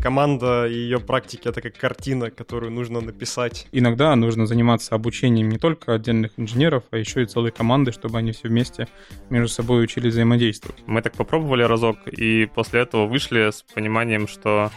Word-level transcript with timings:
команда 0.00 0.66
и 0.66 0.74
ее 0.74 0.98
практики— 0.98 1.42
это 1.48 1.60
как 1.60 1.76
картина, 1.76 2.30
которую 2.30 2.72
нужно 2.72 3.00
написать. 3.00 3.66
Иногда 3.72 4.14
нужно 4.16 4.46
заниматься 4.46 4.94
обучением 4.94 5.48
не 5.48 5.58
только 5.58 5.94
отдельных 5.94 6.32
инженеров, 6.36 6.84
а 6.90 6.96
еще 6.96 7.22
и 7.22 7.26
целой 7.26 7.52
команды, 7.52 7.92
чтобы 7.92 8.18
они 8.18 8.32
все 8.32 8.48
вместе 8.48 8.88
между 9.28 9.48
собой 9.48 9.84
учились 9.84 10.12
взаимодействовать. 10.12 10.82
Мы 10.86 11.02
так 11.02 11.12
попробовали 11.12 11.62
разок, 11.62 11.98
и 12.06 12.46
после 12.54 12.80
этого 12.80 13.06
вышли 13.06 13.50
с 13.50 13.62
пониманием, 13.74 14.26
что 14.26 14.70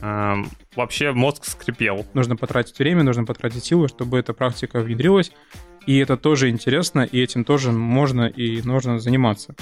э, 0.00 0.34
вообще 0.74 1.12
мозг 1.12 1.44
скрипел. 1.44 2.06
Нужно 2.14 2.36
потратить 2.36 2.78
время, 2.78 3.02
нужно 3.02 3.24
потратить 3.24 3.64
силы, 3.64 3.88
чтобы 3.88 4.18
эта 4.18 4.32
практика 4.32 4.80
внедрилась. 4.80 5.32
И 5.86 5.98
это 5.98 6.16
тоже 6.16 6.50
интересно, 6.50 7.00
и 7.04 7.20
этим 7.20 7.44
тоже 7.44 7.70
можно 7.70 8.26
и 8.26 8.60
нужно 8.62 8.98
заниматься. 8.98 9.54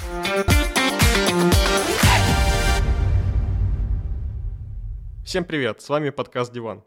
Всем 5.25 5.43
привет, 5.43 5.81
с 5.81 5.89
вами 5.89 6.11
подкаст 6.11 6.53
«Диван». 6.53 6.83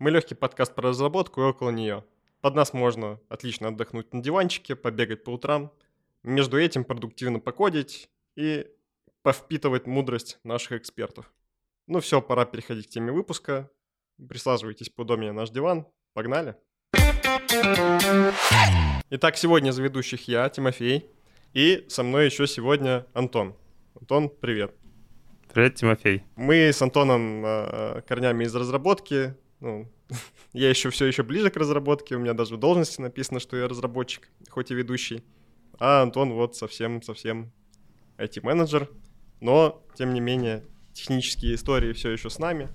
Мы 0.00 0.10
легкий 0.10 0.34
подкаст 0.34 0.74
про 0.74 0.88
разработку 0.88 1.40
и 1.40 1.44
около 1.44 1.70
нее. 1.70 2.04
Под 2.40 2.56
нас 2.56 2.72
можно 2.72 3.20
отлично 3.28 3.68
отдохнуть 3.68 4.12
на 4.12 4.20
диванчике, 4.20 4.74
побегать 4.74 5.22
по 5.22 5.30
утрам, 5.30 5.72
между 6.24 6.58
этим 6.58 6.82
продуктивно 6.82 7.38
покодить 7.38 8.10
и 8.34 8.66
повпитывать 9.22 9.86
мудрость 9.86 10.40
наших 10.42 10.72
экспертов. 10.72 11.32
Ну 11.86 12.00
все, 12.00 12.20
пора 12.20 12.44
переходить 12.44 12.88
к 12.88 12.90
теме 12.90 13.12
выпуска. 13.12 13.70
Присаживайтесь 14.28 14.88
поудобнее 14.88 15.30
на 15.30 15.42
наш 15.42 15.50
диван. 15.50 15.86
Погнали! 16.12 16.56
Итак, 19.10 19.36
сегодня 19.36 19.70
за 19.70 19.80
ведущих 19.80 20.26
я, 20.26 20.48
Тимофей, 20.48 21.08
и 21.52 21.86
со 21.88 22.02
мной 22.02 22.24
еще 22.26 22.48
сегодня 22.48 23.06
Антон. 23.14 23.54
Антон, 23.94 24.28
привет. 24.28 24.74
Привет, 25.52 25.74
Тимофей. 25.74 26.22
Мы 26.36 26.68
с 26.68 26.80
Антоном 26.80 27.44
э, 27.44 28.02
корнями 28.06 28.44
из 28.44 28.54
разработки. 28.54 29.34
Ну, 29.58 29.90
я 30.52 30.70
еще 30.70 30.90
все 30.90 31.06
еще 31.06 31.24
ближе 31.24 31.50
к 31.50 31.56
разработке. 31.56 32.14
У 32.14 32.20
меня 32.20 32.34
даже 32.34 32.54
в 32.54 32.58
должности 32.58 33.00
написано, 33.00 33.40
что 33.40 33.56
я 33.56 33.66
разработчик, 33.66 34.28
хоть 34.48 34.70
и 34.70 34.74
ведущий. 34.76 35.24
А 35.80 36.02
Антон 36.02 36.34
вот 36.34 36.54
совсем-совсем 36.54 37.50
IT-менеджер. 38.16 38.90
Но, 39.40 39.82
тем 39.96 40.14
не 40.14 40.20
менее, 40.20 40.62
технические 40.92 41.56
истории 41.56 41.94
все 41.94 42.10
еще 42.10 42.30
с 42.30 42.38
нами. 42.38 42.68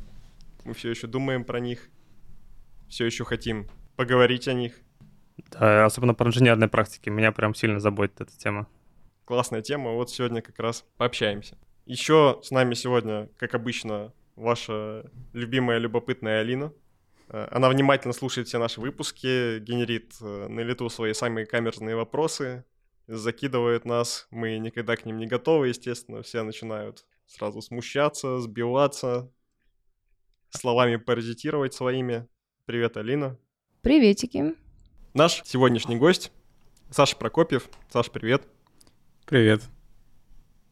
Мы 0.65 0.73
все 0.73 0.89
еще 0.89 1.07
думаем 1.07 1.45
про 1.45 1.61
них. 1.61 1.87
Все 2.89 3.05
еще 3.05 3.23
хотим 3.23 3.69
поговорить 3.95 4.49
о 4.49 4.53
них. 4.53 4.73
Да, 5.51 5.85
особенно 5.85 6.13
про 6.13 6.27
инженерной 6.27 6.67
практики. 6.67 7.07
Меня 7.07 7.31
прям 7.31 7.55
сильно 7.55 7.79
заботит 7.79 8.19
эта 8.19 8.37
тема. 8.37 8.67
Классная 9.23 9.61
тема. 9.61 9.91
Вот 9.91 10.09
сегодня 10.09 10.41
как 10.41 10.59
раз 10.59 10.83
пообщаемся. 10.97 11.57
Еще 11.85 12.39
с 12.43 12.51
нами 12.51 12.73
сегодня, 12.73 13.29
как 13.37 13.53
обычно, 13.53 14.13
ваша 14.35 15.09
любимая 15.33 15.77
любопытная 15.77 16.41
Алина. 16.41 16.73
Э, 17.29 17.47
она 17.51 17.69
внимательно 17.69 18.13
слушает 18.13 18.47
все 18.47 18.57
наши 18.57 18.81
выпуски, 18.81 19.59
генерит 19.59 20.13
э, 20.21 20.47
на 20.47 20.61
лету 20.61 20.89
свои 20.89 21.13
самые 21.13 21.45
камерные 21.45 21.95
вопросы, 21.95 22.65
закидывает 23.07 23.85
нас. 23.85 24.27
Мы 24.31 24.57
никогда 24.57 24.95
к 24.95 25.05
ним 25.05 25.17
не 25.17 25.27
готовы, 25.27 25.67
естественно. 25.67 26.23
Все 26.23 26.43
начинают 26.43 27.05
сразу 27.27 27.61
смущаться, 27.61 28.39
сбиваться, 28.39 29.31
словами 30.49 30.95
паразитировать 30.95 31.73
своими. 31.73 32.27
Привет, 32.65 32.97
Алина. 32.97 33.37
Приветики. 33.81 34.55
Наш 35.13 35.43
сегодняшний 35.45 35.97
гость 35.97 36.31
Саша 36.89 37.15
Прокопьев. 37.15 37.69
Саш, 37.91 38.09
привет. 38.09 38.43
Привет. 39.25 39.61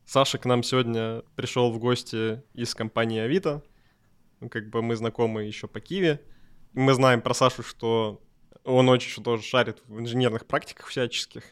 Саша 0.06 0.38
к 0.38 0.46
нам 0.46 0.64
сегодня 0.64 1.24
пришел 1.36 1.72
в 1.72 1.80
гости 1.80 2.44
из 2.54 2.76
компании 2.76 3.20
Авито. 3.20 3.64
Ну, 4.40 4.50
как 4.50 4.70
бы 4.70 4.82
мы 4.82 4.96
знакомы 4.96 5.44
еще 5.44 5.68
по 5.68 5.80
Киеве. 5.80 6.22
Мы 6.74 6.94
знаем 6.94 7.22
про 7.22 7.34
Сашу, 7.34 7.64
что 7.64 8.22
он 8.64 8.90
очень 8.90 9.24
тоже 9.24 9.44
шарит 9.44 9.82
в 9.88 10.00
инженерных 10.00 10.46
практиках 10.46 10.88
всяческих. 10.88 11.44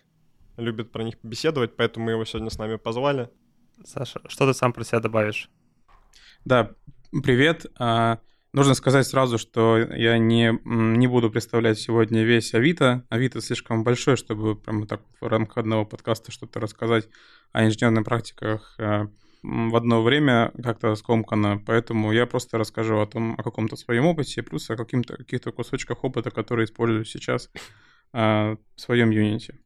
Любит 0.58 0.92
про 0.92 1.04
них 1.04 1.16
беседовать, 1.24 1.76
поэтому 1.76 2.06
мы 2.06 2.12
его 2.12 2.26
сегодня 2.26 2.50
с 2.50 2.58
нами 2.58 2.76
позвали. 2.76 3.30
Саша, 3.86 4.22
что 4.28 4.46
ты 4.46 4.54
сам 4.54 4.74
про 4.74 4.84
себя 4.84 5.00
добавишь? 5.00 5.50
Да, 6.46 6.72
привет. 7.24 7.66
Нужно 8.54 8.74
сказать 8.74 9.08
сразу, 9.08 9.38
что 9.38 9.78
я 9.78 10.18
не, 10.18 10.60
не 10.66 11.08
буду 11.08 11.32
представлять 11.32 11.80
сегодня 11.80 12.24
весь 12.24 12.54
Авито. 12.54 13.06
Авито 13.10 13.40
слишком 13.40 13.86
большой, 13.86 14.18
чтобы 14.18 14.58
прямо 14.58 14.86
так 14.86 15.02
в 15.22 15.28
рамках 15.28 15.60
одного 15.60 15.86
подкаста 15.86 16.34
что-то 16.34 16.60
рассказать 16.60 17.08
о 17.54 17.66
инженерных 17.66 18.04
практиках 18.04 18.76
э, 18.78 19.08
в 19.42 19.76
одно 19.76 20.04
время 20.04 20.52
как-то 20.62 20.94
скомкано, 20.96 21.64
поэтому 21.66 22.12
я 22.12 22.26
просто 22.26 22.58
расскажу 22.58 23.00
о 23.00 23.08
том, 23.08 23.36
о 23.38 23.44
каком-то 23.44 23.78
своем 23.78 24.06
опыте, 24.06 24.44
плюс 24.44 24.70
о 24.70 24.76
каким-то, 24.76 25.16
каких-то 25.16 25.54
кусочках 25.54 26.04
опыта, 26.04 26.30
которые 26.30 26.66
использую 26.66 27.06
сейчас 27.06 27.50
э, 28.14 28.58
в 28.76 28.82
своем 28.82 29.12
юните. 29.12 29.60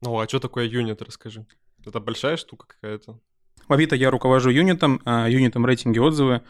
Ну, 0.00 0.18
а 0.18 0.26
что 0.26 0.40
такое 0.40 0.64
юнит, 0.64 1.02
расскажи. 1.02 1.46
Это 1.84 2.00
большая 2.00 2.38
штука 2.38 2.66
какая-то? 2.68 3.20
В 3.68 3.72
Авито 3.72 3.96
я 3.96 4.10
руковожу 4.10 4.48
юнитом, 4.48 5.02
э, 5.04 5.26
юнитом 5.28 5.66
рейтинги 5.66 5.98
отзывы. 5.98 6.40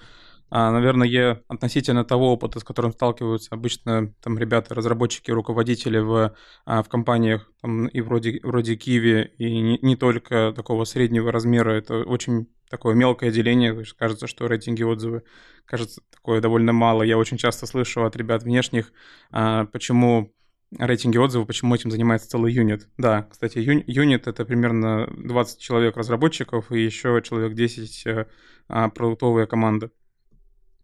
А, 0.50 0.70
наверное, 0.72 1.42
относительно 1.48 2.04
того 2.04 2.32
опыта, 2.32 2.58
с 2.58 2.64
которым 2.64 2.92
сталкиваются 2.92 3.54
обычно 3.54 4.12
там 4.20 4.36
ребята, 4.36 4.74
разработчики, 4.74 5.30
руководители 5.30 5.98
в, 5.98 6.34
а, 6.64 6.82
в 6.82 6.88
компаниях 6.88 7.50
там, 7.62 7.86
и 7.86 8.00
вроде, 8.00 8.40
вроде 8.42 8.74
Киви, 8.74 9.32
и 9.38 9.60
не, 9.60 9.78
не 9.80 9.96
только 9.96 10.52
такого 10.54 10.84
среднего 10.84 11.30
размера, 11.30 11.70
это 11.70 11.98
очень 11.98 12.48
такое 12.68 12.94
мелкое 12.94 13.30
деление, 13.30 13.84
кажется, 13.96 14.26
что 14.26 14.46
рейтинги 14.46 14.82
отзывы, 14.82 15.22
кажется, 15.66 16.02
такое 16.10 16.40
довольно 16.40 16.72
мало. 16.72 17.02
Я 17.02 17.16
очень 17.16 17.36
часто 17.36 17.66
слышу 17.66 18.04
от 18.04 18.16
ребят 18.16 18.42
внешних, 18.42 18.92
а, 19.30 19.66
почему 19.66 20.32
рейтинги 20.78 21.18
отзывов, 21.18 21.46
почему 21.46 21.74
этим 21.74 21.90
занимается 21.90 22.28
целый 22.28 22.52
юнит. 22.52 22.88
Да, 22.96 23.22
кстати, 23.30 23.58
ю, 23.58 23.82
юнит— 23.86 24.26
это 24.28 24.44
примерно 24.44 25.08
20 25.16 25.60
человек 25.60 25.96
разработчиков 25.96 26.70
и 26.72 26.80
еще 26.80 27.20
человек 27.24 27.54
10 27.54 28.26
а, 28.68 28.88
продуктовая 28.88 29.46
команда. 29.46 29.90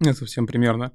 Не 0.01 0.13
совсем 0.13 0.47
примерно. 0.47 0.93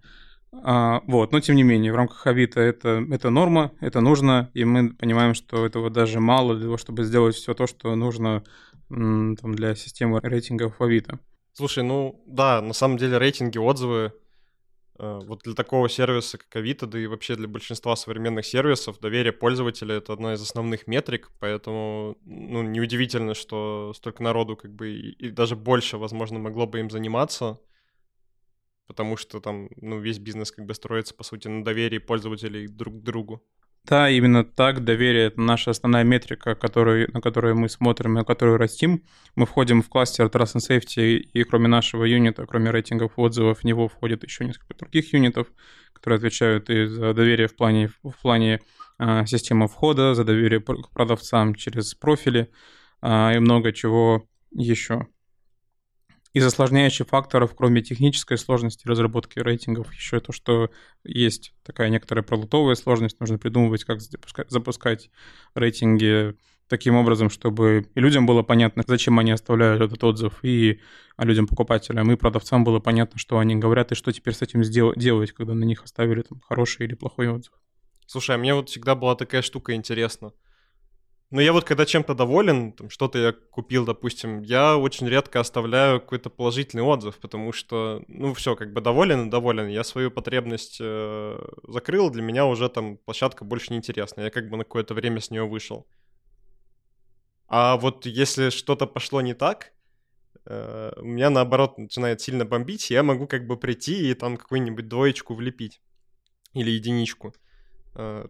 А, 0.64 1.02
вот, 1.08 1.32
но 1.32 1.40
тем 1.40 1.56
не 1.56 1.64
менее, 1.64 1.94
в 1.94 1.96
рамках 1.96 2.28
Авито 2.28 2.60
это, 2.60 3.06
это 3.10 3.30
норма, 3.30 3.72
это 3.80 4.02
нужно, 4.02 4.52
и 4.54 4.66
мы 4.66 4.94
понимаем, 4.94 5.34
что 5.34 5.66
этого 5.66 5.90
даже 5.90 6.20
мало 6.20 6.56
для 6.56 6.66
того, 6.66 6.78
чтобы 6.78 7.04
сделать 7.04 7.36
все 7.36 7.54
то, 7.54 7.68
что 7.68 7.96
нужно 7.96 8.44
там, 8.90 9.56
для 9.56 9.76
системы 9.76 10.20
рейтингов 10.22 10.82
Авито. 10.82 11.20
Слушай, 11.54 11.84
ну 11.84 12.22
да, 12.28 12.62
на 12.62 12.74
самом 12.74 12.98
деле 12.98 13.18
рейтинги, 13.18 13.58
отзывы, 13.58 14.14
э, 15.00 15.20
вот 15.26 15.44
для 15.44 15.54
такого 15.54 15.88
сервиса, 15.88 16.38
как 16.38 16.54
Авито, 16.58 16.86
да 16.86 17.00
и 17.00 17.08
вообще 17.08 17.36
для 17.36 17.48
большинства 17.48 17.96
современных 17.96 18.46
сервисов, 18.46 19.00
доверие 19.00 19.32
пользователя— 19.32 19.96
это 19.98 20.12
одна 20.12 20.34
из 20.34 20.42
основных 20.42 20.86
метрик, 20.86 21.32
поэтому, 21.40 22.18
ну, 22.26 22.62
неудивительно, 22.62 23.36
что 23.36 23.94
столько 23.96 24.22
народу, 24.22 24.58
как 24.58 24.74
бы, 24.74 24.92
и, 24.92 25.12
и 25.12 25.30
даже 25.30 25.56
больше, 25.56 25.98
возможно, 25.98 26.40
могло 26.40 26.68
бы 26.68 26.82
им 26.82 26.90
заниматься— 26.90 27.58
потому 28.92 29.16
что 29.16 29.40
там, 29.40 29.70
ну, 29.78 30.00
весь 30.00 30.20
бизнес 30.20 30.52
как 30.52 30.66
бы 30.66 30.74
строится, 30.74 31.14
по 31.14 31.24
сути, 31.24 31.48
на 31.48 31.64
доверии 31.64 31.98
пользователей 31.98 32.68
друг 32.68 33.00
к 33.00 33.04
другу. 33.04 33.42
Да, 33.86 34.10
именно 34.10 34.44
так. 34.44 34.84
Доверие— 34.84 35.28
это 35.28 35.40
наша 35.40 35.72
основная 35.72 36.04
метрика, 36.04 36.56
который, 36.56 37.08
на 37.14 37.22
которую 37.22 37.56
мы 37.56 37.70
смотрим, 37.70 38.16
на 38.16 38.26
которую 38.26 38.58
растим. 38.58 39.06
Мы 39.36 39.46
входим 39.46 39.82
в 39.82 39.88
кластер 39.88 40.26
Trust 40.26 40.58
and 40.58 40.70
Safety, 40.70 41.20
и 41.20 41.44
кроме 41.44 41.70
нашего 41.70 42.04
юнита, 42.04 42.46
кроме 42.46 42.70
рейтингов 42.70 43.14
отзывов, 43.16 43.60
в 43.60 43.64
него 43.64 43.88
входит 43.88 44.26
еще 44.26 44.44
несколько 44.44 44.76
других 44.78 45.14
юнитов, 45.14 45.48
которые 45.94 46.18
отвечают 46.18 46.70
и 46.70 46.86
за 46.86 47.14
доверие 47.14 47.48
в 47.48 47.56
плане, 47.56 47.92
в 48.04 48.22
плане 48.22 48.60
э, 49.00 49.26
системы 49.26 49.70
входа, 49.70 50.16
за 50.16 50.26
доверие 50.26 50.60
к 50.60 50.90
продавцам 50.90 51.56
через 51.56 51.96
профили 51.96 52.52
э, 53.02 53.36
и 53.36 53.40
много 53.40 53.72
чего 53.72 54.28
еще. 54.52 55.08
Из 56.34 56.46
осложняющих 56.46 57.08
факторов, 57.08 57.54
кроме 57.56 57.82
технической 57.82 58.38
сложности 58.38 58.88
разработки 58.88 59.40
рейтингов, 59.40 59.94
еще 59.94 60.20
то, 60.22 60.32
что 60.32 60.70
есть 61.04 61.54
такая 61.64 61.90
некоторая 61.90 62.24
продуктовая 62.24 62.76
сложность, 62.76 63.20
нужно 63.20 63.38
придумывать, 63.38 63.84
как 63.84 64.00
запускать 64.00 65.10
рейтинги 65.56 66.36
таким 66.70 66.96
образом, 66.96 67.30
чтобы 67.30 67.86
и 67.94 68.00
людям 68.00 68.26
было 68.26 68.44
понятно, 68.44 68.84
зачем 68.88 69.20
они 69.20 69.32
оставляют 69.32 69.82
этот 69.82 70.02
отзыв, 70.06 70.40
и 70.42 70.80
а 71.18 71.26
людям 71.26 71.46
покупателям, 71.46 72.10
и 72.10 72.16
продавцам 72.16 72.64
было 72.64 72.80
понятно, 72.80 73.20
что 73.20 73.38
они 73.38 73.58
говорят, 73.58 73.92
и 73.92 73.96
что 73.96 74.14
теперь 74.14 74.34
с 74.34 74.42
этим 74.42 74.62
делать, 74.62 75.34
когда 75.34 75.54
на 75.54 75.66
них 75.66 75.84
оставили 75.84 76.22
там, 76.22 76.40
хороший 76.40 76.86
или 76.86 76.96
плохой 76.96 77.28
отзыв. 77.28 77.54
Слушай, 78.06 78.36
а 78.36 78.40
мне 78.40 78.56
вот 78.56 78.70
всегда 78.70 78.96
была 78.96 79.16
такая 79.16 79.42
штука 79.42 79.74
интересна. 79.74 80.32
Но 81.32 81.40
я 81.40 81.54
вот 81.54 81.64
когда 81.64 81.86
чем-то 81.86 82.14
доволен, 82.14 82.74
там, 82.74 82.90
что-то 82.90 83.18
я 83.18 83.32
купил, 83.32 83.86
допустим, 83.86 84.42
я 84.42 84.78
очень 84.78 85.08
редко 85.08 85.40
оставляю 85.40 86.02
какой-то 86.02 86.30
положительный 86.30 86.84
отзыв, 86.84 87.18
потому 87.20 87.54
что, 87.54 88.04
ну, 88.10 88.34
все, 88.34 88.58
как 88.58 88.74
бы 88.74 88.82
доволен 88.82 89.30
доволен. 89.30 89.70
Я 89.70 89.86
свою 89.86 90.12
потребность 90.12 90.80
э, 90.82 91.40
закрыл, 91.64 92.10
для 92.10 92.22
меня 92.22 92.46
уже 92.46 92.68
там 92.68 92.98
площадка 92.98 93.46
больше 93.46 93.72
не 93.72 93.78
интересна. 93.78 94.22
Я 94.22 94.30
как 94.30 94.50
бы 94.50 94.58
на 94.58 94.66
какое-то 94.66 94.94
время 94.94 95.22
с 95.22 95.32
нее 95.32 95.48
вышел. 95.48 95.88
А 97.48 97.78
вот 97.78 98.06
если 98.06 98.50
что-то 98.50 98.86
пошло 98.86 99.22
не 99.22 99.34
так, 99.34 99.72
э, 100.46 100.92
меня 101.02 101.30
наоборот 101.30 101.78
начинает 101.78 102.20
сильно 102.20 102.44
бомбить, 102.44 102.90
я 102.90 103.04
могу 103.04 103.26
как 103.26 103.48
бы 103.48 103.58
прийти 103.58 104.12
и 104.12 104.14
там 104.16 104.36
какую-нибудь 104.36 104.90
двоечку 104.90 105.34
влепить 105.36 105.82
или 106.54 106.72
единичку. 106.72 107.34
Э, 107.96 108.28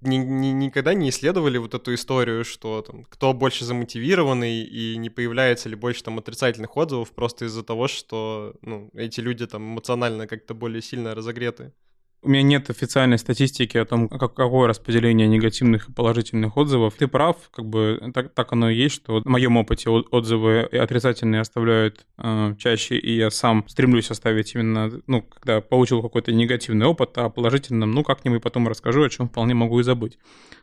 ни, 0.00 0.16
ни, 0.16 0.48
никогда 0.48 0.94
не 0.94 1.10
исследовали 1.10 1.58
вот 1.58 1.74
эту 1.74 1.94
историю, 1.94 2.44
что 2.44 2.82
там, 2.82 3.04
кто 3.04 3.32
больше 3.32 3.64
замотивированный 3.64 4.62
и 4.62 4.96
не 4.96 5.10
появляется 5.10 5.68
ли 5.68 5.76
больше 5.76 6.02
там 6.02 6.18
отрицательных 6.18 6.76
отзывов 6.76 7.12
просто 7.12 7.44
из-за 7.46 7.62
того, 7.62 7.88
что 7.88 8.54
ну, 8.62 8.90
эти 8.94 9.20
люди 9.20 9.46
там 9.46 9.74
эмоционально 9.74 10.26
как-то 10.26 10.54
более 10.54 10.82
сильно 10.82 11.14
разогреты. 11.14 11.72
У 12.22 12.28
меня 12.28 12.42
нет 12.42 12.68
официальной 12.68 13.16
статистики 13.16 13.78
о 13.78 13.86
том, 13.86 14.06
какое 14.08 14.68
распределение 14.68 15.26
негативных 15.26 15.88
и 15.88 15.92
положительных 15.92 16.54
отзывов. 16.58 16.94
Ты 16.98 17.08
прав, 17.08 17.36
как 17.50 17.64
бы 17.64 17.98
так, 18.12 18.34
так 18.34 18.52
оно 18.52 18.68
и 18.68 18.76
есть, 18.76 18.96
что 18.96 19.22
в 19.22 19.24
моем 19.24 19.56
опыте 19.56 19.88
отзывы 19.88 20.60
отрицательные 20.64 21.40
оставляют 21.40 22.04
э, 22.18 22.54
чаще, 22.58 22.98
и 22.98 23.16
я 23.16 23.30
сам 23.30 23.66
стремлюсь 23.68 24.10
оставить 24.10 24.54
именно, 24.54 24.90
ну, 25.06 25.22
когда 25.22 25.62
получил 25.62 26.02
какой-то 26.02 26.30
негативный 26.32 26.84
опыт, 26.84 27.16
а 27.16 27.30
положительным, 27.30 27.90
ну, 27.92 28.04
как-нибудь 28.04 28.42
потом 28.42 28.68
расскажу, 28.68 29.02
о 29.02 29.08
чем 29.08 29.30
вполне 29.30 29.54
могу 29.54 29.80
и 29.80 29.82
забыть. 29.82 30.18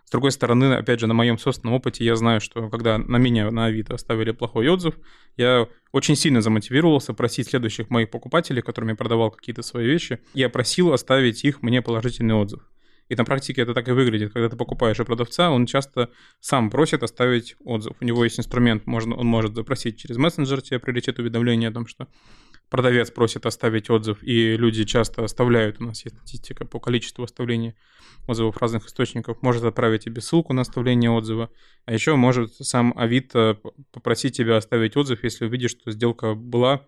С 0.07 0.10
другой 0.10 0.31
стороны, 0.31 0.74
опять 0.75 1.01
же, 1.01 1.07
на 1.07 1.13
моем 1.13 1.38
собственном 1.38 1.74
опыте 1.75 2.06
я 2.06 2.15
знаю, 2.15 2.39
что 2.39 2.69
когда 2.69 2.98
на 2.98 3.18
меня 3.18 3.51
на 3.51 3.65
Авито 3.65 3.95
оставили 3.95 4.31
плохой 4.31 4.69
отзыв, 4.69 4.95
я 5.36 5.68
очень 5.92 6.15
сильно 6.15 6.42
замотивировался 6.42 7.13
просить 7.13 7.50
следующих 7.50 7.89
моих 7.89 8.10
покупателей, 8.10 8.62
которым 8.62 8.89
я 8.92 8.95
продавал 8.95 9.31
какие-то 9.31 9.63
свои 9.63 9.86
вещи, 9.86 10.19
я 10.33 10.48
просил 10.48 10.94
оставить 10.94 11.44
их 11.48 11.62
мне 11.62 11.82
положительный 11.82 12.36
отзыв. 12.36 12.62
И 13.10 13.16
на 13.16 13.24
практике 13.24 13.62
это 13.62 13.74
так 13.74 13.88
и 13.88 13.92
выглядит. 13.92 14.34
Когда 14.34 14.50
ты 14.50 14.58
покупаешь 14.58 15.00
у 15.00 15.06
продавца, 15.06 15.50
он 15.50 15.66
часто 15.66 16.10
сам 16.42 16.70
просит 16.70 17.04
оставить 17.04 17.56
отзыв. 17.64 17.94
У 18.02 18.06
него 18.06 18.24
есть 18.24 18.38
инструмент, 18.38 18.86
можно, 18.86 19.16
он 19.16 19.28
может 19.28 19.56
запросить 19.56 19.98
через 19.98 20.18
мессенджер, 20.18 20.62
тебе 20.62 20.80
прилетит 20.80 21.18
уведомление 21.20 21.70
о 21.70 21.74
том, 21.74 21.88
что 21.88 22.08
продавец 22.70 23.12
просит 23.12 23.46
оставить 23.46 23.90
отзыв, 23.90 24.22
и 24.22 24.58
люди 24.58 24.84
часто 24.84 25.24
оставляют, 25.24 25.80
у 25.80 25.86
нас 25.86 26.04
есть 26.04 26.18
статистика 26.18 26.66
по 26.66 26.80
количеству 26.80 27.24
оставления 27.24 27.76
отзывов 28.28 28.58
разных 28.58 28.88
источников, 28.88 29.42
может 29.42 29.64
отправить 29.64 30.04
тебе 30.04 30.22
ссылку 30.22 30.52
на 30.52 30.62
оставление 30.62 31.10
отзыва, 31.10 31.50
а 31.86 31.94
еще 31.94 32.16
может 32.16 32.54
сам 32.56 32.94
Авито 32.98 33.60
попросить 33.92 34.36
тебя 34.36 34.58
оставить 34.58 34.98
отзыв, 34.98 35.24
если 35.24 35.46
увидишь, 35.46 35.72
что 35.72 35.92
сделка 35.92 36.34
была 36.36 36.86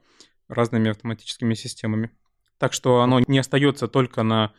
разными 0.49 0.89
автоматическими 0.89 1.53
системами. 1.53 2.11
Так 2.59 2.73
что 2.73 3.01
оно 3.01 3.21
не 3.27 3.39
остается 3.39 3.87
только 3.87 4.21
на 4.21 4.53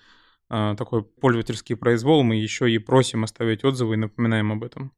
э, 0.49 0.75
такой 0.76 1.05
пользовательский 1.05 1.76
произвол, 1.76 2.23
мы 2.23 2.37
еще 2.37 2.70
и 2.70 2.79
просим 2.79 3.25
оставить 3.25 3.62
отзывы 3.62 3.94
и 3.94 3.99
напоминаем 3.99 4.50
об 4.50 4.64
этом. 4.64 4.93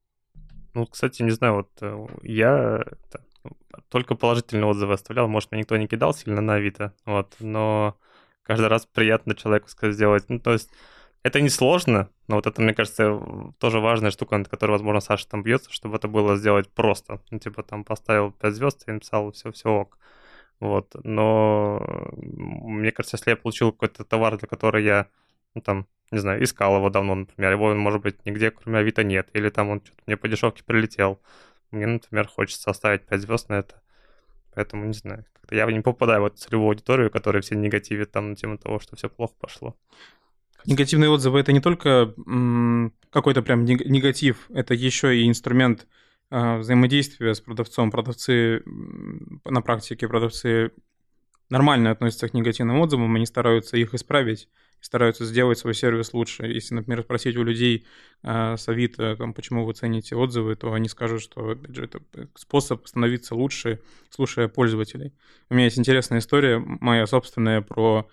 Ну, 0.75 0.87
кстати, 0.87 1.23
не 1.23 1.33
знаю, 1.33 1.55
вот 1.55 1.71
э, 1.83 2.07
я 2.23 2.85
только 3.89 4.15
положительные 4.15 4.67
отзывы 4.67 4.95
оставлял, 4.95 5.29
может, 5.29 5.51
мне 5.51 5.61
никто 5.61 5.77
не 5.77 5.89
кидал 5.89 6.15
сильно 6.15 6.41
на 6.41 6.55
Авито, 6.55 6.95
вот, 7.05 7.35
но 7.41 7.99
каждый 8.43 8.69
раз 8.69 8.87
приятно 8.87 9.35
человеку 9.35 9.69
сказать 9.69 9.95
сделать. 9.95 10.25
Ну, 10.29 10.39
то 10.39 10.53
есть 10.53 10.71
это 11.23 11.41
не 11.41 11.51
сложно, 11.51 12.09
но 12.27 12.37
вот 12.37 12.47
это, 12.47 12.61
мне 12.63 12.75
кажется, 12.75 13.21
тоже 13.59 13.81
важная 13.81 14.11
штука, 14.11 14.39
над 14.39 14.49
которой, 14.49 14.73
возможно, 14.73 15.01
Саша 15.01 15.29
там 15.29 15.43
бьется, 15.43 15.73
чтобы 15.73 15.97
это 15.97 16.09
было 16.09 16.37
сделать 16.37 16.69
просто. 16.71 17.21
Ну, 17.31 17.39
типа 17.39 17.63
там 17.63 17.85
поставил 17.85 18.33
5 18.33 18.55
звезд 18.55 18.85
и 18.87 18.93
написал 18.93 19.31
все, 19.33 19.53
все 19.53 19.69
ок. 19.69 19.99
Вот. 20.62 20.94
Но 21.03 21.85
мне 22.14 22.93
кажется, 22.93 23.17
если 23.17 23.31
я 23.31 23.37
получил 23.37 23.73
какой-то 23.73 24.05
товар, 24.05 24.38
для 24.38 24.47
которого 24.47 24.81
я, 24.81 25.09
ну, 25.55 25.61
там, 25.61 25.88
не 26.12 26.19
знаю, 26.19 26.41
искал 26.44 26.76
его 26.76 26.88
давно, 26.88 27.17
например, 27.17 27.50
его, 27.50 27.75
может 27.75 28.00
быть, 28.00 28.25
нигде, 28.25 28.53
кроме 28.53 28.79
Авито, 28.79 29.03
нет, 29.03 29.29
или 29.32 29.49
там 29.49 29.70
он 29.70 29.81
что-то 29.85 30.00
мне 30.06 30.17
по 30.17 30.29
дешевке 30.29 30.62
прилетел, 30.62 31.20
мне, 31.73 31.88
например, 31.88 32.29
хочется 32.29 32.70
оставить 32.70 33.05
5 33.06 33.20
звезд 33.23 33.49
на 33.49 33.55
это. 33.55 33.82
Поэтому, 34.55 34.85
не 34.85 34.93
знаю, 34.93 35.25
как-то 35.32 35.56
я 35.56 35.67
не 35.67 35.81
попадаю 35.81 36.23
в 36.23 36.26
эту 36.26 36.37
целевую 36.37 36.69
аудиторию, 36.69 37.11
которая 37.11 37.43
все 37.43 37.56
негативит 37.56 38.12
там 38.12 38.31
на 38.31 38.37
тему 38.37 38.56
того, 38.56 38.79
что 38.79 38.94
все 38.94 39.08
плохо 39.08 39.35
пошло. 39.41 39.75
Негативные 40.65 41.11
отзывы 41.11 41.41
это 41.41 41.53
не 41.53 41.61
только 41.61 42.15
какой-то 43.11 43.43
прям 43.43 43.65
негатив, 43.65 44.49
это 44.50 44.75
еще 44.75 45.17
и 45.17 45.29
инструмент 45.29 45.88
а, 46.32 46.58
взаимодействия 46.58 47.34
с 47.34 47.40
продавцом. 47.40 47.90
Продавцы 47.90 48.62
на 48.64 49.61
практике, 49.61 50.08
продавцы 50.08 50.73
нормально 51.50 51.90
относятся 51.90 52.29
к 52.29 52.34
негативным 52.34 52.81
отзывам, 52.81 53.14
они 53.14 53.26
стараются 53.26 53.76
их 53.76 53.93
исправить 53.93 54.49
стараются 54.82 55.25
сделать 55.25 55.58
свой 55.58 55.75
сервис 55.75 56.12
лучше. 56.12 56.46
Если, 56.46 56.75
например, 56.75 57.02
спросить 57.02 57.37
у 57.37 57.44
людей 57.44 57.87
э, 58.25 58.56
с 58.56 58.69
Авито, 58.69 59.17
там, 59.17 59.32
почему 59.32 59.64
вы 59.64 59.75
цените 59.75 60.17
отзывы, 60.17 60.56
то 60.56 60.73
они 60.73 60.88
скажут, 60.88 61.23
что 61.23 61.50
опять 61.50 61.75
же, 61.75 61.84
это 61.84 62.00
способ 62.34 62.87
становиться 62.87 63.34
лучше, 63.34 63.81
слушая 64.11 64.49
пользователей. 64.49 65.14
У 65.49 65.55
меня 65.55 65.67
есть 65.67 65.79
интересная 65.79 66.19
история, 66.19 66.58
моя 66.58 67.06
собственная, 67.06 67.62
про 67.62 68.08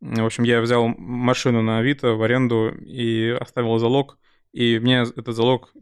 в 0.00 0.24
общем, 0.24 0.44
я 0.44 0.60
взял 0.60 0.88
машину 0.88 1.62
на 1.62 1.78
Авито 1.78 2.12
в 2.12 2.22
аренду 2.22 2.68
и 2.68 3.28
оставил 3.28 3.78
залог, 3.78 4.18
и 4.52 4.78
мне 4.78 5.02
этот 5.02 5.34
залог 5.34 5.72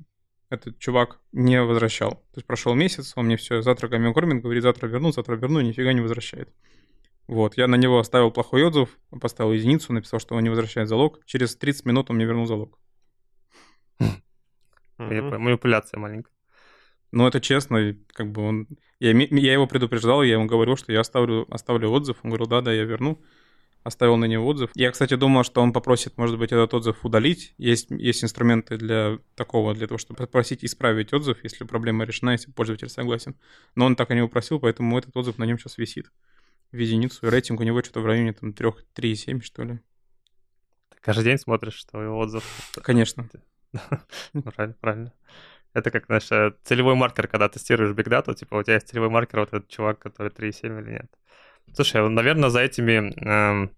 этот 0.50 0.78
чувак 0.78 1.20
не 1.32 1.62
возвращал. 1.62 2.10
То 2.10 2.36
есть 2.36 2.46
прошел 2.46 2.74
месяц, 2.74 3.12
он 3.16 3.26
мне 3.26 3.36
все, 3.36 3.62
завтра 3.62 3.88
камень 3.88 4.12
кормит, 4.12 4.42
говорит, 4.42 4.62
завтра 4.62 4.86
верну, 4.86 5.12
завтра 5.12 5.36
верну, 5.36 5.60
нифига 5.60 5.92
не 5.92 6.00
возвращает. 6.00 6.52
Вот, 7.26 7.56
я 7.56 7.66
на 7.66 7.76
него 7.76 7.98
оставил 7.98 8.30
плохой 8.30 8.64
отзыв, 8.64 8.98
поставил 9.20 9.52
единицу, 9.52 9.92
написал, 9.92 10.20
что 10.20 10.34
он 10.34 10.42
не 10.42 10.50
возвращает 10.50 10.88
залог. 10.88 11.24
Через 11.24 11.56
30 11.56 11.86
минут 11.86 12.10
он 12.10 12.16
мне 12.16 12.26
вернул 12.26 12.46
залог. 12.46 12.78
Манипуляция 14.98 15.98
маленькая. 15.98 16.32
Ну, 17.12 17.26
это 17.26 17.40
честно, 17.40 17.96
как 18.08 18.30
бы 18.30 18.42
он... 18.42 18.66
Я, 18.98 19.12
я 19.12 19.52
его 19.52 19.66
предупреждал, 19.66 20.22
я 20.22 20.34
ему 20.34 20.46
говорил, 20.46 20.76
что 20.76 20.92
я 20.92 21.00
оставлю, 21.00 21.46
оставлю 21.52 21.90
отзыв. 21.90 22.18
Он 22.22 22.30
говорил, 22.30 22.46
да-да, 22.46 22.72
я 22.72 22.84
верну 22.84 23.22
оставил 23.84 24.16
на 24.16 24.24
него 24.24 24.46
отзыв. 24.46 24.70
Я, 24.74 24.90
кстати, 24.90 25.14
думал, 25.14 25.44
что 25.44 25.60
он 25.60 25.72
попросит, 25.72 26.16
может 26.16 26.38
быть, 26.38 26.50
этот 26.52 26.72
отзыв 26.74 27.04
удалить. 27.04 27.54
Есть, 27.58 27.90
есть 27.90 28.24
инструменты 28.24 28.78
для 28.78 29.18
такого, 29.36 29.74
для 29.74 29.86
того, 29.86 29.98
чтобы 29.98 30.18
попросить 30.18 30.64
исправить 30.64 31.12
отзыв, 31.12 31.38
если 31.44 31.64
проблема 31.64 32.04
решена, 32.04 32.30
если 32.30 32.50
пользователь 32.50 32.88
согласен. 32.88 33.36
Но 33.74 33.84
он 33.84 33.94
так 33.94 34.10
и 34.10 34.14
не 34.14 34.22
упросил, 34.22 34.58
поэтому 34.58 34.98
этот 34.98 35.16
отзыв 35.16 35.38
на 35.38 35.44
нем 35.44 35.58
сейчас 35.58 35.76
висит 35.78 36.10
в 36.72 36.76
единицу. 36.76 37.26
И 37.26 37.30
рейтинг 37.30 37.60
у 37.60 37.62
него 37.62 37.82
что-то 37.82 38.00
в 38.00 38.06
районе 38.06 38.32
там 38.32 38.50
3,7, 38.50 39.42
что 39.42 39.62
ли. 39.62 39.78
Ты 40.88 40.98
каждый 41.02 41.24
день 41.24 41.38
смотришь, 41.38 41.74
что 41.74 42.02
его 42.02 42.18
отзыв? 42.18 42.42
Конечно. 42.82 43.28
правильно, 44.32 44.76
правильно. 44.80 45.12
Это 45.74 45.90
как, 45.90 46.06
знаешь, 46.06 46.30
э, 46.32 46.54
целевой 46.62 46.94
маркер, 46.94 47.28
когда 47.28 47.48
тестируешь 47.48 47.94
Big 47.94 48.08
Data, 48.08 48.34
типа 48.34 48.54
у 48.54 48.62
тебя 48.62 48.74
есть 48.74 48.88
целевой 48.88 49.10
маркер, 49.10 49.40
вот 49.40 49.48
этот 49.48 49.68
чувак, 49.68 49.98
который 49.98 50.30
3,7 50.30 50.80
или 50.80 50.92
нет. 50.92 51.18
Слушай, 51.72 52.08
наверное, 52.08 52.50
за 52.50 52.60
этими, 52.60 53.12
э, 53.16 53.68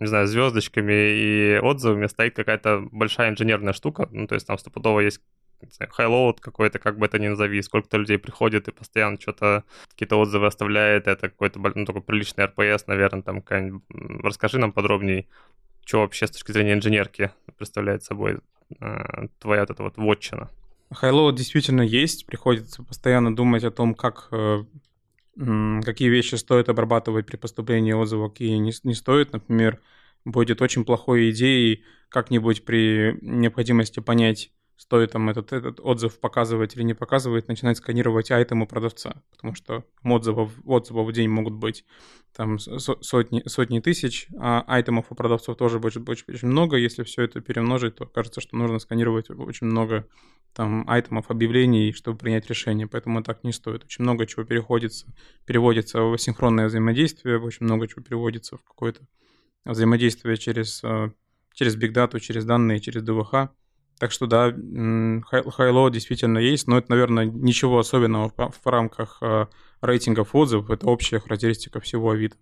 не 0.00 0.06
знаю, 0.06 0.26
звездочками 0.26 0.92
и 0.92 1.58
отзывами 1.62 2.06
стоит 2.06 2.36
какая-то 2.36 2.86
большая 2.92 3.30
инженерная 3.30 3.72
штука. 3.72 4.08
Ну, 4.12 4.26
то 4.26 4.34
есть 4.34 4.46
там 4.46 4.58
стопудово 4.58 5.00
есть 5.00 5.20
highload 5.90 6.40
какой-то, 6.40 6.78
как 6.78 6.98
бы 6.98 7.06
это 7.06 7.18
ни 7.18 7.28
назови, 7.28 7.62
сколько-то 7.62 7.96
людей 7.96 8.18
приходит 8.18 8.68
и 8.68 8.72
постоянно 8.72 9.20
что-то, 9.20 9.64
какие-то 9.90 10.16
отзывы 10.16 10.46
оставляет, 10.46 11.06
это 11.06 11.28
какой-то 11.28 11.58
ну, 11.74 11.84
такой 11.84 12.02
приличный 12.02 12.44
RPS, 12.44 12.86
наверное, 12.86 13.22
там 13.22 13.42
Расскажи 14.22 14.58
нам 14.58 14.72
подробнее, 14.72 15.26
что 15.84 16.00
вообще 16.00 16.26
с 16.26 16.30
точки 16.30 16.52
зрения 16.52 16.74
инженерки 16.74 17.30
представляет 17.56 18.02
собой 18.02 18.40
э, 18.80 19.28
твоя 19.38 19.62
вот 19.62 19.70
эта 19.70 19.82
вот 19.82 19.96
вотчина. 19.96 20.50
Хайлоуд 20.90 21.34
действительно 21.34 21.82
есть, 21.82 22.26
приходится 22.26 22.82
постоянно 22.82 23.34
думать 23.34 23.64
о 23.64 23.70
том, 23.70 23.94
как 23.94 24.28
э, 24.30 24.64
какие 25.36 26.08
вещи 26.08 26.34
стоит 26.36 26.68
обрабатывать 26.68 27.26
при 27.26 27.36
поступлении 27.36 27.92
отзыва, 27.92 28.28
какие 28.28 28.56
не, 28.56 28.72
не 28.82 28.94
стоит. 28.94 29.32
Например, 29.32 29.80
будет 30.24 30.62
очень 30.62 30.84
плохой 30.84 31.30
идеей 31.30 31.84
как-нибудь 32.08 32.64
при 32.64 33.18
необходимости 33.20 34.00
понять, 34.00 34.52
стоит 34.76 35.12
там 35.12 35.30
этот, 35.30 35.52
этот 35.52 35.80
отзыв 35.80 36.18
показывать 36.18 36.76
или 36.76 36.82
не 36.82 36.94
показывать, 36.94 37.48
начинать 37.48 37.78
сканировать 37.78 38.30
айтемы 38.30 38.66
продавца, 38.66 39.22
потому 39.30 39.54
что 39.54 39.84
отзывов, 40.02 40.52
отзывов 40.64 41.08
в 41.08 41.12
день 41.12 41.28
могут 41.28 41.54
быть 41.54 41.84
там 42.36 42.58
сотни, 42.58 43.42
сотни 43.46 43.80
тысяч, 43.80 44.28
а 44.38 44.64
айтемов 44.66 45.06
у 45.10 45.14
продавцов 45.14 45.56
тоже 45.56 45.78
будет 45.78 46.08
очень, 46.08 46.24
очень 46.28 46.48
много. 46.48 46.76
Если 46.76 47.04
все 47.04 47.22
это 47.22 47.40
перемножить, 47.40 47.96
то 47.96 48.06
кажется, 48.06 48.40
что 48.40 48.56
нужно 48.56 48.80
сканировать 48.80 49.30
очень 49.30 49.68
много 49.68 50.08
там 50.52 50.88
айтемов, 50.88 51.30
объявлений, 51.30 51.92
чтобы 51.92 52.18
принять 52.18 52.48
решение, 52.48 52.86
поэтому 52.86 53.22
так 53.22 53.44
не 53.44 53.52
стоит. 53.52 53.84
Очень 53.84 54.04
много 54.04 54.26
чего 54.26 54.44
переходится, 54.44 55.06
переводится 55.46 56.00
в 56.00 56.12
асинхронное 56.12 56.66
взаимодействие, 56.66 57.40
очень 57.40 57.66
много 57.66 57.88
чего 57.88 58.02
переводится 58.02 58.56
в 58.56 58.64
какое-то 58.64 59.02
взаимодействие 59.64 60.36
через, 60.36 60.82
э, 60.84 61.10
через 61.52 61.76
Big 61.76 61.92
Data, 61.92 62.20
через 62.20 62.44
данные, 62.44 62.80
через 62.80 63.02
ДВХ. 63.02 63.50
Так 63.98 64.10
что 64.10 64.26
да, 64.26 64.52
хайло 64.52 65.90
действительно 65.90 66.38
есть, 66.38 66.66
но 66.66 66.78
это, 66.78 66.90
наверное, 66.90 67.26
ничего 67.26 67.78
особенного 67.78 68.32
в, 68.36 68.66
рамках 68.66 69.18
э, 69.22 69.46
рейтингов 69.80 70.34
отзывов, 70.34 70.70
это 70.70 70.86
общая 70.86 71.20
характеристика 71.20 71.80
всего 71.80 72.10
Авито. 72.10 72.36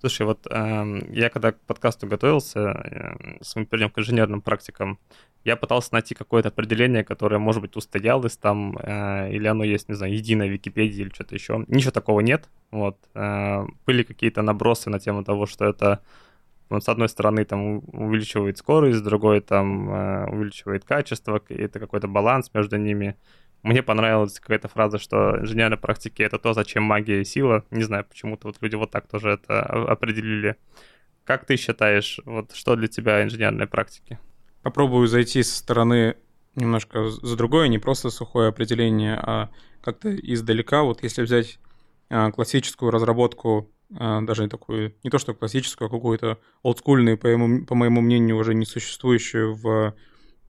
Слушай, 0.00 0.26
вот 0.26 0.46
э, 0.50 1.02
я 1.10 1.28
когда 1.28 1.52
к 1.52 1.60
подкасту 1.60 2.06
готовился, 2.06 2.58
э, 2.58 3.38
с 3.42 3.54
мы 3.54 3.66
перейдем 3.66 3.90
к 3.90 3.98
инженерным 3.98 4.40
практикам, 4.40 4.98
я 5.44 5.56
пытался 5.56 5.92
найти 5.92 6.14
какое-то 6.14 6.48
определение, 6.48 7.04
которое, 7.04 7.38
может 7.38 7.60
быть, 7.60 7.76
устоялось 7.76 8.36
там, 8.36 8.78
э, 8.78 9.30
или 9.32 9.46
оно 9.46 9.62
есть, 9.62 9.88
не 9.88 9.94
знаю, 9.94 10.14
единое 10.14 10.48
в 10.48 10.52
Википедии 10.52 11.02
или 11.02 11.10
что-то 11.10 11.34
еще. 11.34 11.64
Ничего 11.68 11.90
такого 11.90 12.20
нет. 12.20 12.48
Вот. 12.70 12.96
Э, 13.14 13.66
были 13.86 14.02
какие-то 14.02 14.40
набросы 14.40 14.88
на 14.90 14.98
тему 14.98 15.22
того, 15.22 15.46
что 15.46 15.66
это 15.66 16.02
он, 16.70 16.80
с 16.80 16.88
одной 16.88 17.08
стороны, 17.08 17.44
там 17.44 17.78
увеличивает 17.88 18.58
скорость, 18.58 18.98
с 18.98 19.02
другой 19.02 19.40
там 19.40 19.90
э, 19.90 20.26
увеличивает 20.30 20.84
качество, 20.84 21.42
и 21.48 21.54
это 21.54 21.80
какой-то 21.80 22.06
баланс 22.06 22.50
между 22.54 22.76
ними. 22.76 23.16
Мне 23.62 23.82
понравилась 23.82 24.40
какая-то 24.40 24.68
фраза, 24.68 24.98
что 24.98 25.38
инженерные 25.40 25.78
практики— 25.78 26.22
это 26.24 26.38
то, 26.38 26.54
зачем 26.54 26.84
магия 26.84 27.20
и 27.20 27.24
сила. 27.24 27.64
Не 27.70 27.82
знаю, 27.82 28.06
почему-то 28.08 28.46
вот 28.46 28.56
люди 28.60 28.76
вот 28.76 28.90
так 28.90 29.06
тоже 29.08 29.30
это 29.30 29.62
определили. 29.62 30.56
Как 31.24 31.44
ты 31.44 31.56
считаешь, 31.56 32.20
вот 32.24 32.52
что 32.52 32.76
для 32.76 32.88
тебя 32.88 33.22
инженерные 33.22 33.66
практики? 33.66 34.18
Попробую 34.62 35.08
зайти 35.08 35.42
со 35.42 35.58
стороны 35.58 36.16
немножко 36.54 37.10
за 37.10 37.36
другое, 37.36 37.68
не 37.68 37.78
просто 37.78 38.10
сухое 38.10 38.48
определение, 38.48 39.16
а 39.16 39.50
как-то 39.82 40.14
издалека. 40.14 40.82
Вот 40.82 41.02
если 41.02 41.22
взять 41.22 41.58
а, 42.08 42.30
классическую 42.30 42.90
разработку, 42.90 43.70
даже 43.90 44.48
такую, 44.48 44.94
не 45.02 45.10
то 45.10 45.18
что 45.18 45.34
классическую, 45.34 45.88
а 45.88 45.90
какую-то 45.90 46.38
олдскульную, 46.62 47.18
по 47.18 47.26
моему, 47.26 47.66
по 47.66 47.74
моему 47.74 48.00
мнению, 48.00 48.36
уже 48.36 48.54
не 48.54 48.64
существующую 48.64 49.54
в 49.54 49.94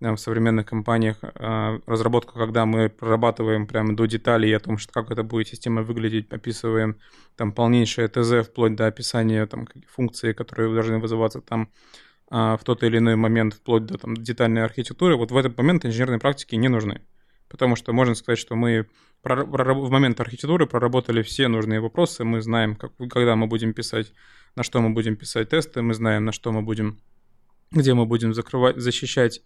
в 0.01 0.17
современных 0.17 0.65
компаниях 0.65 1.17
а, 1.21 1.79
разработка, 1.85 2.33
когда 2.33 2.65
мы 2.65 2.89
прорабатываем 2.89 3.67
прямо 3.67 3.95
до 3.95 4.05
деталей 4.05 4.51
о 4.55 4.59
том, 4.59 4.79
что 4.79 4.91
как 4.91 5.11
это 5.11 5.23
будет 5.23 5.47
система 5.47 5.83
выглядеть, 5.83 6.31
описываем 6.31 6.97
там 7.35 7.51
полнейшее 7.51 8.07
ТЗ 8.07 8.47
вплоть 8.47 8.75
до 8.75 8.87
описания 8.87 9.45
там 9.45 9.67
функций, 9.87 10.33
которые 10.33 10.73
должны 10.73 10.97
вызываться 10.97 11.39
там 11.41 11.69
а, 12.31 12.57
в 12.57 12.63
тот 12.63 12.83
или 12.83 12.97
иной 12.97 13.15
момент, 13.15 13.53
вплоть 13.53 13.85
до 13.85 13.99
там, 13.99 14.15
детальной 14.17 14.63
архитектуры, 14.63 15.17
вот 15.17 15.31
в 15.31 15.37
этот 15.37 15.55
момент 15.57 15.85
инженерные 15.85 16.19
практики 16.19 16.55
не 16.55 16.67
нужны. 16.67 17.01
Потому 17.51 17.75
что 17.75 17.91
можно 17.91 18.15
сказать, 18.15 18.39
что 18.39 18.55
мы 18.55 18.87
в 19.23 19.89
момент 19.91 20.19
архитектуры 20.21 20.65
проработали 20.65 21.21
все 21.21 21.49
нужные 21.49 21.81
вопросы, 21.81 22.23
мы 22.23 22.41
знаем, 22.41 22.75
как, 22.75 22.93
когда 23.09 23.35
мы 23.35 23.47
будем 23.47 23.73
писать, 23.73 24.13
на 24.55 24.63
что 24.63 24.81
мы 24.81 24.91
будем 24.91 25.17
писать 25.17 25.49
тесты, 25.49 25.81
мы 25.81 25.93
знаем, 25.93 26.23
на 26.23 26.31
что 26.31 26.53
мы 26.53 26.61
будем, 26.61 26.97
где 27.71 27.93
мы 27.93 28.05
будем 28.05 28.33
закрывать, 28.33 28.77
защищать 28.77 29.41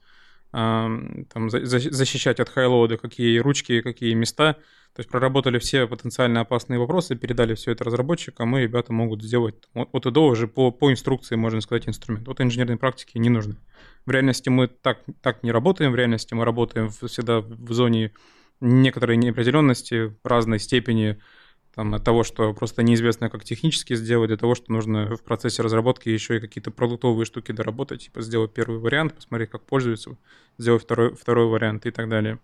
там, 0.51 1.49
защищать 1.49 2.39
от 2.39 2.49
хайлоуда, 2.49 2.97
какие 2.97 3.39
ручки, 3.39 3.81
какие 3.81 4.13
места. 4.13 4.53
То 4.95 5.01
есть 5.01 5.09
проработали 5.09 5.59
все 5.59 5.87
потенциально 5.87 6.39
опасные 6.39 6.79
вопросы, 6.79 7.17
передали 7.17 7.53
все 7.53 7.71
это 7.71 7.83
разработчикам, 7.83 8.57
и 8.57 8.61
ребята 8.61 8.93
могут 8.93 9.21
сделать 9.21 9.55
от 9.73 10.05
и 10.05 10.11
до 10.11 10.27
уже 10.27 10.47
по, 10.47 10.71
по 10.71 10.89
инструкции, 10.89 11.35
можно 11.35 11.59
сказать, 11.59 11.89
инструмент. 11.89 12.25
Вот 12.27 12.39
инженерные 12.39 12.77
практики 12.77 13.17
не 13.17 13.27
нужны. 13.27 13.57
В 14.05 14.11
реальности 14.11 14.47
мы 14.47 14.67
так, 14.67 14.99
так 15.21 15.43
не 15.43 15.51
работаем, 15.51 15.91
в 15.91 15.95
реальности 15.95 16.33
мы 16.33 16.45
работаем 16.45 16.89
всегда 16.89 17.41
в 17.41 17.73
зоне 17.73 18.13
некоторой 18.61 19.17
неопределенности, 19.17 20.15
разной 20.23 20.59
степени 20.59 21.19
там, 21.75 21.93
от 21.93 22.03
того, 22.03 22.23
что 22.23 22.53
просто 22.53 22.83
неизвестно, 22.83 23.29
как 23.29 23.43
технически 23.43 23.95
сделать, 23.95 24.29
до 24.29 24.37
того, 24.37 24.55
что 24.55 24.71
нужно 24.71 25.15
в 25.15 25.23
процессе 25.23 25.61
разработки 25.61 26.07
еще 26.09 26.37
и 26.37 26.39
какие-то 26.39 26.71
продуктовые 26.71 27.25
штуки 27.25 27.51
доработать, 27.51 28.05
типа 28.05 28.21
сделать 28.21 28.53
первый 28.53 28.79
вариант, 28.79 29.13
посмотреть, 29.13 29.49
как 29.49 29.63
пользуются, 29.63 30.17
сделать 30.57 30.83
второй, 30.83 31.13
второй 31.15 31.47
вариант 31.47 31.85
и 31.85 31.91
так 31.91 32.07
далее. 32.07 32.39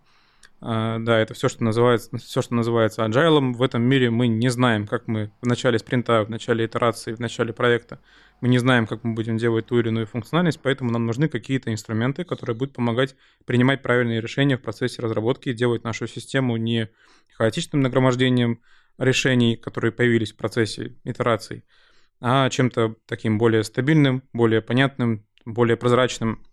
А, 0.60 1.00
да, 1.00 1.18
это 1.18 1.34
все, 1.34 1.50
что 1.50 1.64
называется, 1.64 2.18
все, 2.18 2.42
что 2.42 2.54
называется 2.54 3.04
agile. 3.04 3.54
В 3.54 3.64
этом 3.64 3.82
мире 3.82 4.10
мы 4.12 4.28
не 4.28 4.50
знаем, 4.50 4.86
как 4.86 5.08
мы 5.08 5.32
в 5.42 5.48
начале 5.48 5.80
спринта, 5.80 6.24
в 6.24 6.30
начале 6.30 6.66
итерации, 6.66 7.14
в 7.14 7.20
начале 7.20 7.54
проекта, 7.54 8.00
мы 8.42 8.50
не 8.50 8.58
знаем, 8.58 8.86
как 8.88 9.04
мы 9.04 9.14
будем 9.14 9.38
делать 9.38 9.68
ту 9.68 9.80
или 9.80 9.90
иную 9.90 10.08
функциональность, 10.08 10.60
поэтому 10.62 10.92
нам 10.92 11.06
нужны 11.06 11.30
какие-то 11.30 11.72
инструменты, 11.72 12.24
которые 12.24 12.56
будут 12.56 12.76
помогать 12.76 13.16
принимать 13.46 13.82
правильные 13.82 14.20
решения 14.20 14.58
в 14.58 14.62
процессе 14.62 15.02
разработки 15.02 15.50
и 15.50 15.54
делать 15.54 15.84
нашу 15.84 16.08
систему 16.08 16.58
не 16.58 16.90
хаотичным 17.38 17.82
нагромождением 17.82 18.60
решений, 18.98 19.56
которые 19.56 19.92
появились 19.92 20.34
в 20.34 20.38
процессе 20.38 20.98
итераций, 21.04 21.64
а 22.20 22.50
чем-то 22.50 22.96
таким 23.06 23.38
более 23.38 23.64
стабильным, 23.64 24.24
более 24.34 24.62
понятным, 24.62 25.26
более 25.46 25.78
прозрачным. 25.78 26.46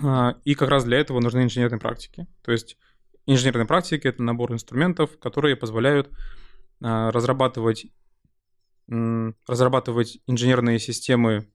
А, 0.00 0.36
и 0.44 0.54
как 0.54 0.68
раз 0.68 0.84
для 0.84 0.98
этого 0.98 1.20
нужны 1.20 1.42
инженерные 1.42 1.80
практики. 1.80 2.26
То 2.42 2.52
есть 2.52 2.76
инженерные 3.26 3.66
практики— 3.66 4.06
это 4.08 4.22
набор 4.22 4.52
инструментов, 4.52 5.18
которые 5.18 5.56
позволяют 5.56 6.10
а, 6.80 7.10
разрабатывать, 7.10 7.86
разрабатывать 8.86 10.18
инженерные 10.26 10.78
системы 10.78 11.48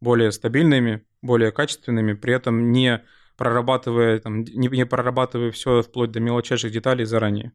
более 0.00 0.32
стабильными, 0.32 1.04
более 1.22 1.52
качественными, 1.52 2.14
при 2.14 2.34
этом 2.34 2.72
не 2.72 3.04
прорабатывая, 3.36 4.18
там, 4.18 4.42
не, 4.42 4.68
не 4.68 4.86
прорабатывая 4.86 5.50
все 5.50 5.82
вплоть 5.82 6.10
до 6.10 6.20
мелочайших 6.20 6.72
деталей 6.72 7.04
заранее. 7.04 7.52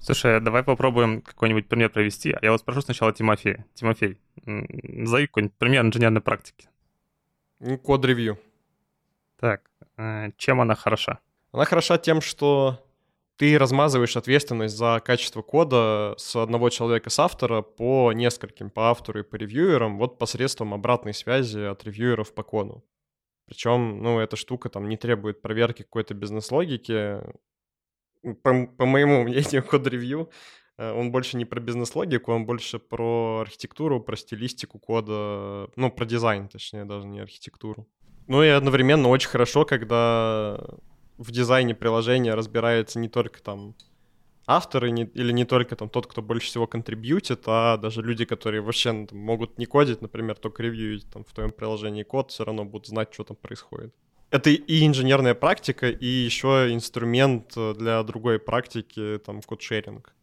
Слушай, 0.00 0.40
давай 0.40 0.62
попробуем 0.62 1.20
какой-нибудь 1.20 1.68
пример 1.68 1.90
провести. 1.90 2.32
А 2.32 2.38
я 2.42 2.52
вот 2.52 2.60
спрошу 2.60 2.80
сначала 2.80 3.12
Тимофея. 3.12 3.66
Тимофей, 3.74 4.18
назови 4.44 5.26
какой-нибудь 5.26 5.56
пример 5.58 5.84
инженерной 5.84 6.22
практики. 6.22 6.68
Код-ревью. 7.82 8.38
Так, 9.38 9.70
э, 9.98 10.30
чем 10.38 10.60
она 10.60 10.74
хороша? 10.74 11.20
Она 11.52 11.66
хороша 11.66 11.98
тем, 11.98 12.22
что 12.22 12.82
ты 13.36 13.58
размазываешь 13.58 14.16
ответственность 14.16 14.76
за 14.76 15.00
качество 15.04 15.42
кода 15.42 16.14
с 16.16 16.34
одного 16.36 16.70
человека, 16.70 17.10
с 17.10 17.18
автора, 17.18 17.60
по 17.60 18.12
нескольким, 18.12 18.70
по 18.70 18.90
автору 18.90 19.20
и 19.20 19.22
по 19.22 19.36
ревьюерам, 19.36 19.98
вот 19.98 20.18
посредством 20.18 20.72
обратной 20.72 21.12
связи 21.12 21.60
от 21.60 21.84
ревьюеров 21.84 22.34
по 22.34 22.42
коду. 22.42 22.84
Причем, 23.46 24.02
ну, 24.02 24.18
эта 24.18 24.36
штука 24.36 24.68
там 24.68 24.88
не 24.88 24.96
требует 24.96 25.42
проверки 25.42 25.82
какой-то 25.82 26.14
бизнес-логики, 26.14 27.20
по, 28.42 28.66
по 28.66 28.86
моему 28.86 29.22
мнению, 29.24 29.62
код-ревью, 29.62 30.30
э, 30.78 30.92
он 30.92 31.10
больше 31.12 31.36
не 31.36 31.44
про 31.44 31.60
бизнес-логику, 31.60 32.32
он 32.32 32.46
больше 32.46 32.78
про 32.78 33.40
архитектуру, 33.40 34.00
про 34.00 34.16
стилистику 34.16 34.78
кода, 34.78 35.68
ну, 35.76 35.90
про 35.90 36.04
дизайн, 36.04 36.48
точнее, 36.48 36.84
даже 36.84 37.06
не 37.06 37.20
архитектуру. 37.20 37.86
Ну 38.26 38.42
и 38.42 38.48
одновременно 38.48 39.08
очень 39.08 39.28
хорошо, 39.28 39.64
когда 39.64 40.60
в 41.18 41.32
дизайне 41.32 41.74
приложения 41.74 42.34
разбирается 42.34 42.98
не 42.98 43.08
только 43.08 43.42
там 43.42 43.74
авторы 44.46 44.90
не, 44.90 45.04
или 45.04 45.32
не 45.32 45.44
только 45.44 45.76
там 45.76 45.88
тот, 45.88 46.06
кто 46.06 46.22
больше 46.22 46.46
всего 46.46 46.66
контрибьютит, 46.66 47.42
а 47.46 47.76
даже 47.76 48.02
люди, 48.02 48.24
которые 48.24 48.62
вообще 48.62 48.92
ну, 48.92 49.06
там, 49.06 49.18
могут 49.18 49.58
не 49.58 49.66
кодить, 49.66 50.00
например, 50.00 50.36
только 50.36 50.62
ревьюить 50.62 51.10
там 51.10 51.24
в 51.24 51.32
твоем 51.32 51.50
приложении 51.50 52.02
код, 52.02 52.30
все 52.30 52.44
равно 52.44 52.64
будут 52.64 52.86
знать, 52.86 53.12
что 53.12 53.24
там 53.24 53.36
происходит 53.36 53.94
это 54.30 54.50
и 54.50 54.86
инженерная 54.86 55.34
практика, 55.34 55.88
и 55.88 56.06
еще 56.06 56.72
инструмент 56.72 57.52
э, 57.56 57.74
для 57.76 58.02
другой 58.02 58.38
практики, 58.38 59.20
там, 59.24 59.42
код-шеринг. 59.42 60.14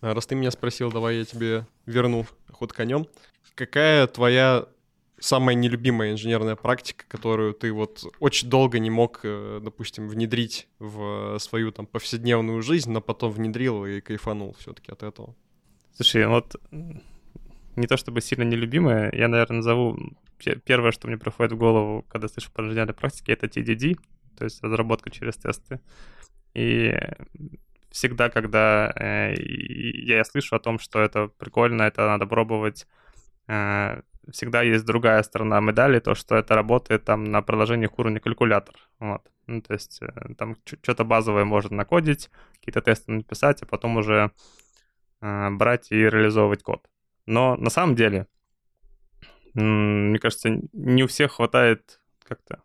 А 0.00 0.14
раз 0.14 0.26
ты 0.26 0.34
меня 0.34 0.50
спросил, 0.50 0.92
давай 0.92 1.18
я 1.18 1.24
тебе 1.24 1.66
верну 1.86 2.26
ход 2.50 2.72
конем. 2.72 3.06
Какая 3.54 4.06
твоя 4.06 4.66
самая 5.18 5.56
нелюбимая 5.56 6.12
инженерная 6.12 6.54
практика, 6.54 7.04
которую 7.08 7.54
ты 7.54 7.72
вот 7.72 8.04
очень 8.20 8.48
долго 8.48 8.78
не 8.78 8.90
мог, 8.90 9.20
э, 9.24 9.60
допустим, 9.62 10.08
внедрить 10.08 10.68
в 10.78 11.38
свою 11.38 11.72
там 11.72 11.86
повседневную 11.86 12.62
жизнь, 12.62 12.90
но 12.90 13.00
потом 13.00 13.32
внедрил 13.32 13.84
и 13.84 14.00
кайфанул 14.00 14.54
все-таки 14.58 14.92
от 14.92 15.02
этого? 15.02 15.34
Слушай, 15.94 16.28
вот 16.28 16.54
не 17.76 17.86
то 17.86 17.96
чтобы 17.96 18.20
сильно 18.20 18.44
нелюбимая, 18.44 19.10
я, 19.12 19.28
наверное, 19.28 19.58
назову 19.58 19.98
первое, 20.38 20.92
что 20.92 21.08
мне 21.08 21.18
приходит 21.18 21.52
в 21.52 21.58
голову, 21.58 22.04
когда 22.08 22.28
слышу 22.28 22.50
про 22.52 22.64
инженерные 22.64 22.94
практики, 22.94 23.30
это 23.30 23.46
TDD, 23.46 23.98
то 24.36 24.44
есть 24.44 24.62
разработка 24.62 25.10
через 25.10 25.36
тесты. 25.36 25.80
И 26.54 26.94
всегда, 27.90 28.30
когда 28.30 28.92
э, 28.96 29.34
я 29.38 30.24
слышу 30.24 30.56
о 30.56 30.60
том, 30.60 30.78
что 30.78 31.00
это 31.00 31.28
прикольно, 31.28 31.82
это 31.82 32.06
надо 32.06 32.26
пробовать, 32.26 32.86
э, 33.48 34.02
всегда 34.30 34.62
есть 34.62 34.84
другая 34.84 35.22
сторона 35.22 35.60
медали, 35.60 36.00
то, 36.00 36.14
что 36.14 36.36
это 36.36 36.54
работает 36.54 37.04
там 37.04 37.24
на 37.24 37.42
приложениях 37.42 37.98
уровня 37.98 38.20
калькулятор. 38.20 38.76
Вот. 38.98 39.22
Ну, 39.46 39.62
то 39.62 39.74
есть 39.74 40.02
э, 40.02 40.34
там 40.36 40.56
что-то 40.64 41.04
базовое 41.04 41.44
можно 41.44 41.76
накодить, 41.76 42.30
какие-то 42.54 42.80
тесты 42.80 43.12
написать, 43.12 43.62
а 43.62 43.66
потом 43.66 43.96
уже 43.96 44.30
э, 45.20 45.50
брать 45.50 45.90
и 45.90 45.96
реализовывать 45.96 46.62
код. 46.62 46.86
Но 47.26 47.56
на 47.56 47.70
самом 47.70 47.94
деле 47.94 48.26
мне 49.54 50.18
кажется, 50.18 50.60
не 50.72 51.04
у 51.04 51.06
всех 51.06 51.32
хватает 51.32 52.00
как-то 52.24 52.62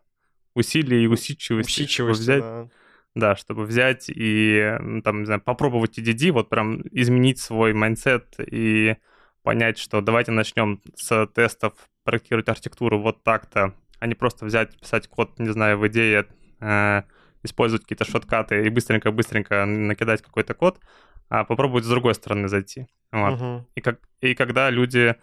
усилий 0.54 1.04
и 1.04 1.06
усидчивости, 1.06 1.82
усидчивости 1.82 2.22
чтобы 2.22 2.38
взять, 2.38 2.42
да. 2.42 2.68
да, 3.14 3.36
чтобы 3.36 3.64
взять 3.64 4.04
и 4.08 4.76
там, 5.02 5.20
не 5.20 5.26
знаю, 5.26 5.40
попробовать 5.40 5.98
TDD, 5.98 6.30
вот 6.32 6.48
прям 6.48 6.82
изменить 6.92 7.38
свой 7.40 7.72
mindset 7.72 8.36
и 8.38 8.96
понять, 9.42 9.78
что 9.78 10.00
давайте 10.00 10.32
начнем 10.32 10.80
с 10.96 11.26
тестов 11.34 11.74
проектировать 12.04 12.48
архитектуру 12.48 13.00
вот 13.00 13.22
так-то, 13.22 13.74
а 13.98 14.06
не 14.06 14.14
просто 14.14 14.44
взять, 14.44 14.78
писать 14.78 15.08
код, 15.08 15.38
не 15.38 15.50
знаю, 15.52 15.78
в 15.78 15.86
идее, 15.88 16.26
э, 16.60 17.02
использовать 17.42 17.82
какие-то 17.82 18.04
shortcut 18.04 18.57
ы 18.57 18.64
и 18.64 18.70
быстренько-быстренько 18.70 19.64
накидать 19.66 20.22
какой-то 20.22 20.54
код, 20.54 20.80
а 21.28 21.44
попробовать 21.44 21.84
с 21.84 21.88
другой 21.88 22.14
стороны 22.14 22.48
зайти. 22.48 22.86
Вот. 23.12 23.40
Мгм. 23.40 23.66
И, 23.74 23.80
как, 23.80 24.00
и 24.20 24.34
когда 24.34 24.70
люди 24.70 25.16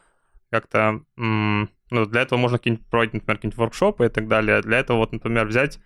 как-то... 0.51 1.01
Ну, 1.15 2.05
для 2.05 2.21
этого 2.21 2.39
можно 2.39 2.57
какие-нибудь 2.57 2.87
проводить, 2.87 3.13
например, 3.13 3.37
какие-нибудь 3.37 3.57
воркшопы 3.57 4.05
и 4.05 4.09
так 4.09 4.27
далее. 4.27 4.61
Для 4.61 4.79
этого 4.79 4.97
вот, 4.97 5.11
например, 5.11 5.47
взять 5.47 5.79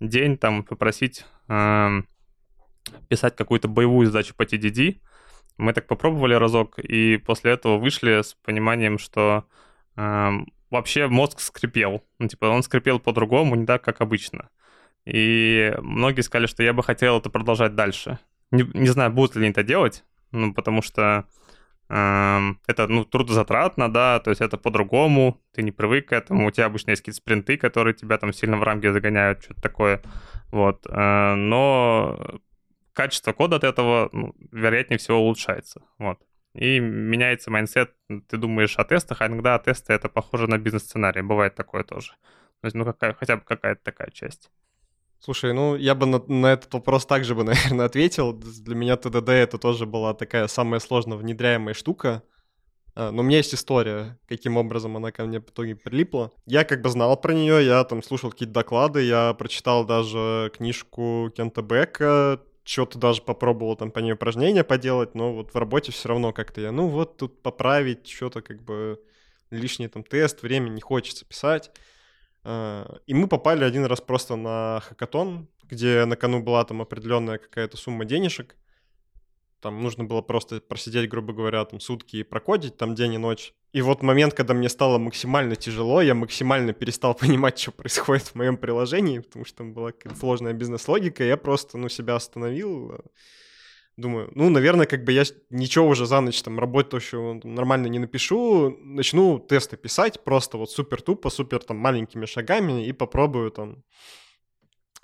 день, 0.00 0.36
там, 0.36 0.64
попросить 0.64 1.24
эм, 1.48 2.08
писать 3.08 3.36
какую-то 3.36 3.68
боевую 3.68 4.06
задачу 4.06 4.34
по 4.36 4.42
TDD. 4.42 5.00
Мы 5.58 5.72
так 5.72 5.86
попробовали 5.86 6.34
разок, 6.34 6.78
и 6.78 7.16
после 7.18 7.52
этого 7.52 7.78
вышли 7.78 8.22
с 8.22 8.34
пониманием, 8.34 8.98
что 8.98 9.44
эм, 9.96 10.52
вообще 10.70 11.06
мозг 11.06 11.38
скрипел. 11.40 12.02
Ну, 12.18 12.26
типа, 12.26 12.46
он 12.46 12.62
скрипел 12.62 12.98
по-другому, 12.98 13.54
не 13.54 13.66
так, 13.66 13.84
как 13.84 14.00
обычно. 14.00 14.48
И 15.04 15.74
многие 15.80 16.22
сказали, 16.22 16.46
что 16.46 16.62
я 16.62 16.72
бы 16.72 16.82
хотел 16.82 17.18
это 17.18 17.30
продолжать 17.30 17.74
дальше. 17.74 18.18
Не, 18.50 18.64
не 18.74 18.88
знаю, 18.88 19.12
будут 19.12 19.36
ли 19.36 19.42
они 19.42 19.50
это 19.50 19.62
делать, 19.62 20.04
ну, 20.30 20.52
потому 20.54 20.82
что 20.82 21.26
это, 21.92 22.86
ну, 22.88 23.04
трудозатратно, 23.04 23.92
да, 23.92 24.18
то 24.20 24.30
есть 24.30 24.40
это 24.40 24.56
по-другому, 24.56 25.40
ты 25.52 25.62
не 25.62 25.72
привык 25.72 26.08
к 26.08 26.12
этому, 26.12 26.46
у 26.46 26.50
тебя 26.50 26.66
обычно 26.66 26.90
есть 26.90 27.02
какие-то 27.02 27.18
спринты, 27.18 27.58
которые 27.58 27.92
тебя 27.92 28.16
там 28.16 28.32
сильно 28.32 28.56
в 28.56 28.62
рамки 28.62 28.90
загоняют, 28.90 29.42
что-то 29.42 29.60
такое, 29.60 30.00
вот, 30.50 30.86
э, 30.88 31.34
но 31.34 32.18
качество 32.94 33.32
кода 33.32 33.56
от 33.56 33.64
этого, 33.64 34.08
ну, 34.12 34.34
вероятнее 34.52 34.98
всего, 34.98 35.18
улучшается, 35.18 35.82
вот. 35.98 36.18
И 36.54 36.80
меняется 36.80 37.50
mindset, 37.50 37.94
ты 38.28 38.36
думаешь 38.36 38.76
о 38.76 38.84
тестах, 38.84 39.20
а 39.20 39.26
иногда 39.26 39.58
тесты 39.58 39.92
это 39.92 40.08
похоже 40.08 40.46
на 40.48 40.58
бизнес-сценарий, 40.58 41.22
бывает 41.22 41.54
такое 41.54 41.82
тоже. 41.82 42.12
То 42.60 42.66
есть, 42.66 42.74
ну, 42.76 42.84
какая, 42.84 43.12
хотя 43.14 43.36
бы 43.36 43.42
какая-то 43.42 43.82
такая 43.82 44.10
часть. 44.10 44.50
Слушай, 45.24 45.52
ну 45.52 45.76
я 45.76 45.94
бы 45.94 46.04
на, 46.06 46.20
на 46.26 46.52
этот 46.52 46.74
вопрос 46.74 47.06
также 47.06 47.36
бы, 47.36 47.44
наверное, 47.44 47.86
ответил. 47.86 48.32
Для 48.32 48.74
меня 48.74 48.96
TDD 48.96 49.28
это 49.28 49.56
тоже 49.56 49.86
была 49.86 50.14
такая 50.14 50.48
самая 50.48 50.80
сложно 50.80 51.16
внедряемая 51.16 51.74
штука. 51.74 52.24
А, 52.96 53.12
Но 53.12 53.22
у 53.22 53.24
меня 53.24 53.36
есть 53.36 53.54
история, 53.54 54.18
каким 54.26 54.56
образом 54.56 54.96
она 54.96 55.12
ко 55.12 55.24
мне 55.24 55.38
в 55.38 55.44
итоге 55.44 55.76
прилипла. 55.76 56.32
Я 56.46 56.64
как 56.64 56.82
бы 56.82 56.88
знал 56.88 57.16
про 57.16 57.34
нее, 57.34 57.64
я 57.64 57.84
там 57.84 58.02
слушал 58.02 58.32
какие-то 58.32 58.52
доклады, 58.52 59.02
я 59.02 59.32
прочитал 59.34 59.84
даже 59.86 60.50
книжку 60.56 61.30
Кента 61.36 61.62
Бека, 61.62 62.40
что-то 62.64 62.98
даже 62.98 63.22
попробовал 63.22 63.76
там 63.76 63.92
по 63.92 64.00
ней 64.00 64.14
упражнения 64.14 64.64
поделать, 64.64 65.14
но 65.14 65.32
вот 65.32 65.54
в 65.54 65.56
работе 65.56 65.92
все 65.92 66.08
равно 66.08 66.32
как-то 66.32 66.60
я, 66.60 66.72
ну 66.72 66.88
вот 66.88 67.16
тут 67.16 67.42
поправить 67.42 68.08
что-то 68.08 68.42
как 68.42 68.60
бы 68.62 69.00
лишний 69.50 69.86
там 69.86 70.02
тест, 70.02 70.42
время 70.42 70.68
не 70.68 70.80
хочется 70.80 71.24
писать. 71.24 71.70
А, 72.44 72.98
И 73.06 73.14
мы 73.14 73.28
попали 73.28 73.64
один 73.64 73.84
раз 73.84 74.00
просто 74.00 74.36
на 74.36 74.80
хакатон, 74.80 75.48
где 75.64 76.04
на 76.04 76.16
кону 76.16 76.42
была 76.42 76.64
там 76.64 76.82
определенная 76.82 77.38
какая-то 77.38 77.76
сумма 77.76 78.04
денежек. 78.04 78.56
Там 79.60 79.80
нужно 79.80 80.02
было 80.02 80.22
просто 80.22 80.60
просидеть, 80.60 81.08
грубо 81.08 81.32
говоря, 81.32 81.64
там 81.64 81.78
сутки 81.78 82.16
и 82.16 82.22
прокодить 82.24 82.76
там 82.76 82.96
день 82.96 83.14
и 83.14 83.18
ночь. 83.18 83.54
И 83.72 83.80
вот 83.80 84.02
момент, 84.02 84.34
когда 84.34 84.54
мне 84.54 84.68
стало 84.68 84.98
максимально 84.98 85.54
тяжело, 85.54 86.02
я 86.02 86.14
максимально 86.14 86.72
перестал 86.72 87.14
понимать, 87.20 87.60
что 87.60 87.70
происходит 87.70 88.26
в 88.26 88.34
моем 88.34 88.56
приложении, 88.56 89.20
потому 89.20 89.44
что 89.44 89.58
там 89.58 89.72
была 89.72 89.92
сложная 90.18 90.52
бизнес-логика, 90.52 91.22
я 91.22 91.36
просто, 91.36 91.78
ну, 91.78 91.88
себя 91.88 92.16
остановил, 92.16 92.92
э, 92.92 92.98
Думаю, 94.02 94.32
ну, 94.34 94.50
наверное, 94.50 94.86
как 94.86 95.04
бы 95.04 95.12
я 95.12 95.22
ничего 95.50 95.86
уже 95.86 96.06
за 96.06 96.20
ночь 96.20 96.42
там 96.42 96.58
работающего 96.58 97.40
нормально 97.44 97.86
не 97.86 98.00
напишу, 98.00 98.76
начну 98.80 99.38
тесты 99.38 99.76
писать 99.76 100.24
просто 100.24 100.58
вот 100.58 100.72
супер 100.72 101.00
тупо, 101.00 101.30
супер 101.30 101.62
там 101.62 101.76
маленькими 101.76 102.26
шагами 102.26 102.84
и 102.84 102.92
попробую 102.92 103.52
там 103.52 103.84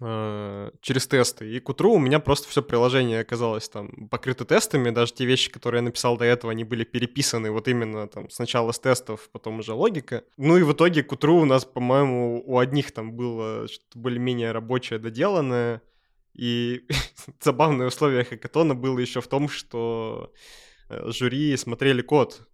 э, 0.00 0.73
через 0.81 1.07
тесты. 1.07 1.49
И 1.49 1.61
к 1.61 1.69
утру 1.69 1.93
у 1.93 2.00
меня 2.00 2.19
просто 2.19 2.49
все 2.49 2.61
приложение 2.61 3.21
оказалось 3.21 3.69
там 3.69 4.09
покрыто 4.09 4.45
тестами, 4.45 4.90
даже 4.90 5.12
те 5.14 5.26
вещи, 5.26 5.49
которые 5.49 5.78
я 5.78 5.85
написал 5.85 6.17
до 6.17 6.25
этого, 6.25 6.50
они 6.50 6.64
были 6.64 6.83
переписаны 6.83 7.52
вот 7.52 7.69
именно 7.69 8.09
там 8.09 8.28
сначала 8.31 8.73
с 8.73 8.81
тестов, 8.81 9.28
потом 9.31 9.61
уже 9.61 9.75
логика. 9.75 10.25
Ну 10.37 10.57
и 10.57 10.64
в 10.64 10.73
итоге 10.73 11.05
к 11.05 11.12
утру 11.12 11.37
у 11.37 11.45
нас, 11.45 11.64
по-моему, 11.64 12.43
у 12.45 12.59
одних 12.59 12.90
там 12.90 13.12
было 13.12 13.69
что-то 13.69 13.97
более-менее 13.97 14.50
рабочее 14.50 14.99
доделанное, 14.99 15.83
и 16.38 16.87
забавное 17.40 17.88
условие 17.88 18.25
хакатона 18.25 18.75
было 18.75 18.99
еще 18.99 19.21
в 19.21 19.26
том, 19.26 19.49
что 19.49 20.33
э, 20.88 21.11
жюри 21.11 21.57
смотрели 21.57 22.00
код. 22.00 22.49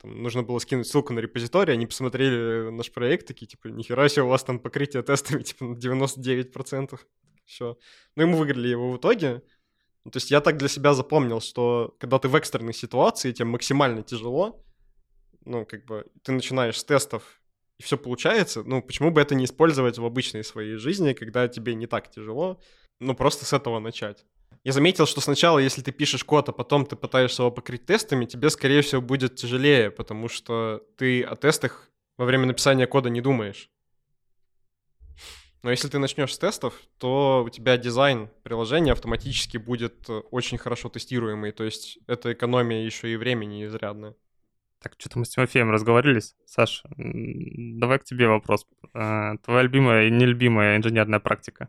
Там 0.00 0.22
нужно 0.22 0.42
было 0.42 0.58
скинуть 0.60 0.86
ссылку 0.86 1.12
на 1.12 1.18
репозиторий, 1.18 1.74
они 1.74 1.86
посмотрели 1.86 2.70
наш 2.70 2.92
проект, 2.92 3.26
такие, 3.26 3.46
типа, 3.46 3.68
нихера 3.68 4.08
себе, 4.08 4.22
у 4.22 4.28
вас 4.28 4.44
там 4.44 4.60
покрытие 4.60 5.02
тестами, 5.02 5.42
типа, 5.42 5.64
на 5.64 5.74
99%. 5.74 6.98
Все. 7.44 7.76
Ну 8.14 8.22
и 8.22 8.26
мы 8.26 8.38
выиграли 8.38 8.68
его 8.68 8.92
в 8.92 8.98
итоге. 8.98 9.42
Ну, 10.04 10.10
то 10.12 10.18
есть 10.18 10.30
я 10.30 10.40
так 10.40 10.56
для 10.56 10.68
себя 10.68 10.94
запомнил, 10.94 11.40
что 11.40 11.96
когда 11.98 12.18
ты 12.18 12.28
в 12.28 12.36
экстренной 12.36 12.74
ситуации, 12.74 13.32
тебе 13.32 13.46
максимально 13.46 14.02
тяжело, 14.02 14.64
ну, 15.44 15.66
как 15.66 15.84
бы, 15.86 16.06
ты 16.22 16.32
начинаешь 16.32 16.78
с 16.78 16.84
тестов, 16.84 17.40
и 17.78 17.82
все 17.82 17.98
получается, 17.98 18.62
ну, 18.62 18.80
почему 18.80 19.10
бы 19.10 19.20
это 19.20 19.34
не 19.34 19.44
использовать 19.44 19.98
в 19.98 20.04
обычной 20.04 20.44
своей 20.44 20.76
жизни, 20.76 21.14
когда 21.14 21.48
тебе 21.48 21.74
не 21.74 21.86
так 21.86 22.10
тяжело, 22.10 22.60
ну, 23.02 23.14
просто 23.14 23.44
с 23.44 23.52
этого 23.52 23.78
начать. 23.78 24.24
Я 24.64 24.72
заметил, 24.72 25.06
что 25.06 25.20
сначала, 25.20 25.58
если 25.58 25.82
ты 25.82 25.90
пишешь 25.90 26.24
код, 26.24 26.48
а 26.48 26.52
потом 26.52 26.86
ты 26.86 26.94
пытаешься 26.94 27.42
его 27.42 27.50
покрыть 27.50 27.84
тестами, 27.84 28.26
тебе, 28.26 28.48
скорее 28.48 28.82
всего, 28.82 29.02
будет 29.02 29.34
тяжелее, 29.34 29.90
потому 29.90 30.28
что 30.28 30.82
ты 30.96 31.22
о 31.22 31.34
тестах 31.34 31.90
во 32.16 32.24
время 32.24 32.46
написания 32.46 32.86
кода 32.86 33.10
не 33.10 33.20
думаешь. 33.20 33.70
Но 35.62 35.70
если 35.70 35.88
ты 35.88 35.98
начнешь 35.98 36.34
с 36.34 36.38
тестов, 36.38 36.74
то 36.98 37.44
у 37.46 37.50
тебя 37.50 37.76
дизайн 37.76 38.30
приложения 38.42 38.92
автоматически 38.92 39.58
будет 39.58 40.08
э, 40.08 40.18
очень 40.32 40.58
хорошо 40.58 40.88
тестируемый. 40.88 41.52
То 41.52 41.62
есть 41.62 42.00
это 42.08 42.32
экономия 42.32 42.84
еще 42.84 43.12
и 43.12 43.16
времени 43.16 43.64
изрядная. 43.64 44.16
Так, 44.80 44.94
что-то 44.98 45.20
мы 45.20 45.24
с 45.24 45.28
Тимофеем 45.28 45.70
разговорились. 45.70 46.34
Саш, 46.46 46.82
давай 46.96 48.00
к 48.00 48.04
тебе 48.04 48.26
вопрос. 48.26 48.66
А, 48.92 49.36
Твоя 49.38 49.62
любимая 49.62 50.08
и 50.08 50.10
нелюбимая 50.10 50.76
инженерная 50.76 51.20
практика? 51.20 51.68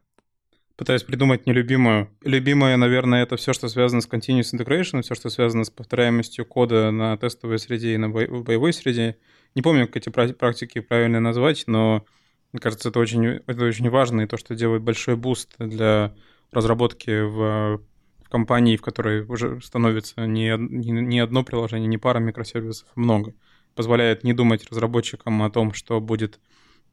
Пытаюсь 0.75 1.03
придумать 1.03 1.45
нелюбимую. 1.45 2.09
Любимое, 2.23 2.77
наверное, 2.77 3.21
это 3.21 3.35
все, 3.37 3.53
что 3.53 3.67
связано 3.69 4.01
с 4.01 4.09
continuous 4.09 4.53
integration, 4.55 5.03
все, 5.03 5.13
что 5.13 5.29
связано 5.29 5.65
с 5.65 5.69
повторяемостью 5.69 6.45
кода 6.45 6.89
на 6.89 7.15
тестовой 7.15 7.59
среде 7.59 7.93
и 7.93 7.97
на 7.97 8.09
боевой 8.09 8.73
среде. 8.73 9.17
Не 9.53 9.61
помню, 9.61 9.85
как 9.85 9.97
эти 9.97 10.09
пра- 10.09 10.33
практики 10.33 10.79
правильно 10.79 11.19
назвать, 11.19 11.65
но 11.67 12.05
мне 12.51 12.59
кажется, 12.59 12.89
это 12.89 12.99
очень, 12.99 13.23
это 13.25 13.65
очень 13.65 13.89
важно, 13.91 14.21
и 14.21 14.25
то, 14.25 14.35
что 14.37 14.55
делает 14.55 14.81
большой 14.81 15.15
boost 15.15 15.53
для 15.59 16.15
разработки 16.51 17.21
в, 17.21 17.79
в 18.23 18.29
компании, 18.29 18.75
в 18.75 18.81
которой 18.81 19.25
уже 19.25 19.61
становится 19.61 20.25
не, 20.25 20.55
не, 20.57 20.89
не 20.91 21.19
одно 21.19 21.43
приложение, 21.43 21.87
не 21.87 21.99
пара 21.99 22.17
микросервисов, 22.17 22.87
а 22.95 22.99
много. 22.99 23.35
Позволяет 23.75 24.23
не 24.23 24.33
думать 24.33 24.67
разработчикам 24.71 25.43
о 25.43 25.51
том, 25.51 25.73
что 25.73 26.01
будет 26.01 26.39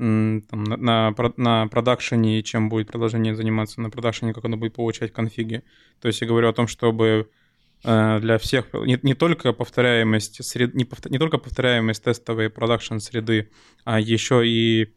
там, 0.01 0.65
на, 0.65 0.77
на, 0.79 1.13
про- 1.13 1.35
на 1.37 1.67
production 1.69 2.32
е 2.32 2.39
и 2.39 2.45
чем 2.45 2.71
будет 2.71 2.89
приложение 2.89 3.35
заниматься 3.35 3.83
на 3.83 3.91
production 3.91 4.26
е, 4.26 4.33
как 4.33 4.45
оно 4.47 4.57
будет 4.57 4.75
получать 4.75 5.13
конфиги. 5.13 5.63
То 6.01 6.09
есть 6.09 6.23
я 6.23 6.27
говорю 6.27 6.49
о 6.49 6.55
том, 6.55 6.67
чтобы 6.67 7.29
э, 7.85 8.19
для 8.21 8.39
всех, 8.39 8.73
не, 8.73 8.99
не 9.03 9.15
только 9.15 9.53
повторяемость 9.53 10.43
сред, 10.43 10.75
не, 10.75 10.85
повтор- 10.85 11.11
не 11.13 11.19
только 11.19 11.37
повторяемость 11.37 12.03
тестовой 12.03 12.49
продакшн 12.49 12.99
среды, 12.99 13.51
а 13.85 14.01
еще 14.01 14.47
и 14.47 14.95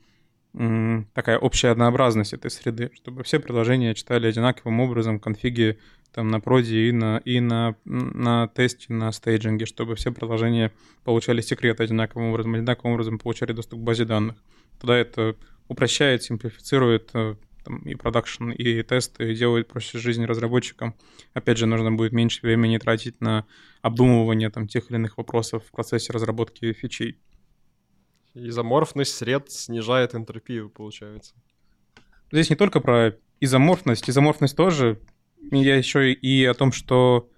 м, 0.53 1.09
такая 1.13 1.37
общая 1.37 1.69
однообразность 1.69 2.33
этой 2.33 2.49
среды, 2.49 2.91
чтобы 2.93 3.23
все 3.23 3.41
приложения 3.41 3.93
читали 3.95 4.27
одинаковым 4.27 4.79
образом 4.79 5.19
конфиги 5.19 5.79
там 6.13 6.29
на 6.29 6.39
проде 6.39 6.87
и 6.87 6.91
на, 6.91 7.17
и 7.25 7.39
на, 7.39 7.75
на 7.83 8.47
тесте, 8.47 8.93
на 8.93 9.11
стейджинге, 9.11 9.65
чтобы 9.65 9.95
все 9.95 10.11
приложения 10.11 10.71
получали 11.03 11.41
секреты 11.41 11.83
одинаковым 11.83 12.29
образом, 12.29 12.53
одинаковым 12.53 12.93
образом 12.93 13.19
получали 13.19 13.51
доступ 13.51 13.79
к 13.79 13.83
базе 13.83 14.05
данных. 14.05 14.37
Тогда 14.79 14.97
это 14.97 15.35
упрощает, 15.67 16.23
симплифицирует 16.23 17.11
э, 17.13 17.35
там, 17.63 17.79
и 17.79 17.95
продакшн, 17.95 18.51
и 18.51 18.83
тесты, 18.83 19.31
и 19.31 19.35
делает 19.35 19.67
проще 19.67 19.97
жизнь 19.97 20.25
разработчикам. 20.25 20.95
Опять 21.33 21.57
же, 21.57 21.65
нужно 21.65 21.91
будет 21.91 22.11
меньше 22.11 22.41
времени 22.41 22.77
тратить 22.77 23.21
на 23.21 23.45
обдумывание 23.81 24.49
там, 24.49 24.67
тех 24.67 24.89
или 24.89 24.97
иных 24.97 25.17
вопросов 25.17 25.65
в 25.65 25.71
процессе 25.71 26.11
разработки 26.13 26.73
фичей. 26.73 27.17
Изоморфность 28.33 29.15
сред 29.15 29.51
снижает 29.51 30.15
энтропию, 30.15 30.69
получается. 30.69 31.35
Здесь 32.31 32.49
не 32.49 32.55
только 32.55 32.79
про 32.79 33.15
изоморфность, 33.39 34.09
изоморфность 34.09 34.55
тоже. 34.55 34.99
Я 35.51 35.75
еще 35.75 36.11
и 36.11 36.45
о 36.45 36.53
том, 36.53 36.71
что 36.71 37.29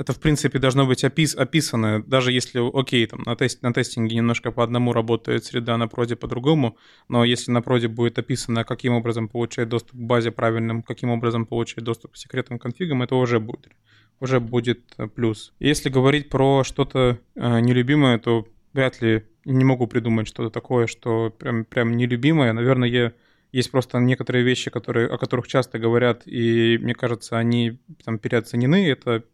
это, 0.00 0.14
в 0.14 0.18
принципе, 0.18 0.58
должно 0.58 0.86
быть 0.86 1.04
опис, 1.04 1.34
описано, 1.34 2.02
даже 2.02 2.32
если, 2.32 2.58
окей, 2.80 3.06
там 3.06 3.20
на, 3.26 3.36
тест, 3.36 3.60
на 3.60 3.74
тестинге 3.74 4.16
немножко 4.16 4.50
по 4.50 4.64
одному 4.64 4.94
работает 4.94 5.44
среда, 5.44 5.76
на 5.76 5.88
проде 5.88 6.16
по-другому, 6.16 6.78
но 7.08 7.22
если 7.22 7.50
на 7.50 7.60
проде 7.60 7.88
будет 7.88 8.18
описано, 8.18 8.64
каким 8.64 8.94
образом 8.94 9.28
получать 9.28 9.68
доступ 9.68 9.92
к 9.92 10.02
базе 10.02 10.30
правильным, 10.30 10.82
каким 10.82 11.10
образом 11.10 11.44
получать 11.44 11.84
доступ 11.84 12.12
к 12.12 12.16
секретным 12.16 12.58
конфигам, 12.58 13.02
это 13.02 13.14
уже 13.14 13.40
будет, 13.40 13.68
уже 14.20 14.40
будет 14.40 14.80
э, 14.96 15.06
плюс. 15.06 15.52
Если 15.60 15.90
говорить 15.90 16.30
про 16.30 16.64
что-то 16.64 17.18
э, 17.34 17.60
нелюбимое, 17.60 18.18
то 18.18 18.48
вряд 18.72 19.02
ли 19.02 19.26
не 19.44 19.64
могу 19.64 19.86
придумать 19.86 20.28
что-то 20.28 20.48
такое, 20.48 20.86
что 20.86 21.28
прям, 21.28 21.66
прям 21.66 21.94
нелюбимое. 21.94 22.54
Наверное, 22.54 22.88
я 22.88 23.12
есть 23.52 23.70
просто 23.70 23.98
некоторые 23.98 24.44
вещи, 24.44 24.70
которые, 24.70 25.08
о 25.08 25.18
которых 25.18 25.46
часто 25.46 25.78
говорят, 25.78 26.22
и 26.24 26.78
мне 26.80 26.94
кажется, 26.94 27.36
они 27.36 27.78
там 28.02 28.18
переоценены. 28.18 28.88
Это 28.88 29.24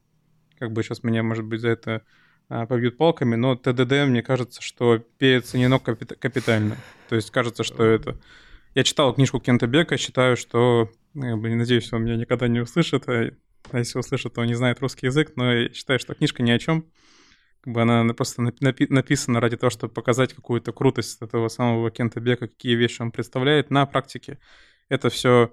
как 0.59 0.73
бы 0.73 0.83
сейчас 0.83 1.03
меня, 1.03 1.23
может 1.23 1.45
быть, 1.45 1.61
за 1.61 1.69
это 1.69 2.03
а, 2.49 2.67
побьют 2.67 2.97
палками, 2.97 3.35
но 3.35 3.57
ТДД, 3.57 4.07
мне 4.07 4.23
кажется, 4.23 4.63
что 4.63 4.99
переоценено 5.19 5.79
капитально. 5.79 6.77
То 7.09 7.17
есть 7.17 7.31
кажется, 7.31 7.65
что 7.65 7.85
это... 7.85 8.19
Я 8.75 8.85
читал 8.85 9.15
книжку 9.15 9.41
Кента 9.41 9.67
Бека, 9.67 9.97
считаю, 9.97 10.37
что... 10.37 10.91
Я 11.15 11.35
не 11.35 11.55
надеюсь, 11.55 11.93
он 11.93 12.05
меня 12.05 12.17
никогда 12.17 12.47
не 12.47 12.61
услышит, 12.61 13.09
а 13.09 13.31
если 13.73 13.99
услышит, 13.99 14.35
то 14.35 14.43
он 14.43 14.47
не 14.47 14.55
знает 14.55 14.81
русский 14.81 15.07
язык, 15.07 15.33
но 15.37 15.53
я 15.53 15.73
считаю, 15.73 15.99
что 15.99 16.15
книжка 16.15 16.43
ни 16.43 16.51
о 16.51 16.59
чем. 16.59 16.87
Как 17.63 17.73
бы 17.73 17.83
она 17.83 18.05
просто 18.15 18.43
напи- 18.43 18.87
написана 18.91 19.41
ради 19.41 19.57
того, 19.57 19.71
чтобы 19.71 19.93
показать 19.93 20.35
какую-то 20.35 20.73
крутость 20.73 21.21
этого 21.21 21.49
самого 21.49 21.91
Кента 21.91 22.21
Бека, 22.21 22.49
какие 22.49 22.77
вещи 22.77 23.03
он 23.03 23.11
представляет 23.11 23.71
на 23.71 23.87
практике. 23.87 24.39
Это 24.89 25.11
все 25.11 25.53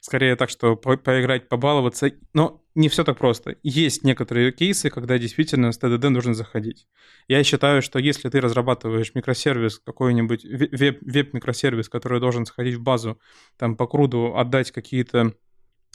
скорее 0.00 0.34
так, 0.36 0.50
что 0.50 0.76
по 0.76 0.96
поиграть, 0.96 1.48
побаловаться. 1.48 2.10
Но 2.32 2.64
не 2.74 2.88
все 2.88 3.04
так 3.04 3.18
просто. 3.18 3.56
Есть 3.62 4.04
некоторые 4.04 4.52
кейсы, 4.52 4.90
когда 4.90 5.18
действительно 5.18 5.72
с 5.72 5.80
TDD 5.80 6.08
нужно 6.08 6.34
заходить. 6.34 6.88
Я 7.28 7.44
считаю, 7.44 7.82
что 7.82 7.98
если 7.98 8.28
ты 8.28 8.40
разрабатываешь 8.40 9.14
микросервис, 9.14 9.78
какой-нибудь 9.78 10.44
веб-микросервис, 10.44 11.88
который 11.88 12.20
должен 12.20 12.46
сходить 12.46 12.76
в 12.76 12.82
базу, 12.82 13.20
там 13.58 13.76
по 13.76 13.86
круду 13.86 14.34
отдать 14.34 14.70
какие-то 14.70 15.34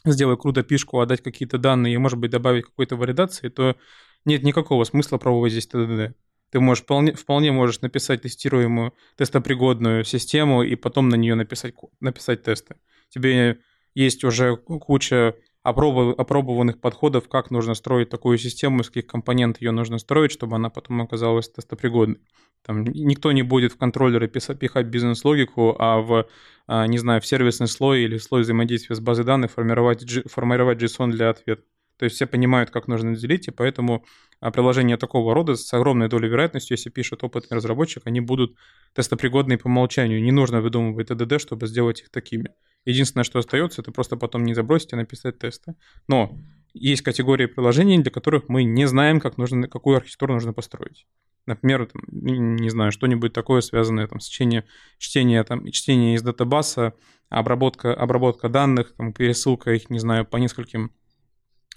сделать 0.05 0.39
крудо 0.39 0.63
пишку, 0.63 0.99
отдать 0.99 1.21
какие-то 1.21 1.57
данные 1.57 1.95
и, 1.95 1.97
может 1.97 2.19
быть, 2.19 2.31
добавить 2.31 2.65
какой-то 2.65 2.95
валидации, 2.95 3.49
то 3.49 3.75
нет 4.23 4.43
никакого 4.43 4.83
смысла 4.83 5.17
пробовать 5.17 5.51
здесь 5.51 5.67
TDD. 5.67 6.13
Ты 6.51 6.59
можешь 6.59 6.83
вполне, 6.83 7.13
вполне 7.13 7.51
можешь 7.51 7.81
написать 7.81 8.21
тестируемую, 8.21 8.93
тестопригодную 9.17 10.03
систему 10.03 10.61
и 10.61 10.75
потом 10.75 11.09
на 11.09 11.15
нее 11.15 11.35
написать, 11.35 11.73
написать 11.99 12.43
тесты. 12.43 12.75
Тебе 13.09 13.59
есть 13.95 14.23
уже 14.23 14.55
куча 14.57 15.35
опробованных 15.63 16.79
подходов, 16.79 17.27
как 17.27 17.49
нужно 17.49 17.73
строить 17.73 18.09
такую 18.09 18.37
систему, 18.37 18.81
из 18.81 18.87
каких 18.87 19.07
компонентов 19.07 19.63
ее 19.63 19.71
нужно 19.71 19.97
строить, 19.97 20.31
чтобы 20.31 20.57
она 20.57 20.69
потом 20.69 21.01
оказалась 21.01 21.49
тестопригодной. 21.49 22.19
Там 22.63 22.83
никто 22.83 23.31
не 23.31 23.41
будет 23.41 23.73
в 23.73 23.77
контроллеры 23.77 24.27
пихать 24.27 24.87
бизнес-логику, 24.87 25.75
а 25.79 26.01
в, 26.01 26.27
а, 26.67 26.85
не 26.87 26.97
знаю, 26.97 27.21
в 27.21 27.25
сервисный 27.25 27.67
слой 27.67 28.03
или 28.03 28.17
слой 28.17 28.41
взаимодействия 28.41 28.95
с 28.95 28.99
базой 28.99 29.25
данных 29.25 29.51
формировать, 29.51 30.03
формировать 30.29 30.81
JSON 30.81 31.11
для 31.11 31.29
ответа. 31.29 31.63
То 31.97 32.05
есть 32.05 32.15
все 32.17 32.27
понимают, 32.27 32.71
как 32.71 32.87
нужно 32.87 33.15
делить, 33.15 33.47
и 33.47 33.51
поэтому 33.51 34.03
а, 34.39 34.51
приложения 34.51 34.97
такого 34.97 35.33
рода 35.33 35.55
с 35.55 35.73
огромной 35.73 36.09
долей 36.09 36.27
вероятностью, 36.27 36.75
если 36.75 36.89
пишет 36.89 37.23
опытный 37.23 37.57
разработчик, 37.57 38.03
они 38.05 38.19
будут 38.19 38.55
тестопригодные 38.93 39.57
по 39.57 39.67
умолчанию. 39.67 40.21
Не 40.21 40.31
нужно 40.31 40.61
выдумывать 40.61 41.09
TDD, 41.09 41.39
чтобы 41.39 41.67
сделать 41.67 42.01
их 42.01 42.09
такими. 42.09 42.49
Единственное, 42.85 43.23
что 43.23 43.39
остается, 43.39 43.81
это 43.81 43.91
просто 43.91 44.15
потом 44.15 44.43
не 44.43 44.53
забросить 44.53 44.93
и 44.93 44.95
написать 44.95 45.39
тесты. 45.39 45.75
Но 46.07 46.37
есть 46.73 47.01
категории 47.01 47.47
приложений, 47.47 48.03
для 48.03 48.11
которых 48.11 48.47
мы 48.47 48.63
не 48.63 48.85
знаем, 48.85 49.19
как 49.19 49.37
нужно, 49.37 49.67
какую 49.67 49.97
архитектуру 49.97 50.35
нужно 50.35 50.53
построить. 50.53 51.07
Например, 51.47 51.87
там, 51.87 52.01
не 52.07 52.69
знаю, 52.69 52.91
что-нибудь 52.91 53.33
такое 53.33 53.61
связанное 53.61 54.07
там, 54.07 54.19
с 54.19 54.27
чтением, 54.27 54.63
чтение, 54.97 55.43
там, 55.43 55.69
чтение 55.71 56.15
из 56.15 56.21
датабаса, 56.21 56.93
обработка, 57.29 57.93
обработка 57.93 58.49
данных, 58.49 58.93
там, 58.95 59.13
пересылка 59.13 59.73
их, 59.73 59.89
не 59.89 59.99
знаю, 59.99 60.25
по 60.25 60.37
нескольким, 60.37 60.91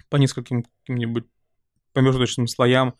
по 0.09 0.17
нескольким 0.17 0.65
каким-нибудь 0.81 1.25
промежуточным 1.93 2.47
слоям. 2.47 2.95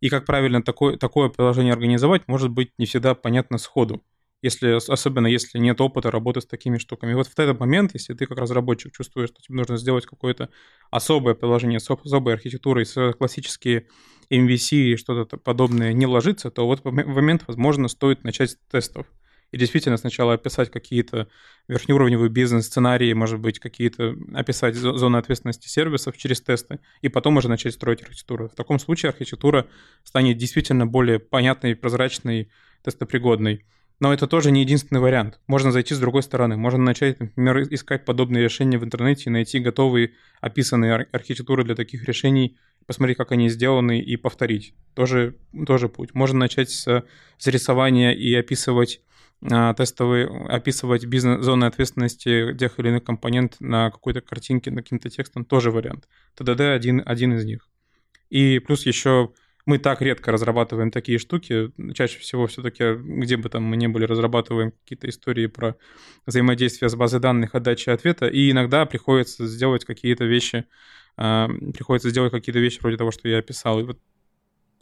И 0.00 0.10
как 0.10 0.26
правильно 0.26 0.62
такое, 0.62 0.98
такое 0.98 1.28
приложение 1.30 1.72
организовать, 1.72 2.26
может 2.26 2.50
быть 2.50 2.72
не 2.78 2.84
всегда 2.84 3.14
понятно 3.14 3.56
сходу 3.58 4.02
если, 4.44 4.78
особенно 4.92 5.26
если 5.26 5.58
нет 5.58 5.80
опыта 5.80 6.10
работы 6.10 6.42
с 6.42 6.46
такими 6.46 6.76
штуками. 6.76 7.14
вот 7.14 7.28
в 7.28 7.38
этот 7.38 7.58
момент, 7.58 7.92
если 7.94 8.12
ты 8.12 8.26
как 8.26 8.36
разработчик 8.38 8.92
чувствуешь, 8.92 9.30
что 9.30 9.40
тебе 9.40 9.56
нужно 9.56 9.78
сделать 9.78 10.04
какое-то 10.04 10.50
особое 10.90 11.34
приложение 11.34 11.80
с 11.80 11.90
особой 11.90 12.34
архитектурой, 12.34 12.84
с 12.84 13.14
классические 13.14 13.86
MVC 14.30 14.76
и 14.76 14.96
что-то 14.96 15.38
подобное 15.38 15.94
не 15.94 16.06
ложится, 16.06 16.50
то 16.50 16.66
вот 16.66 16.84
в 16.84 16.92
момент, 16.92 17.44
возможно, 17.46 17.88
стоит 17.88 18.22
начать 18.22 18.50
с 18.50 18.58
тестов. 18.70 19.06
И 19.50 19.56
действительно 19.56 19.96
сначала 19.96 20.34
описать 20.34 20.70
какие-то 20.70 21.28
верхнеуровневые 21.66 22.28
бизнес-сценарии, 22.28 23.14
может 23.14 23.40
быть, 23.40 23.58
какие-то 23.58 24.14
описать 24.34 24.74
зоны 24.74 25.16
ответственности 25.16 25.68
сервисов 25.68 26.18
через 26.18 26.42
тесты, 26.42 26.80
и 27.00 27.08
потом 27.08 27.38
уже 27.38 27.48
начать 27.48 27.72
строить 27.72 28.02
архитектуру. 28.02 28.50
В 28.50 28.54
таком 28.54 28.78
случае 28.78 29.08
архитектура 29.08 29.66
станет 30.02 30.36
действительно 30.36 30.86
более 30.86 31.18
понятной, 31.18 31.76
прозрачной, 31.76 32.50
тестопригодной. 32.82 33.64
Но 34.04 34.12
это 34.12 34.26
тоже 34.26 34.50
не 34.50 34.60
единственный 34.60 35.00
вариант. 35.00 35.40
Можно 35.46 35.72
зайти 35.72 35.94
с 35.94 35.98
другой 35.98 36.22
стороны. 36.22 36.58
Можно 36.58 36.84
начать, 36.84 37.18
например, 37.18 37.62
искать 37.72 38.04
подобные 38.04 38.44
решения 38.44 38.76
в 38.76 38.84
интернете 38.84 39.22
и 39.24 39.30
найти 39.30 39.60
готовые 39.60 40.12
описанные 40.42 40.92
ар- 40.92 41.08
архитектуры 41.10 41.64
для 41.64 41.74
таких 41.74 42.04
решений, 42.04 42.58
посмотреть, 42.84 43.16
как 43.16 43.32
они 43.32 43.48
сделаны, 43.48 43.98
и 44.00 44.16
повторить. 44.16 44.74
Тоже, 44.92 45.36
тоже 45.66 45.88
путь. 45.88 46.12
Можно 46.12 46.40
начать 46.40 46.68
с, 46.68 47.02
с 47.38 47.46
рисования 47.46 48.12
и 48.12 48.34
описывать 48.34 49.00
а, 49.50 49.72
тестовые, 49.72 50.26
описывать 50.26 51.06
бизнес-зоны 51.06 51.64
ответственности 51.64 52.54
тех 52.58 52.78
или 52.78 52.88
иных 52.88 53.04
компонент 53.04 53.56
на 53.58 53.90
какой-то 53.90 54.20
картинке, 54.20 54.70
на 54.70 54.82
каким-то 54.82 55.08
текстом, 55.08 55.46
тоже 55.46 55.70
вариант. 55.70 56.08
TDD 56.38 56.74
один, 56.74 57.02
один 57.06 57.32
из 57.32 57.46
них. 57.46 57.70
И 58.28 58.58
плюс 58.58 58.84
еще 58.84 59.32
мы 59.66 59.78
так 59.78 60.02
редко 60.02 60.30
разрабатываем 60.30 60.90
такие 60.90 61.18
штуки. 61.18 61.70
Чаще 61.94 62.18
всего 62.18 62.46
все-таки, 62.46 62.94
где 62.94 63.36
бы 63.36 63.48
там 63.48 63.62
мы 63.62 63.76
не 63.76 63.88
были, 63.88 64.04
разрабатываем 64.04 64.72
какие-то 64.72 65.08
истории 65.08 65.46
про 65.46 65.76
взаимодействие 66.26 66.88
с 66.88 66.94
базой 66.94 67.20
данных, 67.20 67.54
отдачи 67.54 67.88
ответа, 67.88 68.26
и 68.26 68.50
иногда 68.50 68.84
приходится 68.84 69.46
сделать 69.46 69.84
какие-то 69.84 70.24
вещи, 70.24 70.66
э, 71.16 71.48
приходится 71.72 72.10
сделать 72.10 72.32
какие-то 72.32 72.58
вещи 72.58 72.80
вроде 72.80 72.98
того, 72.98 73.10
что 73.10 73.28
я 73.28 73.38
описал. 73.38 73.80
И 73.80 73.84
вот 73.84 73.98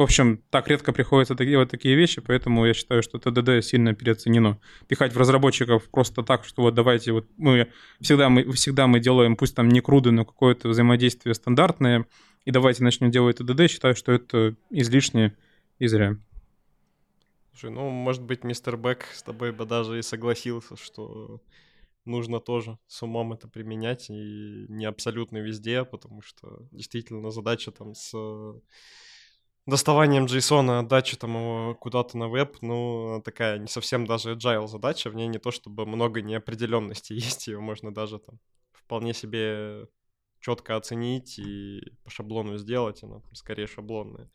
в 0.03 0.05
общем, 0.05 0.43
так 0.51 0.67
редко 0.67 0.93
приходится 0.93 1.37
делать 1.37 1.71
такие 1.71 1.95
вещи, 1.95 2.21
поэтому 2.21 2.67
я 2.67 2.75
считаю, 2.75 3.05
что 3.05 3.21
ТДД 3.21 3.65
сильно 3.65 3.95
переоценено. 3.95 4.59
Пихать 4.89 5.15
в 5.15 5.17
разработчиков 5.17 5.89
просто 5.91 6.25
так, 6.25 6.45
что 6.45 6.63
вот 6.63 6.75
давайте 6.75 7.13
вот 7.13 7.29
мы 7.37 7.71
всегда 8.01 8.29
мы, 8.29 8.51
всегда 8.51 8.89
мы 8.89 8.99
делаем, 8.99 9.37
пусть 9.37 9.55
там 9.55 9.69
не 9.69 9.81
круды, 9.81 10.11
но 10.11 10.25
какое-то 10.25 10.69
взаимодействие 10.69 11.37
стандартное, 11.37 12.07
и 12.45 12.51
давайте 12.51 12.83
начнем 12.83 13.13
делать 13.13 13.37
ТДД, 13.37 13.71
считаю, 13.71 13.95
что 13.95 14.11
это 14.11 14.57
излишне 14.71 15.37
и 15.79 15.87
зря. 15.87 16.17
Слушай, 17.53 17.71
ну, 17.71 17.89
может 17.89 18.23
быть, 18.23 18.43
мистер 18.43 18.77
Бэк 18.77 19.05
с 19.15 19.23
тобой 19.23 19.53
бы 19.53 19.67
даже 19.67 20.01
и 20.01 20.03
согласился, 20.03 20.77
что 20.77 21.41
нужно 22.05 22.41
тоже 22.41 22.77
с 22.89 23.01
умом 23.05 23.35
это 23.35 23.47
применять, 23.47 24.11
и 24.11 24.67
не 24.69 24.85
абсолютно 24.85 25.39
везде, 25.39 25.85
потому 25.85 26.23
что 26.23 26.67
действительно 26.73 27.31
задача 27.31 27.71
там 27.71 27.95
с 27.95 28.13
доставанием 29.67 30.27
JSON, 30.27 30.81
отдача 30.81 31.19
там 31.19 31.35
его 31.35 31.75
куда-то 31.75 32.19
на 32.19 32.29
веб, 32.29 32.57
ну, 32.61 33.23
такая 33.25 33.59
не 33.59 33.69
совсем 33.69 34.07
даже 34.07 34.35
agile 34.35 34.67
задача, 34.67 35.11
в 35.11 35.15
ней 35.15 35.29
не 35.29 35.39
то 35.39 35.51
чтобы 35.51 35.87
много 35.87 36.23
неопределенности 36.23 37.13
есть, 37.15 37.47
ее 37.47 37.61
можно 37.61 37.93
даже 37.93 38.19
там 38.19 38.39
вполне 38.73 39.15
себе 39.15 39.87
четко 40.41 40.77
оценить 40.77 41.39
и 41.39 41.81
по 42.05 42.11
шаблону 42.11 42.59
сделать, 42.59 43.03
она 43.03 43.21
скорее 43.33 43.67
шаблонная. 43.67 44.29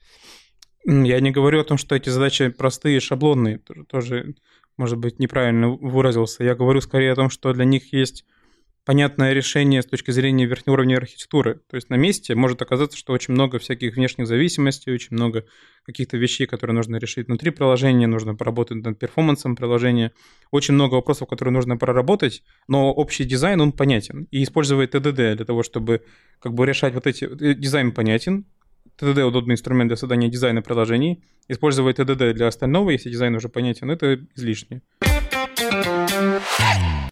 Я 0.86 1.20
не 1.20 1.32
говорю 1.32 1.60
о 1.60 1.66
том, 1.66 1.78
что 1.78 1.96
эти 1.96 2.10
задачи 2.10 2.48
простые, 2.48 3.02
шаблонные, 3.02 3.60
тоже 3.60 4.36
может 4.78 5.00
быть, 5.00 5.20
неправильно 5.20 5.70
выразился. 5.70 6.44
Я 6.44 6.56
говорю 6.56 6.82
скорее 6.82 7.12
о 7.12 7.16
том, 7.16 7.30
что 7.30 7.52
для 7.52 7.66
них 7.66 7.92
есть 7.94 8.26
понятное 8.88 9.34
решение 9.34 9.82
с 9.82 9.86
точки 9.86 10.12
зрения 10.12 10.46
верхнеуровневой 10.46 11.02
архитектуры. 11.02 11.60
То 11.70 11.76
есть 11.76 11.90
на 11.90 11.96
месте 11.96 12.36
может 12.36 12.62
оказаться, 12.62 12.98
что 12.98 13.12
очень 13.12 13.34
много 13.34 13.60
всяких 13.60 13.98
внешних 13.98 14.28
зависимостей, 14.28 14.94
очень 14.94 15.10
много 15.12 15.44
каких-то 15.84 16.16
вещей, 16.16 16.48
которые 16.48 16.74
нужно 16.74 16.96
решить 16.96 17.28
внутри 17.28 17.52
приложения, 17.52 18.08
нужно 18.08 18.34
поработать 18.34 18.78
над 18.78 18.98
перформансом 18.98 19.58
приложения. 19.58 20.14
Очень 20.52 20.76
много 20.76 20.94
вопросов, 20.94 21.28
которые 21.28 21.54
нужно 21.54 21.76
проработать, 21.76 22.44
но 22.70 22.94
общий 22.94 23.26
дизайн, 23.26 23.60
он 23.60 23.74
понятен. 23.74 24.26
И 24.32 24.42
использовать 24.42 24.96
TDD 24.96 25.36
для 25.36 25.46
того, 25.46 25.64
чтобы 25.64 26.04
как 26.40 26.54
бы 26.54 26.66
решать 26.66 26.94
вот 26.94 27.08
эти... 27.08 27.26
Э, 27.26 27.56
дизайн 27.56 27.92
понятен, 27.92 28.46
TDD 28.98 29.22
удобный 29.24 29.56
инструмент 29.56 29.90
для 29.90 29.98
создания 29.98 30.30
дизайна 30.30 30.62
приложений. 30.62 31.26
Использовать 31.50 32.00
TDD 32.00 32.32
для 32.32 32.48
остального, 32.48 32.92
если 32.92 33.10
дизайн 33.10 33.36
уже 33.36 33.50
понятен, 33.50 33.92
это 33.92 34.18
излишне. 34.34 34.82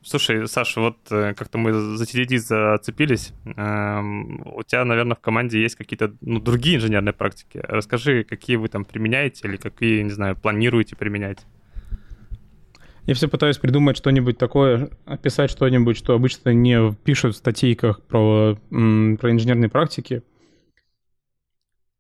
Слушай, 0.08 0.48
Саша, 0.48 0.82
вот 0.82 0.98
э, 1.10 1.34
как-то 1.34 1.58
мы 1.58 1.74
за 1.74 2.04
TDD 2.04 2.38
зацепились. 2.38 3.34
Эм, 3.58 4.40
у 4.56 4.62
тебя, 4.62 4.86
наверное, 4.86 5.16
в 5.16 5.20
команде 5.20 5.60
есть 5.60 5.76
какие-то 5.76 6.14
ну, 6.22 6.40
другие 6.40 6.78
инженерные 6.78 7.12
практики. 7.12 7.60
Расскажи, 7.64 8.24
какие 8.24 8.58
вы 8.58 8.68
там 8.68 8.86
применяете 8.86 9.48
или 9.48 9.58
какие, 9.58 10.04
не 10.04 10.12
знаю, 10.12 10.36
планируете 10.36 10.96
применять? 10.96 11.40
Я 13.08 13.16
все 13.16 13.28
пытаюсь 13.28 13.58
придумать 13.58 13.98
что-нибудь 13.98 14.38
такое, 14.38 14.92
описать 15.06 15.50
что-нибудь, 15.50 15.98
что 15.98 16.14
обычно 16.14 16.54
не 16.54 16.94
пишут 17.04 17.34
в 17.34 17.38
статейках 17.40 18.04
про, 18.04 18.60
про 18.70 19.32
инженерные 19.32 19.70
практики. 19.70 20.22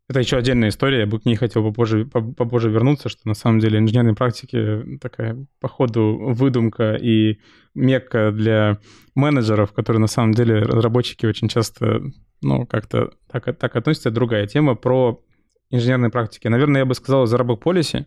Это 0.08 0.20
еще 0.20 0.38
отдельная 0.38 0.70
история, 0.70 1.00
я 1.00 1.06
бы 1.08 1.20
к 1.20 1.26
ней 1.26 1.36
хотел 1.36 1.64
попозже, 1.64 2.06
попозже 2.06 2.70
вернуться, 2.70 3.10
что 3.10 3.28
на 3.28 3.34
самом 3.34 3.60
деле 3.60 3.80
инженерные 3.80 4.14
практики 4.14 5.00
такая, 5.02 5.48
по 5.60 5.68
ходу, 5.68 6.18
выдумка 6.20 6.94
и 6.94 7.40
мекка 7.74 8.32
для 8.32 8.78
менеджеров, 9.16 9.74
которые 9.74 10.00
на 10.00 10.08
самом 10.08 10.34
деле 10.34 10.62
разработчики 10.62 11.26
очень 11.26 11.48
часто, 11.48 12.02
ну, 12.42 12.68
как-то 12.68 13.14
так, 13.32 13.58
так 13.58 13.76
относятся. 13.76 14.12
Другая 14.12 14.46
тема 14.46 14.76
про 14.76 15.24
инженерные 15.72 16.12
практики. 16.12 16.48
Наверное, 16.48 16.82
я 16.82 16.86
бы 16.86 16.94
сказал 16.94 17.26
заработок 17.26 17.64
полиси. 17.64 18.06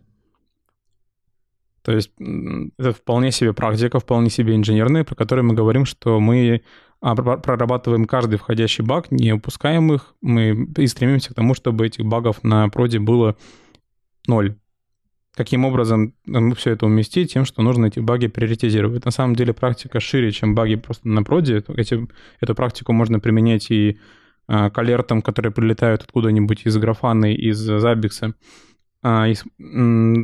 То 1.81 1.93
есть 1.93 2.11
это 2.77 2.93
вполне 2.93 3.31
себе 3.31 3.53
практика, 3.53 3.99
вполне 3.99 4.29
себе 4.29 4.55
инженерная, 4.55 5.03
про 5.03 5.15
которую 5.15 5.45
мы 5.45 5.53
говорим, 5.53 5.85
что 5.85 6.19
мы 6.19 6.61
прорабатываем 7.01 8.05
каждый 8.05 8.37
входящий 8.37 8.83
баг, 8.83 9.11
не 9.11 9.33
упускаем 9.33 9.93
их, 9.93 10.15
мы 10.21 10.67
и 10.77 10.87
стремимся 10.87 11.31
к 11.31 11.35
тому, 11.35 11.53
чтобы 11.53 11.85
этих 11.85 12.05
багов 12.05 12.43
на 12.43 12.67
проде 12.69 12.99
было 12.99 13.37
ноль. 14.27 14.55
Каким 15.35 15.63
образом 15.63 16.13
мы 16.25 16.53
все 16.55 16.71
это 16.71 16.85
уместить? 16.85 17.31
Тем, 17.33 17.45
что 17.45 17.61
нужно 17.61 17.85
эти 17.85 17.99
баги 17.99 18.27
приоритизировать. 18.27 19.05
На 19.05 19.11
самом 19.11 19.35
деле 19.35 19.53
практика 19.53 20.01
шире, 20.01 20.31
чем 20.31 20.53
баги 20.53 20.75
просто 20.75 21.07
на 21.07 21.23
проде. 21.23 21.63
Эти, 21.75 22.07
эту 22.41 22.55
практику 22.55 22.91
можно 22.91 23.21
применять 23.21 23.71
и 23.71 23.99
а, 24.47 24.69
к 24.69 24.77
алертам, 24.77 25.21
которые 25.21 25.53
прилетают 25.53 26.03
откуда-нибудь 26.03 26.65
из 26.65 26.75
графаны, 26.77 27.33
из 27.35 27.57
Забикса 27.57 28.33
а, 29.01 29.27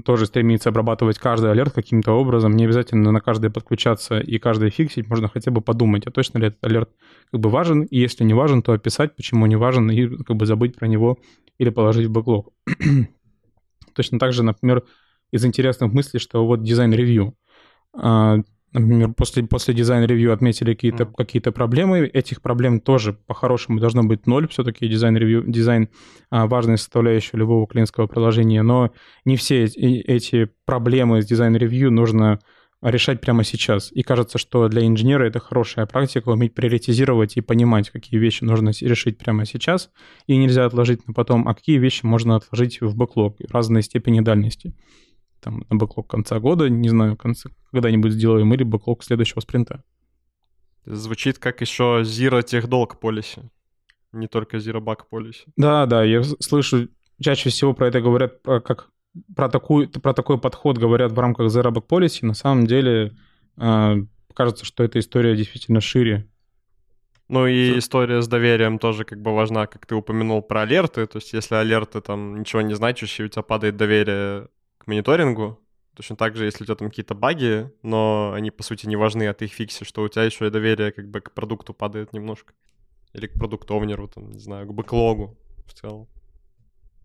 тоже 0.03 0.25
стремится 0.25 0.69
обрабатывать 0.69 1.17
каждый 1.17 1.51
алерт 1.51 1.73
каким-то 1.73 2.11
образом. 2.11 2.53
Не 2.53 2.65
обязательно 2.65 3.11
на 3.11 3.21
каждый 3.21 3.49
подключаться 3.49 4.19
и 4.19 4.37
каждый 4.37 4.69
фиксить. 4.69 5.07
Можно 5.07 5.29
хотя 5.29 5.51
бы 5.51 5.61
подумать, 5.61 6.05
а 6.07 6.11
точно 6.11 6.39
ли 6.39 6.47
этот 6.47 6.63
алерт 6.63 6.89
как 7.31 7.39
бы 7.39 7.49
важен. 7.49 7.83
И 7.83 7.97
если 7.97 8.23
не 8.23 8.33
важен, 8.33 8.61
то 8.61 8.73
описать, 8.73 9.15
почему 9.15 9.45
не 9.45 9.55
важен, 9.55 9.89
и 9.89 10.23
как 10.23 10.35
бы 10.35 10.45
забыть 10.45 10.75
про 10.75 10.87
него 10.87 11.17
или 11.57 11.69
положить 11.69 12.07
в 12.07 12.11
бэклог. 12.11 12.49
точно 13.95 14.19
так 14.19 14.33
же, 14.33 14.43
например, 14.43 14.83
из 15.31 15.45
интересных 15.45 15.91
мыслей, 15.93 16.19
что 16.19 16.45
вот 16.45 16.63
дизайн-ревью. 16.63 17.33
Например, 18.79 19.13
после, 19.13 19.43
после 19.43 19.73
дизайн-ревью 19.73 20.33
отметили 20.33 20.73
какие-то 20.73 21.03
mm. 21.03 21.13
какие 21.15 21.41
проблемы. 21.41 22.07
Этих 22.07 22.41
проблем 22.41 22.81
тоже 22.81 23.13
по-хорошему 23.13 23.79
должно 23.79 24.03
быть 24.03 24.27
ноль. 24.27 24.49
Все-таки 24.49 24.87
дизайн-ревью, 24.87 25.45
дизайн 25.47 25.87
а, 26.29 26.45
важная 26.45 26.75
составляющая 26.75 27.37
любого 27.37 27.67
клиентского 27.67 28.07
приложения. 28.07 28.63
Но 28.63 28.91
не 29.23 29.37
все 29.37 29.63
эти 29.63 30.49
проблемы 30.65 31.21
с 31.21 31.25
дизайн-ревью 31.25 31.89
нужно 31.89 32.39
решать 32.81 33.21
прямо 33.21 33.45
сейчас. 33.45 33.91
И 33.93 34.03
кажется, 34.03 34.37
что 34.37 34.67
для 34.67 34.85
инженера 34.85 35.23
это 35.23 35.39
хорошая 35.39 35.85
практика, 35.85 36.27
уметь 36.29 36.53
приоритизировать 36.53 37.37
и 37.37 37.41
понимать, 37.41 37.89
какие 37.89 38.19
вещи 38.19 38.43
нужно 38.43 38.71
решить 38.81 39.17
прямо 39.17 39.45
сейчас, 39.45 39.89
и 40.27 40.35
нельзя 40.35 40.65
отложить 40.65 41.07
на 41.07 41.13
потом, 41.13 41.47
а 41.47 41.55
какие 41.55 41.77
вещи 41.77 42.05
можно 42.05 42.35
отложить 42.35 42.81
в 42.81 42.93
бэклог, 42.95 43.37
разной 43.49 43.83
степени 43.83 44.19
дальности 44.19 44.73
там, 45.45 45.63
на 45.69 45.75
бэклог 45.77 46.07
конца 46.07 46.39
года, 46.39 46.69
не 46.69 46.89
знаю, 46.89 47.15
конца, 47.15 47.51
когда-нибудь 47.71 48.13
сделаем, 48.13 48.51
или 48.53 48.63
бэклог 48.63 49.03
следующего 49.03 49.41
спринта. 49.41 49.83
Звучит 50.85 51.37
как 51.37 51.61
еще 51.61 52.01
Zero 52.01 52.41
Dolg 52.41 52.97
полиси, 52.99 53.51
не 54.11 54.27
только 54.27 54.57
Zero 54.57 54.81
Bug 54.81 55.01
полиси. 55.07 55.45
Да, 55.55 55.85
да, 55.85 56.03
я 56.03 56.23
слышу, 56.23 56.89
чаще 57.21 57.49
всего 57.51 57.73
про 57.73 57.87
это 57.87 58.01
говорят 58.01 58.39
как 58.43 58.89
про, 59.35 59.49
такую, 59.49 59.87
про 59.87 60.13
такой 60.13 60.39
подход 60.39 60.79
говорят 60.79 61.11
в 61.11 61.19
рамках 61.19 61.47
Zero 61.47 61.71
Bug 61.71 61.87
Policy. 61.87 62.25
На 62.25 62.33
самом 62.33 62.65
деле 62.65 63.15
э, 63.57 63.95
кажется, 64.33 64.65
что 64.65 64.83
эта 64.83 64.99
история 64.99 65.35
действительно 65.35 65.79
шире. 65.79 66.27
Ну 67.27 67.47
и 67.47 67.77
история 67.77 68.21
с 68.21 68.27
доверием 68.27 68.77
тоже 68.77 69.03
как 69.03 69.21
бы 69.21 69.33
важна, 69.33 69.67
как 69.67 69.85
ты 69.85 69.95
упомянул 69.95 70.41
про 70.41 70.61
алерты. 70.61 71.05
То 71.05 71.17
есть 71.17 71.33
если 71.33 71.55
алерты 71.55 72.01
там 72.01 72.39
ничего 72.39 72.61
не 72.61 72.75
значащие, 72.75 73.25
у 73.25 73.29
тебя 73.29 73.43
падает 73.43 73.77
доверие 73.77 74.47
мониторингу. 74.87 75.59
Точно 75.95 76.15
так 76.15 76.35
же, 76.35 76.45
если 76.45 76.63
у 76.63 76.65
тебя 76.65 76.75
там 76.75 76.89
какие-то 76.89 77.15
баги, 77.15 77.71
но 77.81 78.33
они, 78.33 78.51
по 78.51 78.63
сути, 78.63 78.85
не 78.85 78.97
важны, 78.97 79.27
а 79.27 79.33
ты 79.33 79.45
их 79.45 79.53
фиксишь, 79.53 79.87
что 79.87 80.03
у 80.03 80.09
тебя 80.09 80.23
еще 80.23 80.47
и 80.47 80.49
доверие 80.49 80.91
как 80.91 81.09
бы 81.09 81.21
к 81.21 81.31
продукту 81.31 81.73
падает 81.73 82.11
немножко. 82.11 82.53
Или 83.13 83.27
к 83.27 83.33
продукт-овнеру, 83.33 84.09
там, 84.09 84.29
не 84.31 84.39
знаю, 84.39 84.67
к 84.67 84.73
бэклогу 84.73 85.37
в 85.65 85.73
целом. 85.73 86.07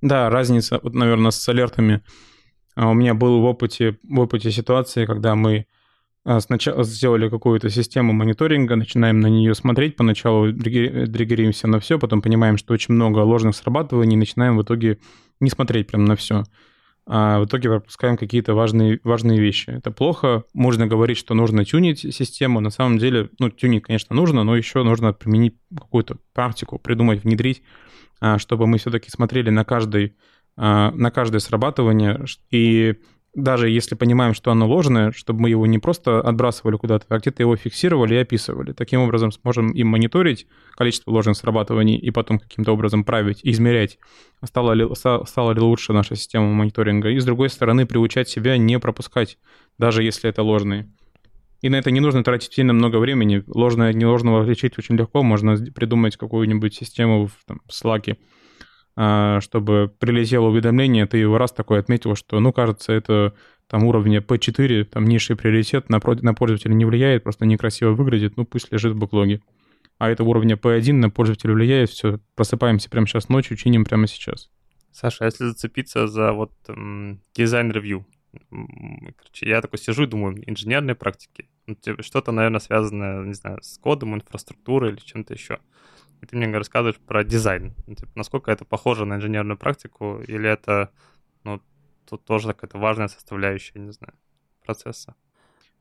Да, 0.03 0.29
разница, 0.29 0.81
вот, 0.83 0.95
наверное, 0.95 1.31
с 1.31 1.49
алертами. 1.49 2.03
А, 2.75 2.89
у 2.89 2.95
меня 2.95 3.15
был 3.15 3.41
в 3.41 3.45
опыте, 3.45 3.99
в 4.03 4.19
опыте 4.19 4.51
ситуации, 4.51 5.07
когда 5.07 5.37
мы 5.37 5.67
а, 6.25 6.41
сначала 6.41 6.83
сделали 6.83 7.29
какую-то 7.29 7.71
систему 7.71 8.13
мониторинга, 8.13 8.75
начинаем 8.75 9.21
на 9.21 9.29
нее 9.29 9.55
смотреть, 9.55 9.97
поначалу 9.97 10.53
дригеримся 10.53 11.69
на 11.69 11.79
все, 11.79 11.99
потом 11.99 12.23
понимаем, 12.23 12.57
что 12.57 12.75
очень 12.75 12.95
много 12.95 13.21
ложных 13.21 13.55
срабатываний, 13.55 14.17
начинаем 14.17 14.57
в 14.57 14.63
итоге 14.63 14.99
не 15.39 15.49
смотреть 15.49 15.87
прям 15.87 16.07
на 16.07 16.17
все 16.17 16.45
а 17.13 17.41
в 17.41 17.47
итоге 17.47 17.69
пропускаем 17.69 18.17
какие-то 18.17 18.55
важные, 18.55 19.01
важные 19.03 19.41
вещи. 19.41 19.71
Это 19.71 19.91
плохо. 19.91 20.45
Можно 20.55 20.87
говорить, 20.87 21.19
что 21.19 21.35
нужно 21.35 21.65
тюнить 21.65 21.99
систему. 22.15 22.61
На 22.61 22.71
самом 22.71 22.99
деле, 22.99 23.31
ну, 23.41 23.51
тюнить, 23.51 23.83
конечно, 23.83 24.15
нужно, 24.15 24.45
но 24.45 24.55
еще 24.55 24.85
нужно 24.85 25.13
применить 25.13 25.57
какую-то 25.77 26.19
практику, 26.33 26.79
придумать, 26.79 27.25
внедрить, 27.25 27.65
а, 28.21 28.39
чтобы 28.39 28.69
мы 28.69 28.79
все-таки 28.79 29.11
смотрели 29.11 29.51
на 29.51 29.65
каждый 29.65 30.15
а, 30.57 30.93
на 30.93 31.11
каждое 31.11 31.41
срабатывание 31.41 32.25
и 32.53 32.95
даже 33.35 33.71
если 33.71 33.95
понимаем, 33.95 34.35
что 34.35 34.51
оно 34.51 34.67
ложное, 34.67 35.13
чтобы 35.13 35.43
мы 35.43 35.51
его 35.51 35.67
не 35.67 35.79
просто 35.79 36.21
отбрасывали 36.21 36.77
куда-то, 36.77 37.07
а 37.09 37.19
где-то 37.19 37.43
его 37.43 37.57
фиксировали 37.57 38.15
и 38.15 38.19
описывали. 38.19 38.73
Таким 38.73 39.01
образом 39.01 39.31
сможем 39.31 39.71
им 39.71 39.89
мониторить 39.89 40.47
количество 40.77 41.13
ложных 41.13 41.37
срабатываний 41.37 41.97
и 41.97 42.11
потом 42.11 42.39
каким-то 42.39 42.73
образом 42.73 43.05
править, 43.05 43.41
измерять, 43.45 43.99
стала 44.45 44.73
ли, 44.73 44.87
стала 44.95 45.53
ли 45.53 45.61
лучше 45.61 45.93
наша 45.93 46.17
система 46.17 46.53
мониторинга. 46.53 47.11
И 47.11 47.19
с 47.21 47.25
другой 47.25 47.51
стороны, 47.51 47.87
приучать 47.87 48.29
себя 48.29 48.57
не 48.57 48.79
пропускать, 48.79 49.39
даже 49.79 50.03
если 50.03 50.29
это 50.29 50.43
ложные. 50.43 50.91
И 51.63 51.69
на 51.69 51.77
это 51.77 51.91
не 51.91 52.01
нужно 52.01 52.25
тратить 52.25 52.53
сильно 52.53 52.73
много 52.73 52.97
времени. 52.97 53.45
Ложное 53.47 53.91
от 53.91 53.97
неложного 53.97 54.43
отличить 54.43 54.79
очень 54.79 54.97
легко. 54.97 55.23
Можно 55.23 55.57
придумать 55.57 56.17
какую-нибудь 56.17 56.75
систему 56.75 57.27
в, 57.27 57.33
там, 57.47 57.61
Slack, 57.71 58.17
чтобы 58.95 59.93
прилетело 59.99 60.49
уведомление, 60.49 61.07
ты 61.07 61.19
его 61.19 61.39
раз 61.39 61.53
такой 61.53 61.79
отметил, 61.79 62.17
что, 62.17 62.41
ну, 62.41 62.53
кажется, 62.53 62.93
это 62.93 63.35
там 63.67 63.85
уровня 63.85 64.19
P4, 64.19 64.85
там 64.85 65.05
низший 65.07 65.37
приоритет, 65.37 65.89
на, 65.89 66.01
на 66.23 66.35
пользователя 66.35 66.75
не 66.75 66.85
влияет, 66.85 67.23
просто 67.23 67.47
некрасиво 67.47 67.93
выглядит, 67.93 68.37
ну, 68.37 68.45
пусть 68.45 68.73
лежит 68.73 68.95
в 68.95 68.99
бэклоге. 68.99 69.43
А 69.99 70.11
это 70.11 70.25
уровня 70.25 70.57
P1 70.57 70.95
на 70.95 71.11
пользователя 71.11 71.55
влияет, 71.55 71.91
все, 71.91 72.19
просыпаемся 72.35 72.91
прямо 72.91 73.07
сейчас 73.07 73.29
ночью, 73.29 73.57
чиним 73.57 73.85
прямо 73.85 74.07
сейчас. 74.07 74.51
Саша, 74.91 75.25
а 75.25 75.27
если 75.27 75.45
зацепиться 75.45 76.09
за 76.09 76.33
вот 76.33 76.53
дизайн-ревью, 77.35 78.07
короче, 78.51 79.49
я 79.49 79.61
такой 79.61 79.79
сижу 79.79 80.05
и 80.05 80.07
думаю, 80.07 80.43
инженерные 80.51 80.95
практики, 80.95 81.49
ну, 81.67 81.75
типа, 81.75 82.03
что-то, 82.03 82.33
наверное, 82.33 82.61
связанное, 82.61 83.25
не 83.25 83.35
знаю, 83.35 83.63
с 83.63 83.79
кодом, 83.79 84.15
инфраструктурой 84.15 84.93
или 84.93 85.01
чем-то 85.01 85.35
еще 85.35 85.61
и 86.21 86.27
ты 86.27 86.37
мне 86.37 86.57
рассказываешь 86.57 86.99
про 86.99 87.25
дизайн. 87.25 87.75
Ну, 87.87 87.95
типа, 87.95 88.11
насколько 88.15 88.51
это 88.51 88.65
похоже 88.65 89.05
на 89.05 89.15
инженерную 89.15 89.59
практику, 89.59 90.21
или 90.27 90.49
это, 90.49 90.91
ну, 91.45 91.61
тут 92.09 92.25
тоже 92.25 92.49
какая-то 92.49 92.79
важная 92.79 93.09
составляющая, 93.09 93.79
не 93.79 93.93
знаю, 93.93 94.15
процесса. 94.65 95.15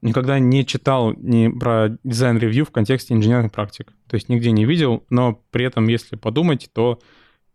Никогда 0.01 0.39
не 0.39 0.65
читал 0.65 1.13
ни 1.13 1.49
про 1.49 1.97
дизайн-ревью 2.03 2.65
в 2.65 2.71
контексте 2.71 3.13
инженерных 3.13 3.51
практик. 3.51 3.91
То 4.07 4.15
есть 4.15 4.29
нигде 4.29 4.51
не 4.51 4.65
видел, 4.65 5.05
но 5.09 5.43
при 5.51 5.65
этом, 5.65 5.87
если 5.87 6.15
подумать, 6.15 6.69
то 6.73 7.01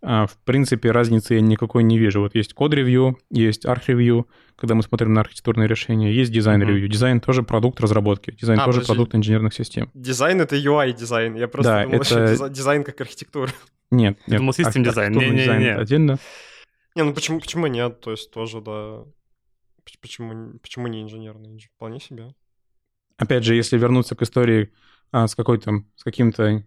в 0.04 0.36
принципе, 0.44 0.90
разницы 0.90 1.34
я 1.34 1.40
никакой 1.40 1.82
не 1.82 1.98
вижу. 1.98 2.20
Вот 2.20 2.34
есть 2.34 2.52
код-ревью, 2.52 3.18
есть 3.30 3.64
арх-ревью, 3.64 4.28
когда 4.54 4.74
мы 4.74 4.82
смотрим 4.82 5.14
на 5.14 5.22
архитектурные 5.22 5.66
решения, 5.66 6.12
есть 6.12 6.30
дизайн-ревью. 6.30 6.86
Mm-hmm. 6.86 6.92
Дизайн 6.92 7.20
тоже 7.20 7.42
продукт 7.42 7.80
разработки, 7.80 8.30
дизайн 8.30 8.60
а, 8.60 8.64
тоже 8.66 8.80
подожди. 8.80 8.92
продукт 8.92 9.14
инженерных 9.14 9.54
систем. 9.54 9.90
Дизайн— 9.94 10.40
это 10.42 10.56
UI-дизайн, 10.56 11.36
я 11.36 11.48
просто 11.48 11.72
да, 11.72 11.82
думал, 11.84 11.96
это... 11.96 12.04
что 12.36 12.48
дизайн 12.48 12.84
как 12.84 13.00
архитектура. 13.00 13.50
Нет, 13.90 14.18
нет. 14.26 14.38
Думал, 14.38 14.52
system 14.52 14.84
design. 14.84 15.12
Не, 15.12 15.30
не, 15.30 15.38
дизайн 15.38 15.60
не. 15.60 15.74
отдельно. 15.74 16.18
Не, 16.94 17.02
ну 17.02 17.14
почему, 17.14 17.40
почему 17.40 17.66
нет? 17.66 18.00
То 18.00 18.10
есть 18.10 18.30
тоже, 18.30 18.60
да... 18.60 19.04
Почему, 20.00 20.58
почему 20.58 20.86
не 20.86 21.02
инженерный? 21.02 21.58
Вполне 21.76 22.00
себе. 22.00 22.34
Опять 23.16 23.44
же, 23.44 23.54
если 23.54 23.78
вернуться 23.78 24.16
к 24.16 24.22
истории 24.22 24.72
а, 25.12 25.28
с, 25.28 25.34
какой-то, 25.34 25.84
с 25.94 26.02
каким-то 26.02 26.64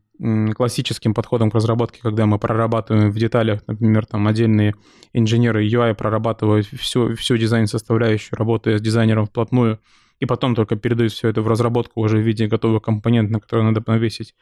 классическим 0.55 1.13
подходом 1.13 1.51
к 1.51 1.55
разработке, 1.55 1.99
когда 2.01 2.25
мы 2.25 2.39
прорабатываем 2.39 3.11
в 3.11 3.17
деталях, 3.17 3.61
например, 3.67 4.05
там 4.05 4.27
отдельные 4.27 4.75
инженеры 5.13 5.67
UI 5.67 5.93
прорабатывают 5.93 6.65
всю, 6.65 7.15
всю 7.15 7.37
дизайн-составляющую, 7.37 8.37
работая 8.37 8.77
с 8.77 8.81
дизайнером 8.81 9.25
вплотную, 9.25 9.79
и 10.19 10.25
потом 10.25 10.55
только 10.55 10.75
передают 10.75 11.13
все 11.13 11.29
это 11.29 11.41
в 11.41 11.47
разработку 11.47 12.01
уже 12.01 12.17
в 12.17 12.21
виде 12.21 12.47
готовых 12.47 12.81
компонентов, 12.81 13.33
на 13.33 13.39
которые 13.39 13.65
надо 13.65 13.83
навесить, 13.85 14.33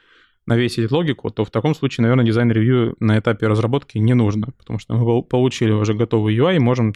навесить 0.45 0.91
логику, 0.91 1.29
то 1.29 1.43
в 1.43 1.51
таком 1.51 1.75
случае, 1.75 2.03
наверное, 2.03 2.25
дизайн-ревью 2.25 2.95
на 2.99 3.19
этапе 3.19 3.47
разработки 3.47 3.97
не 3.97 4.13
нужно, 4.13 4.47
потому 4.57 4.79
что 4.79 4.93
мы 4.95 5.23
получили 5.23 5.71
уже 5.71 5.93
готовый 5.93 6.35
UI 6.37 6.55
и 6.55 6.59
можем 6.59 6.93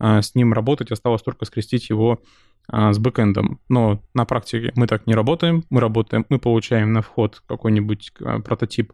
с 0.00 0.34
ним 0.34 0.52
работать, 0.52 0.90
осталось 0.90 1.22
только 1.22 1.44
скрестить 1.44 1.88
его 1.90 2.20
а, 2.68 2.92
с 2.92 2.98
бэкэндом. 2.98 3.60
Но 3.68 4.02
на 4.14 4.24
практике 4.24 4.72
мы 4.76 4.86
так 4.86 5.06
не 5.06 5.14
работаем. 5.14 5.64
Мы 5.70 5.80
работаем, 5.80 6.26
мы 6.28 6.38
получаем 6.38 6.92
на 6.92 7.02
вход 7.02 7.42
какой-нибудь 7.46 8.12
а, 8.20 8.40
прототип, 8.40 8.92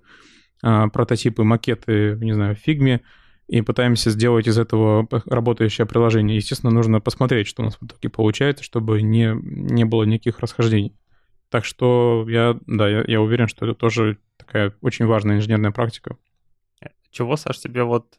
прототипы, 0.61 1.45
макеты, 1.45 2.17
не 2.21 2.33
знаю, 2.33 2.57
в 2.57 2.59
Figma, 2.59 3.03
и 3.49 3.61
пытаемся 3.61 4.11
сделать 4.11 4.47
из 4.47 4.57
этого 4.59 5.07
работающее 5.27 5.87
приложение. 5.87 6.37
Естественно, 6.37 6.73
нужно 6.73 7.01
посмотреть, 7.01 7.49
что 7.49 7.63
у 7.63 7.67
нас 7.67 7.77
в 7.77 7.85
итоге 7.85 8.09
получается, 8.09 8.65
чтобы 8.65 9.03
не, 9.03 9.35
не 9.43 9.85
было 9.85 10.05
никаких 10.05 10.39
расхождений. 10.41 10.97
Так 11.51 11.67
что 11.67 12.25
я, 12.29 12.59
да, 12.67 12.89
я, 12.89 13.05
я 13.07 13.21
уверен, 13.21 13.47
что 13.47 13.67
это 13.67 13.75
тоже 13.75 14.19
такая 14.39 14.73
очень 14.81 15.05
важная 15.05 15.37
инженерная 15.37 15.73
практика. 15.73 16.17
Чего, 17.11 17.37
Саш, 17.37 17.59
тебе 17.59 17.85
вот 17.85 18.19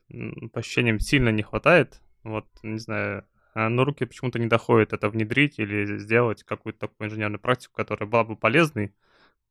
по 0.53 0.59
ощущениям 0.59 0.99
сильно 0.99 1.29
не 1.29 1.41
хватает? 1.41 1.99
Вот, 2.25 2.47
не 2.63 2.79
знаю, 2.79 3.23
а, 3.53 3.69
но 3.69 3.85
руки 3.85 4.03
почему-то 4.03 4.39
не 4.39 4.47
доходят 4.47 4.93
это 4.93 5.09
внедрить 5.09 5.59
или 5.59 5.97
сделать 5.97 6.43
какую-то 6.43 6.87
такую 6.87 7.07
инженерную 7.07 7.39
практику, 7.39 7.75
которая 7.75 8.09
была 8.09 8.23
бы 8.23 8.35
полезной, 8.35 8.93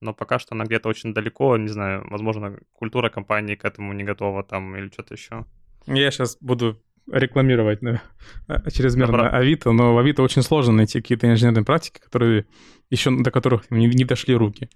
но 0.00 0.12
пока 0.12 0.38
что 0.38 0.54
она 0.54 0.64
где-то 0.64 0.88
очень 0.88 1.14
далеко, 1.14 1.56
не 1.56 1.68
знаю, 1.68 2.04
возможно, 2.10 2.58
культура 2.72 3.08
компании 3.08 3.54
к 3.54 3.64
этому 3.64 3.92
не 3.92 4.02
готова 4.02 4.42
там 4.42 4.76
или 4.76 4.88
что-то 4.88 5.14
еще. 5.14 5.46
Я 5.86 6.10
сейчас 6.10 6.36
буду 6.40 6.82
рекламировать 7.10 7.80
на, 7.80 8.02
чрезмерно 8.72 9.18
Добро. 9.18 9.38
Авито, 9.38 9.72
но 9.72 9.94
в 9.94 9.98
Авито 9.98 10.22
очень 10.22 10.42
сложно 10.42 10.72
найти 10.72 11.00
какие-то 11.00 11.30
инженерные 11.30 11.64
практики, 11.64 12.00
которые 12.00 12.46
еще 12.90 13.10
до 13.10 13.30
которых 13.30 13.70
не, 13.70 13.86
не 13.86 14.04
дошли 14.04 14.34
руки 14.34 14.68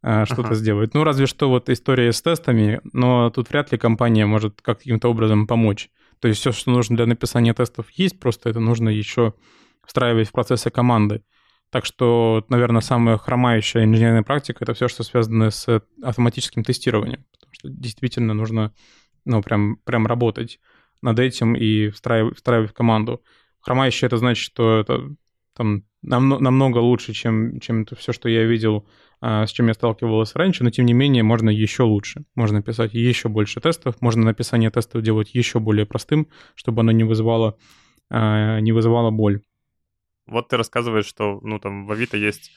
а, 0.00 0.24
что-то 0.26 0.48
ага. 0.48 0.54
сделать. 0.54 0.94
Ну, 0.94 1.04
разве 1.04 1.26
что 1.26 1.48
вот 1.48 1.68
история 1.68 2.12
с 2.12 2.22
тестами, 2.22 2.80
но 2.92 3.30
тут 3.30 3.50
вряд 3.50 3.72
ли 3.72 3.78
компания 3.78 4.26
может 4.26 4.62
каким-то 4.62 5.08
образом 5.08 5.46
помочь. 5.46 5.90
То 6.20 6.28
есть 6.28 6.40
все, 6.40 6.52
что 6.52 6.70
нужно 6.70 6.96
для 6.96 7.06
написания 7.06 7.54
тестов, 7.54 7.90
есть, 7.90 8.18
просто 8.18 8.48
это 8.48 8.60
нужно 8.60 8.88
еще 8.88 9.34
встраивать 9.84 10.28
в 10.28 10.32
процессы 10.32 10.70
команды. 10.70 11.22
Так 11.70 11.84
что, 11.84 12.44
наверное, 12.48 12.80
самая 12.80 13.18
хромающая 13.18 13.84
инженерная 13.84 14.22
практика— 14.22 14.58
это 14.64 14.74
все, 14.74 14.88
что 14.88 15.02
связано 15.02 15.50
с 15.50 15.82
автоматическим 16.02 16.62
тестированием. 16.62 17.24
Потому 17.32 17.52
что 17.52 17.68
действительно 17.68 18.34
нужно, 18.34 18.72
ну, 19.24 19.42
прям, 19.42 19.76
прям 19.84 20.06
работать 20.06 20.60
над 21.02 21.18
этим 21.18 21.54
и 21.54 21.88
встраивать, 21.90 22.36
встраивать 22.36 22.70
в 22.70 22.74
команду. 22.74 23.22
Хромающая— 23.60 24.06
это 24.08 24.16
значит, 24.16 24.44
что 24.44 24.80
это 24.80 25.10
там 25.54 25.84
намного, 26.02 26.78
лучше, 26.78 27.12
чем, 27.12 27.58
чем 27.60 27.82
это 27.82 27.96
все, 27.96 28.12
что 28.12 28.28
я 28.28 28.44
видел, 28.44 28.86
с 29.22 29.50
чем 29.50 29.68
я 29.68 29.74
сталкивался 29.74 30.38
раньше, 30.38 30.62
но 30.64 30.70
тем 30.70 30.86
не 30.86 30.92
менее 30.92 31.22
можно 31.22 31.50
еще 31.50 31.84
лучше. 31.84 32.24
Можно 32.34 32.62
писать 32.62 32.94
еще 32.94 33.28
больше 33.28 33.60
тестов, 33.60 34.00
можно 34.00 34.24
написание 34.24 34.70
тестов 34.70 35.02
делать 35.02 35.34
еще 35.34 35.58
более 35.58 35.86
простым, 35.86 36.28
чтобы 36.54 36.80
оно 36.80 36.92
не 36.92 37.04
вызывало, 37.04 37.56
а, 38.10 38.60
не 38.60 38.72
вызывало 38.72 39.10
боль. 39.10 39.40
Вот 40.26 40.48
ты 40.48 40.56
рассказываешь, 40.56 41.06
что 41.06 41.40
ну, 41.42 41.58
там 41.58 41.86
в 41.86 41.92
Авито 41.92 42.16
есть 42.16 42.52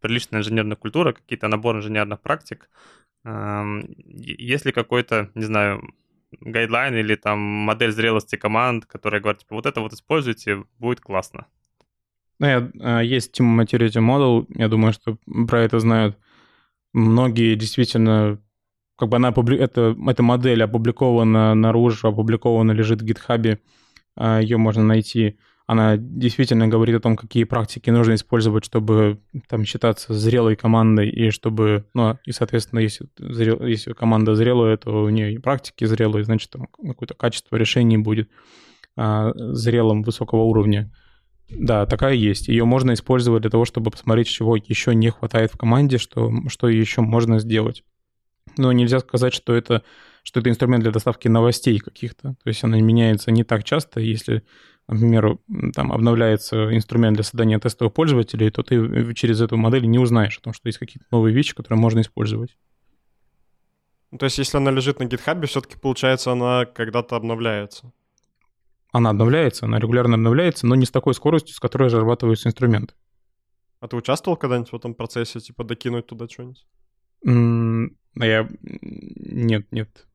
приличная 0.00 0.40
инженерная 0.40 0.76
культура, 0.76 1.12
какие-то 1.12 1.48
набор 1.48 1.76
инженерных 1.76 2.20
практик. 2.20 2.70
Есть 3.24 4.66
ли 4.66 4.72
какой-то, 4.72 5.30
не 5.34 5.44
знаю, 5.44 5.82
гайдлайн 6.40 6.94
или 6.94 7.14
там 7.16 7.38
модель 7.38 7.92
зрелости 7.92 8.36
команд, 8.36 8.86
которая 8.86 9.20
говорит, 9.20 9.40
типа, 9.40 9.54
вот 9.54 9.66
это 9.66 9.80
вот 9.80 9.92
используйте, 9.92 10.64
будет 10.78 11.00
классно? 11.00 11.46
Ну, 12.38 12.46
я, 12.46 12.70
а, 12.80 13.00
есть 13.00 13.38
Team 13.38 13.58
Maturity 13.58 14.00
Model, 14.00 14.46
я 14.54 14.68
думаю, 14.68 14.92
что 14.92 15.16
про 15.48 15.62
это 15.62 15.78
знают 15.80 16.18
многие 16.92 17.54
действительно, 17.54 18.40
как 18.96 19.08
бы 19.08 19.16
она, 19.16 19.28
это, 19.28 19.96
эта 20.06 20.22
модель 20.22 20.62
опубликована 20.62 21.54
наружу, 21.54 22.08
опубликована 22.08 22.72
лежит 22.72 23.02
в 23.02 23.04
GitHub, 23.04 23.58
а, 24.16 24.40
ее 24.40 24.56
можно 24.56 24.82
найти. 24.82 25.38
Она 25.66 25.96
действительно 25.96 26.68
говорит 26.68 26.94
о 26.94 27.00
том, 27.00 27.16
какие 27.16 27.42
практики 27.42 27.90
нужно 27.90 28.14
использовать, 28.14 28.64
чтобы 28.64 29.18
там 29.48 29.64
считаться 29.64 30.14
зрелой 30.14 30.54
командой, 30.54 31.08
и 31.10 31.30
чтобы, 31.30 31.86
ну, 31.92 32.16
и, 32.24 32.30
соответственно, 32.30 32.80
если, 32.80 33.08
зрел, 33.18 33.64
если 33.64 33.92
команда 33.92 34.36
зрелая, 34.36 34.76
то 34.76 35.02
у 35.02 35.08
нее 35.08 35.32
и 35.32 35.38
практики 35.38 35.84
зрелые, 35.84 36.24
значит, 36.24 36.50
там 36.50 36.66
какое-то 36.66 37.14
качество 37.14 37.56
решений 37.56 37.98
будет 37.98 38.30
а, 38.96 39.32
зрелым 39.34 40.02
высокого 40.02 40.42
уровня. 40.42 40.92
Да, 41.48 41.86
такая 41.86 42.14
есть. 42.14 42.48
Ее 42.48 42.64
можно 42.64 42.92
использовать 42.94 43.42
для 43.42 43.50
того, 43.50 43.64
чтобы 43.64 43.90
посмотреть, 43.90 44.28
чего 44.28 44.56
еще 44.56 44.94
не 44.94 45.10
хватает 45.10 45.52
в 45.52 45.56
команде, 45.56 45.98
что, 45.98 46.32
что 46.48 46.68
еще 46.68 47.02
можно 47.02 47.38
сделать. 47.38 47.84
Но 48.56 48.72
нельзя 48.72 49.00
сказать, 49.00 49.32
что 49.32 49.54
это, 49.54 49.82
что 50.22 50.40
это 50.40 50.50
инструмент 50.50 50.82
для 50.82 50.92
доставки 50.92 51.28
новостей 51.28 51.78
каких-то. 51.78 52.34
То 52.42 52.48
есть 52.48 52.64
она 52.64 52.80
меняется 52.80 53.30
не 53.30 53.44
так 53.44 53.62
часто. 53.62 54.00
Если, 54.00 54.42
например, 54.88 55.38
там 55.74 55.92
обновляется 55.92 56.74
инструмент 56.74 57.14
для 57.14 57.24
создания 57.24 57.58
тестовых 57.60 57.94
пользователей, 57.94 58.50
то 58.50 58.62
ты 58.62 59.14
через 59.14 59.40
эту 59.40 59.56
модель 59.56 59.86
не 59.86 59.98
узнаешь 59.98 60.38
о 60.38 60.42
том, 60.42 60.52
что 60.52 60.68
есть 60.68 60.78
какие-то 60.78 61.06
новые 61.12 61.34
вещи, 61.34 61.54
которые 61.54 61.78
можно 61.78 62.00
использовать. 62.00 62.56
То 64.18 64.24
есть 64.24 64.38
если 64.38 64.56
она 64.56 64.70
лежит 64.70 64.98
на 64.98 65.04
GitHub, 65.04 65.44
все-таки 65.46 65.76
получается 65.78 66.32
она 66.32 66.64
когда-то 66.64 67.16
обновляется 67.16 67.92
она 68.96 69.10
обновляется, 69.10 69.66
она 69.66 69.78
регулярно 69.78 70.14
обновляется, 70.14 70.66
но 70.66 70.74
не 70.74 70.86
с 70.86 70.90
такой 70.90 71.14
скоростью, 71.14 71.54
с 71.54 71.60
которой 71.60 71.84
разрабатываются 71.84 72.48
инструменты. 72.48 72.94
А 73.80 73.88
ты 73.88 73.96
участвовал 73.96 74.36
когда-нибудь 74.36 74.72
в 74.72 74.76
этом 74.76 74.94
процессе, 74.94 75.40
типа 75.40 75.64
докинуть 75.64 76.06
туда 76.06 76.26
что-нибудь? 76.28 76.66
Mm, 77.26 77.88
я... 78.16 78.48
Нет, 78.62 79.66
нет. 79.70 80.06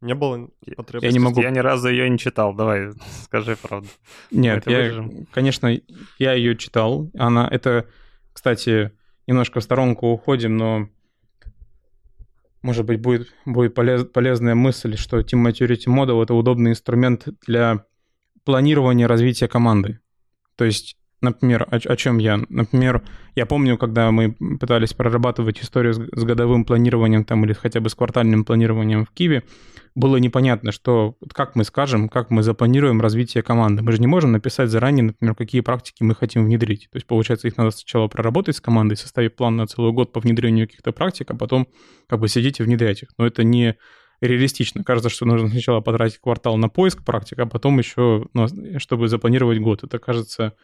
Не 0.00 0.14
было 0.14 0.50
потребности? 0.76 1.06
Я 1.06 1.12
не 1.12 1.18
могу... 1.18 1.40
Я 1.40 1.50
ни 1.50 1.60
разу 1.60 1.88
ее 1.88 2.10
не 2.10 2.18
читал, 2.18 2.54
давай, 2.54 2.90
скажи 3.24 3.56
правду. 3.56 3.88
Нет, 4.30 4.66
я, 4.66 5.08
конечно, 5.32 5.78
я 6.18 6.32
ее 6.32 6.56
читал. 6.56 7.10
Она, 7.16 7.48
это, 7.48 7.88
кстати, 8.32 8.92
немножко 9.26 9.60
в 9.60 9.62
сторонку 9.64 10.08
уходим, 10.08 10.56
но 10.56 10.88
может 12.62 12.86
быть, 12.86 13.00
будет, 13.00 13.28
будет 13.44 13.74
полез, 13.74 14.06
полезная 14.06 14.54
мысль, 14.54 14.96
что 14.96 15.20
Team 15.20 15.46
Maturity 15.46 15.86
Model— 15.86 16.22
это 16.24 16.32
удобный 16.32 16.70
инструмент 16.70 17.28
для 17.46 17.84
планирование 18.44 19.06
развития 19.06 19.48
команды. 19.48 20.00
То 20.56 20.64
есть, 20.64 20.96
например, 21.20 21.66
о, 21.70 21.76
о 21.76 21.96
чем 21.96 22.18
я? 22.18 22.40
Например, 22.48 23.02
я 23.34 23.46
помню, 23.46 23.76
когда 23.78 24.10
мы 24.10 24.36
пытались 24.60 24.92
прорабатывать 24.92 25.60
историю 25.62 25.94
с, 25.94 25.98
с 25.98 26.24
годовым 26.24 26.64
планированием 26.64 27.24
там 27.24 27.44
или 27.44 27.52
хотя 27.52 27.80
бы 27.80 27.88
с 27.88 27.94
квартальным 27.94 28.44
планированием 28.44 29.04
в 29.04 29.10
Киеве, 29.10 29.42
было 29.94 30.16
непонятно, 30.16 30.72
что 30.72 31.16
как 31.32 31.54
мы 31.54 31.64
скажем, 31.64 32.08
как 32.08 32.30
мы 32.30 32.42
запланируем 32.42 33.00
развитие 33.00 33.42
команды. 33.42 33.82
Мы 33.82 33.92
же 33.92 34.00
не 34.00 34.06
можем 34.06 34.32
написать 34.32 34.68
заранее, 34.68 35.04
например, 35.04 35.34
какие 35.34 35.60
практики 35.60 36.02
мы 36.02 36.14
хотим 36.14 36.44
внедрить. 36.44 36.88
То 36.90 36.96
есть, 36.96 37.06
получается, 37.06 37.48
их 37.48 37.56
надо 37.56 37.70
сначала 37.70 38.08
проработать 38.08 38.56
с 38.56 38.60
командой, 38.60 38.96
составить 38.96 39.36
план 39.36 39.56
на 39.56 39.66
целый 39.66 39.92
год 39.92 40.12
по 40.12 40.20
внедрению 40.20 40.66
каких-то 40.66 40.92
практик, 40.92 41.30
а 41.30 41.36
потом 41.36 41.68
как 42.08 42.20
бы 42.20 42.28
сидеть 42.28 42.60
и 42.60 42.62
внедрять 42.64 43.02
их. 43.02 43.10
Но 43.18 43.26
это 43.26 43.44
не 43.44 43.76
реалистично. 44.20 44.84
Кажется, 44.84 45.10
что 45.10 45.26
нужно 45.26 45.48
сначала 45.48 45.80
потратить 45.80 46.18
квартал 46.18 46.56
на 46.56 46.68
поиск 46.68 47.04
практик, 47.04 47.38
а 47.40 47.46
потом 47.46 47.78
еще, 47.78 48.26
ну, 48.34 48.46
чтобы 48.78 49.08
запланировать 49.08 49.60
год. 49.60 49.84
Это 49.84 49.98
кажется 49.98 50.54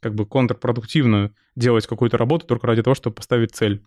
как 0.00 0.14
бы 0.14 0.26
контрпродуктивно 0.26 1.34
делать 1.56 1.86
какую-то 1.86 2.18
работу 2.18 2.46
только 2.46 2.66
ради 2.66 2.82
того, 2.82 2.94
чтобы 2.94 3.16
поставить 3.16 3.54
цель. 3.54 3.82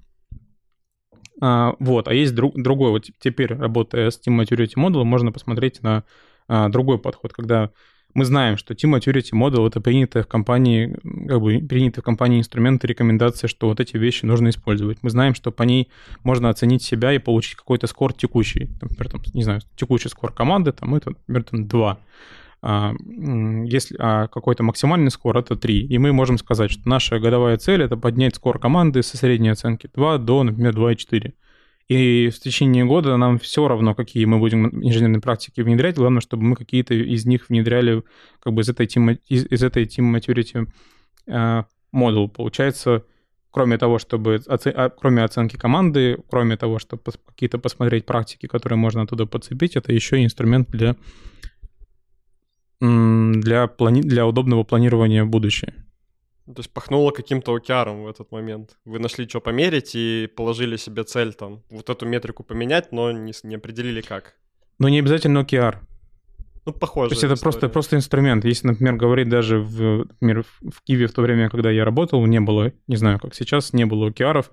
А, 1.40 1.76
вот, 1.80 2.08
а 2.08 2.14
есть 2.14 2.34
друг, 2.34 2.60
другой, 2.60 2.92
вот 2.92 3.06
теперь, 3.20 3.54
работая 3.54 4.10
с 4.10 4.20
Team 4.20 4.42
Maturity 4.42 4.74
Model, 4.76 5.04
можно 5.04 5.32
посмотреть 5.32 5.84
на 5.84 6.04
а, 6.48 6.70
другой 6.70 6.98
подход, 6.98 7.34
когда 7.34 7.72
мы 8.18 8.26
знаем, 8.26 8.58
что 8.58 8.74
Team 8.74 8.98
Maturity 8.98 9.34
Model— 9.34 9.68
это 9.70 9.80
принятые 9.80 10.24
в 10.24 10.28
компании, 10.28 10.98
как 11.28 11.40
бы 11.40 11.60
принятые 11.60 12.02
в 12.02 12.06
компании 12.06 12.40
инструменты, 12.40 12.88
рекомендации, 12.88 13.46
что 13.46 13.68
вот 13.68 13.80
эти 13.80 13.96
вещи 13.96 14.26
нужно 14.26 14.50
использовать. 14.50 14.98
Мы 15.04 15.12
знаем, 15.12 15.36
что 15.36 15.52
по 15.52 15.62
ней 15.62 15.90
можно 16.24 16.50
оценить 16.50 16.82
себя 16.82 17.14
и 17.14 17.20
получить 17.20 17.54
какой-то 17.54 17.86
скор 17.86 18.14
текущий. 18.14 18.72
Например, 18.82 19.10
там, 19.12 19.22
не 19.36 19.44
знаю, 19.44 19.62
текущий 19.76 20.10
скор 20.10 20.34
команды, 20.34 20.72
там, 20.72 20.96
это, 20.96 21.12
например, 21.12 21.44
там 21.44 21.68
2. 21.68 22.00
А, 22.64 22.94
если 23.66 23.96
а 24.00 24.28
какой-то 24.30 24.64
максимальный 24.64 25.12
скор 25.12 25.38
это 25.38 25.56
3. 25.56 25.86
И 25.86 26.00
мы 26.00 26.12
можем 26.12 26.40
сказать, 26.40 26.72
что 26.72 26.90
наша 26.90 27.20
годовая 27.20 27.58
цель 27.58 27.84
это 27.84 27.98
поднять 27.98 28.36
скор 28.36 28.58
команды 28.58 29.04
со 29.04 29.16
средней 29.16 29.50
оценки 29.50 29.92
2 29.94 30.18
до, 30.18 30.42
например, 30.42 30.74
2,4. 30.74 31.34
И 31.88 32.30
в 32.30 32.40
течение 32.40 32.84
года 32.84 33.16
нам 33.16 33.40
все 33.40 33.68
равно, 33.68 33.96
какие 33.96 34.26
мы 34.26 34.40
будем 34.40 34.68
инженерные 34.86 35.22
практики 35.22 35.62
внедрять. 35.62 35.96
Главное, 35.96 36.22
чтобы 36.22 36.44
мы 36.44 36.56
какие-то 36.56 36.94
из 36.94 37.26
них 37.26 37.48
внедряли 37.50 38.04
как 38.40 38.54
бы 38.54 38.62
из 38.62 38.70
этой 38.70 38.88
team, 38.88 39.18
из, 39.28 39.46
из 39.46 39.64
этой 39.64 39.86
team 39.86 40.14
maturity 40.14 40.68
э, 41.28 41.64
модул. 41.92 42.28
Получается, 42.28 43.06
кроме 43.52 43.78
того, 43.78 44.00
чтобы 44.00 44.42
оце... 44.48 44.70
А, 44.72 44.90
кроме 44.90 45.24
оценки 45.24 45.56
команды, 45.56 46.18
кроме 46.30 46.58
того, 46.58 46.78
чтобы 46.80 47.04
пос... 47.04 47.18
какие-то 47.26 47.58
посмотреть 47.58 48.06
практики, 48.06 48.48
которые 48.48 48.78
можно 48.78 49.04
оттуда 49.04 49.26
подцепить, 49.26 49.78
это 49.78 49.94
еще 49.94 50.24
инструмент 50.24 50.70
для 50.70 50.96
для, 52.80 53.68
плани... 53.68 54.02
для 54.02 54.28
удобного 54.28 54.64
планирования 54.64 55.26
будущего. 55.26 55.74
То 56.48 56.60
есть 56.60 56.72
пахнуло 56.72 57.12
каким-то 57.12 57.54
океаром 57.54 58.04
в 58.04 58.08
этот 58.08 58.32
момент. 58.32 58.78
Вы 58.86 59.00
нашли, 59.00 59.28
что 59.28 59.42
померить, 59.42 59.92
и 59.96 60.30
положили 60.34 60.78
себе 60.78 61.04
цель 61.04 61.34
там, 61.34 61.62
вот 61.70 61.90
эту 61.90 62.06
метрику 62.06 62.44
поменять, 62.44 62.94
но 62.94 63.12
не, 63.12 63.34
не 63.44 63.56
определили 63.56 64.00
как. 64.02 64.36
Но 64.80 64.88
не 64.88 65.00
обязательно 65.00 65.40
OKR. 65.40 65.76
Ну, 66.66 66.74
похоже. 66.74 67.10
То 67.10 67.14
есть 67.14 67.24
это 67.24 67.36
просто, 67.42 67.70
просто 67.70 67.96
инструмент. 67.96 68.46
Если, 68.46 68.68
например, 68.68 68.96
говорить 68.96 69.30
даже 69.30 69.60
в, 69.60 70.06
например, 70.20 70.46
в 70.62 70.82
Киеве 70.84 71.08
в 71.08 71.14
то 71.14 71.22
время, 71.22 71.50
когда 71.50 71.70
я 71.70 71.86
работал, 71.86 72.26
не 72.26 72.40
было, 72.40 72.72
не 72.88 72.96
знаю, 72.98 73.20
как 73.20 73.36
сейчас, 73.36 73.74
не 73.74 73.86
было 73.86 74.10
OKR, 74.10 74.46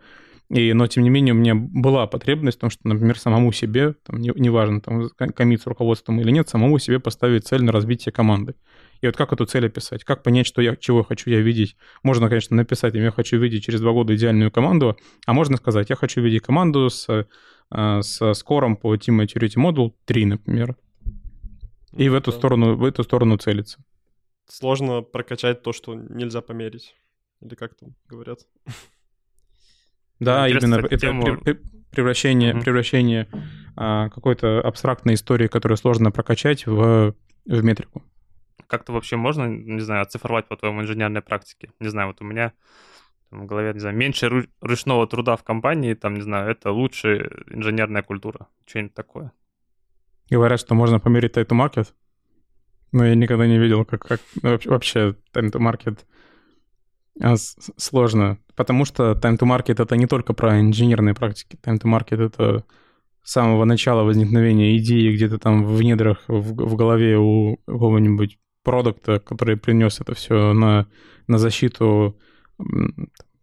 И, 0.51 0.73
но, 0.73 0.87
тем 0.87 1.03
не 1.03 1.11
менее, 1.11 1.35
у 1.35 1.37
меня 1.37 1.55
была 1.55 2.07
потребность 2.07 2.59
в 2.59 2.61
том, 2.61 2.71
что, 2.71 2.87
например, 2.87 3.19
самому 3.19 3.51
себе, 3.53 3.95
там, 4.05 4.21
не, 4.21 4.33
неважно, 4.37 4.81
там, 4.81 5.09
комит 5.35 5.63
с 5.63 5.67
руководством 5.67 6.21
или 6.21 6.31
нет, 6.31 6.49
самому 6.49 6.79
себе 6.79 7.01
поставить 7.01 7.47
цель 7.47 7.65
на 7.65 7.73
развитие 7.73 8.13
команды. 8.13 8.55
И 9.01 9.07
вот 9.07 9.17
как 9.17 9.33
эту 9.33 9.45
цель 9.47 9.67
описать? 9.67 10.05
Как 10.05 10.23
понять, 10.23 10.47
что 10.47 10.63
я, 10.63 10.77
чего 10.77 11.03
хочу 11.03 11.31
я 11.31 11.41
видеть? 11.41 11.77
Можно, 12.03 12.29
конечно, 12.29 12.57
написать, 12.57 12.95
я 12.95 13.11
хочу 13.11 13.39
видеть 13.39 13.65
через 13.65 13.81
два 13.81 13.93
года 13.93 14.15
идеальную 14.15 14.51
команду, 14.51 14.97
а 15.27 15.33
можно 15.33 15.57
сказать, 15.57 15.91
я 15.91 15.97
хочу 15.97 16.21
видеть 16.21 16.43
команду 16.43 16.91
с, 16.91 17.09
э, 17.11 18.03
с 18.03 18.35
скором 18.35 18.77
по 18.77 18.95
Team 18.95 19.23
Maturity 19.23 19.57
Model 19.57 19.93
3, 20.05 20.25
например. 20.27 20.77
И 21.97 22.09
в 22.09 22.15
эту 22.15 22.33
сторону, 22.33 22.77
в 22.77 22.85
эту 22.85 23.05
сторону 23.05 23.37
целиться. 23.37 23.85
Сложно 24.47 25.03
прокачать 25.03 25.63
то, 25.63 25.73
что 25.73 25.95
нельзя 25.95 26.41
померить. 26.41 26.95
Или 27.41 27.55
как 27.55 27.75
там 27.75 27.95
говорят? 28.09 28.41
Да, 30.21 30.49
именно 30.49 30.77
это 30.77 30.97
тему... 30.97 31.39
превращение, 31.91 32.53
mm-hmm. 32.55 32.63
превращение 32.63 33.29
а, 33.77 34.09
какой-то 34.09 34.61
абстрактной 34.61 35.15
истории, 35.15 35.49
которую 35.49 35.77
сложно 35.77 36.11
прокачать 36.11 36.67
в, 36.67 37.15
в 37.45 37.65
метрику. 37.65 38.03
Как-то 38.67 38.93
вообще 38.93 39.17
можно, 39.17 39.47
не 39.47 39.81
знаю, 39.81 40.03
оцифровать 40.03 40.47
по 40.47 40.57
твоему 40.57 40.83
инженерной 40.83 41.23
практике? 41.23 41.71
Не 41.81 41.89
знаю, 41.89 42.09
вот 42.09 42.21
у 42.21 42.25
меня 42.25 42.53
в 43.31 43.47
голове, 43.47 43.73
не 43.73 43.81
знаю, 43.81 43.97
меньше 43.97 44.49
ручного 44.61 45.07
труда 45.07 45.37
в 45.37 45.43
компании, 45.43 45.95
там, 45.95 46.15
не 46.15 46.23
знаю, 46.23 46.51
это 46.51 46.71
лучше 46.71 47.31
инженерная 47.49 48.03
культура, 48.03 48.47
что-нибудь 48.67 48.95
такое. 48.95 49.33
Говорят, 50.31 50.61
что 50.61 50.75
можно 50.75 51.01
померить 51.01 51.37
market, 51.37 51.89
но 52.93 53.05
я 53.05 53.15
никогда 53.15 53.47
не 53.47 53.59
видел, 53.59 53.85
как, 53.85 54.03
как 54.03 54.21
вообще 54.43 55.17
time 55.35 55.51
to 55.51 55.59
market 55.59 56.05
а, 57.21 57.35
сложно, 57.37 58.39
потому 58.57 58.85
что 58.85 59.13
time 59.13 59.39
to 59.39 59.47
market 59.47 59.83
это 59.83 59.97
не 59.97 60.07
только 60.07 60.33
про 60.33 60.61
инженерные 60.61 61.15
практики. 61.15 61.59
Time 61.63 61.81
to 61.81 61.91
market 61.91 62.25
это 62.25 62.65
с 63.23 63.33
самого 63.33 63.65
начала 63.65 64.03
возникновения 64.03 64.77
идеи 64.79 65.15
где-то 65.15 65.39
там 65.39 65.65
в 65.65 65.83
недрах, 65.83 66.25
в, 66.29 66.55
в 66.55 66.77
голове 66.77 67.17
у 67.19 67.57
какого-нибудь 67.67 68.39
продукта, 68.65 69.21
который 69.21 69.57
принес 69.57 70.01
это 70.01 70.15
все 70.15 70.53
на, 70.53 70.87
на 71.29 71.39
защиту 71.39 72.19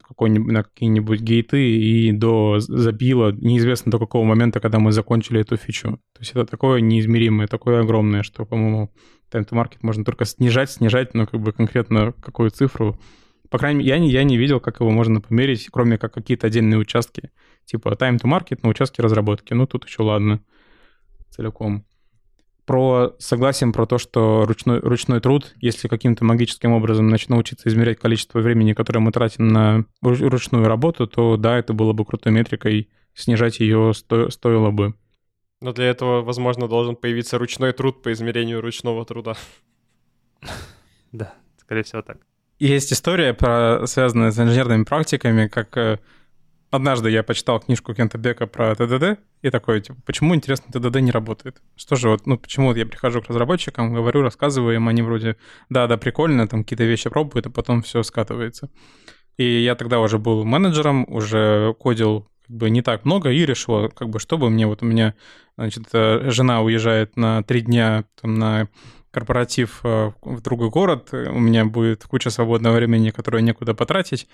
какой-нибудь, 0.06 0.52
на 0.52 0.64
какие-нибудь 0.64 1.22
гейты 1.22 1.70
и 1.70 2.12
до 2.12 2.60
забила, 2.60 3.32
неизвестно 3.32 3.92
до 3.92 4.00
какого 4.00 4.26
момента, 4.26 4.60
когда 4.60 4.80
мы 4.80 4.92
закончили 4.92 5.40
эту 5.40 5.56
фичу. 5.56 6.00
То 6.14 6.20
есть 6.20 6.32
это 6.32 6.46
такое 6.46 6.82
неизмеримое, 6.82 7.48
такое 7.48 7.82
огромное, 7.82 8.24
что, 8.24 8.46
по-моему, 8.46 8.92
time 9.32 9.48
to 9.48 9.54
market 9.54 9.78
можно 9.82 10.04
только 10.04 10.26
снижать, 10.26 10.72
снижать, 10.72 11.14
но 11.14 11.28
как 11.28 11.40
бы 11.40 11.54
конкретно 11.54 12.14
какую 12.22 12.50
цифру 12.50 13.00
по 13.52 13.58
крайней 13.58 13.80
мере, 13.80 13.90
я 13.90 14.00
не, 14.00 14.10
я 14.10 14.24
не 14.24 14.38
видел, 14.38 14.62
как 14.62 14.80
его 14.80 14.92
можно 14.92 15.20
померить, 15.20 15.68
кроме 15.70 15.98
как 15.98 16.14
какие-то 16.14 16.48
отдельные 16.48 16.80
участки. 16.80 17.32
Типа 17.66 17.90
time 17.90 18.18
to 18.18 18.24
market 18.24 18.60
на 18.64 18.70
участке 18.70 19.04
разработки. 19.04 19.54
Ну, 19.54 19.68
тут 19.68 19.86
еще 19.86 20.04
ладно. 20.04 20.42
Целиком. 21.32 21.86
Про 22.66 23.16
согласен 23.18 23.74
про 23.74 23.86
то, 23.86 23.98
что 23.98 24.46
ручной, 24.46 24.80
ручной 24.80 25.20
труд, 25.20 25.54
если 25.58 25.88
каким-то 25.88 26.24
магическим 26.24 26.74
образом 26.74 27.08
начать 27.10 27.30
научиться 27.30 27.68
измерять 27.68 28.00
количество 28.00 28.40
времени, 28.40 28.74
которое 28.74 29.00
мы 29.00 29.12
тратим 29.12 29.48
на 29.48 29.86
ручную 30.02 30.66
работу, 30.68 31.08
то 31.08 31.38
да, 31.38 31.58
это 31.58 31.74
было 31.74 31.94
бы 31.94 32.06
крутой 32.06 32.32
метрикой, 32.34 32.90
снижать 33.14 33.60
ее 33.60 33.94
сто, 33.94 34.30
стоило 34.30 34.72
бы. 34.72 34.94
Но 35.60 35.74
для 35.74 35.86
этого, 35.86 36.22
возможно, 36.22 36.68
должен 36.68 36.96
появиться 36.96 37.38
ручной 37.38 37.72
труд 37.74 38.02
по 38.02 38.12
измерению 38.12 38.62
ручного 38.62 39.06
труда. 39.06 39.36
Да, 41.12 41.34
скорее 41.58 41.84
всего 41.84 42.02
так. 42.02 42.18
Есть 42.58 42.94
история, 42.94 43.34
про, 43.34 43.86
связанная 43.86 44.32
с 44.32 44.40
инженерными 44.40 44.84
практиками, 44.84 45.48
как 45.48 45.76
э, 45.78 46.00
однажды 46.72 47.12
я 47.12 47.22
почитал 47.22 47.60
книжку 47.60 47.94
Кента 47.94 48.18
Бека 48.18 48.48
про 48.48 48.74
ТДД, 48.74 49.20
и 49.42 49.50
такой, 49.50 49.82
типа, 49.82 50.00
почему, 50.06 50.34
интересно, 50.34 50.72
ТДД 50.72 51.02
не 51.02 51.12
работает? 51.12 51.62
Что 51.76 51.96
же, 51.96 52.10
вот, 52.10 52.26
ну, 52.26 52.38
почему 52.38 52.68
вот 52.68 52.78
я 52.78 52.86
прихожу 52.86 53.22
к 53.22 53.28
разработчикам, 53.28 53.94
говорю, 53.94 54.22
рассказываю 54.22 54.76
им, 54.76 54.88
они 54.88 55.02
вроде, 55.02 55.36
да, 55.70 55.88
да, 55.88 55.98
прикольно, 55.98 56.48
там 56.48 56.64
какие-то 56.64 56.86
вещи 56.86 57.10
пробуют, 57.10 57.48
а 57.48 57.50
потом 57.50 57.84
все 57.84 58.02
скатывается. 58.02 58.70
И 59.38 59.62
я 59.62 59.76
тогда 59.76 60.00
уже 60.00 60.18
был 60.18 60.44
менеджером, 60.46 61.06
уже 61.08 61.76
кодил 61.80 62.28
как 62.48 62.56
бы 62.56 62.70
не 62.70 62.82
так 62.82 63.06
много 63.06 63.32
и 63.32 63.46
решил, 63.46 63.90
как 63.90 64.10
бы, 64.10 64.20
чтобы 64.20 64.50
мне, 64.50 64.66
вот 64.68 64.82
у 64.82 64.86
меня, 64.86 65.14
значит, 65.58 65.84
э, 65.94 66.30
жена 66.32 66.62
уезжает 66.62 67.16
на 67.18 67.44
три 67.44 67.62
дня 67.62 68.06
там, 68.20 68.36
на 68.36 68.68
корпоратив 69.12 69.82
э, 69.84 70.12
в 70.22 70.42
другой 70.42 70.70
город, 70.70 71.10
у 71.12 71.40
меня 71.40 71.66
будет 71.66 72.06
куча 72.06 72.30
свободного 72.30 72.76
времени, 72.76 73.10
которое 73.10 73.42
некуда 73.42 73.74
потратить, 73.74 74.28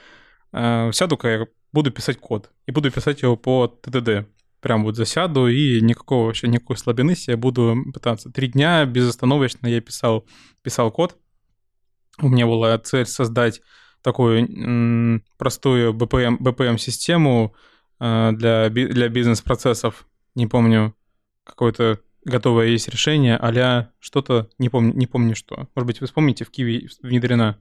сяду-ка 0.53 1.27
я 1.27 1.47
буду 1.71 1.91
писать 1.91 2.17
код. 2.17 2.51
И 2.65 2.71
буду 2.71 2.91
писать 2.91 3.21
его 3.21 3.35
по 3.35 3.67
ТДД. 3.67 4.27
Прям 4.61 4.83
вот 4.83 4.95
засяду, 4.95 5.47
и 5.47 5.79
никакого 5.81 6.25
вообще 6.25 6.47
никакой 6.47 6.77
слабины 6.77 7.15
себе 7.15 7.35
буду 7.35 7.77
пытаться. 7.93 8.31
Три 8.31 8.47
дня 8.47 8.85
безостановочно 8.85 9.67
я 9.67 9.81
писал, 9.81 10.25
писал 10.63 10.91
код. 10.91 11.15
У 12.19 12.27
меня 12.27 12.47
была 12.47 12.77
цель 12.79 13.05
создать 13.05 13.61
такую 14.01 15.21
простую 15.37 15.93
BPM, 15.93 16.37
BPM-систему 16.39 17.53
э, 17.99 18.31
для, 18.33 18.69
для 18.69 19.09
бизнес-процессов. 19.09 20.07
Не 20.33 20.47
помню, 20.47 20.95
какой-то 21.43 21.99
готовое 22.23 22.67
есть 22.67 22.89
решение, 22.89 23.37
а 23.37 23.91
что-то, 23.99 24.49
не 24.57 24.69
помню, 24.69 24.93
не 24.93 25.07
помню 25.07 25.35
что. 25.35 25.67
Может 25.75 25.87
быть, 25.87 26.01
вы 26.01 26.07
вспомните, 26.07 26.45
в 26.45 26.49
Киви 26.49 26.89
внедрена 27.01 27.59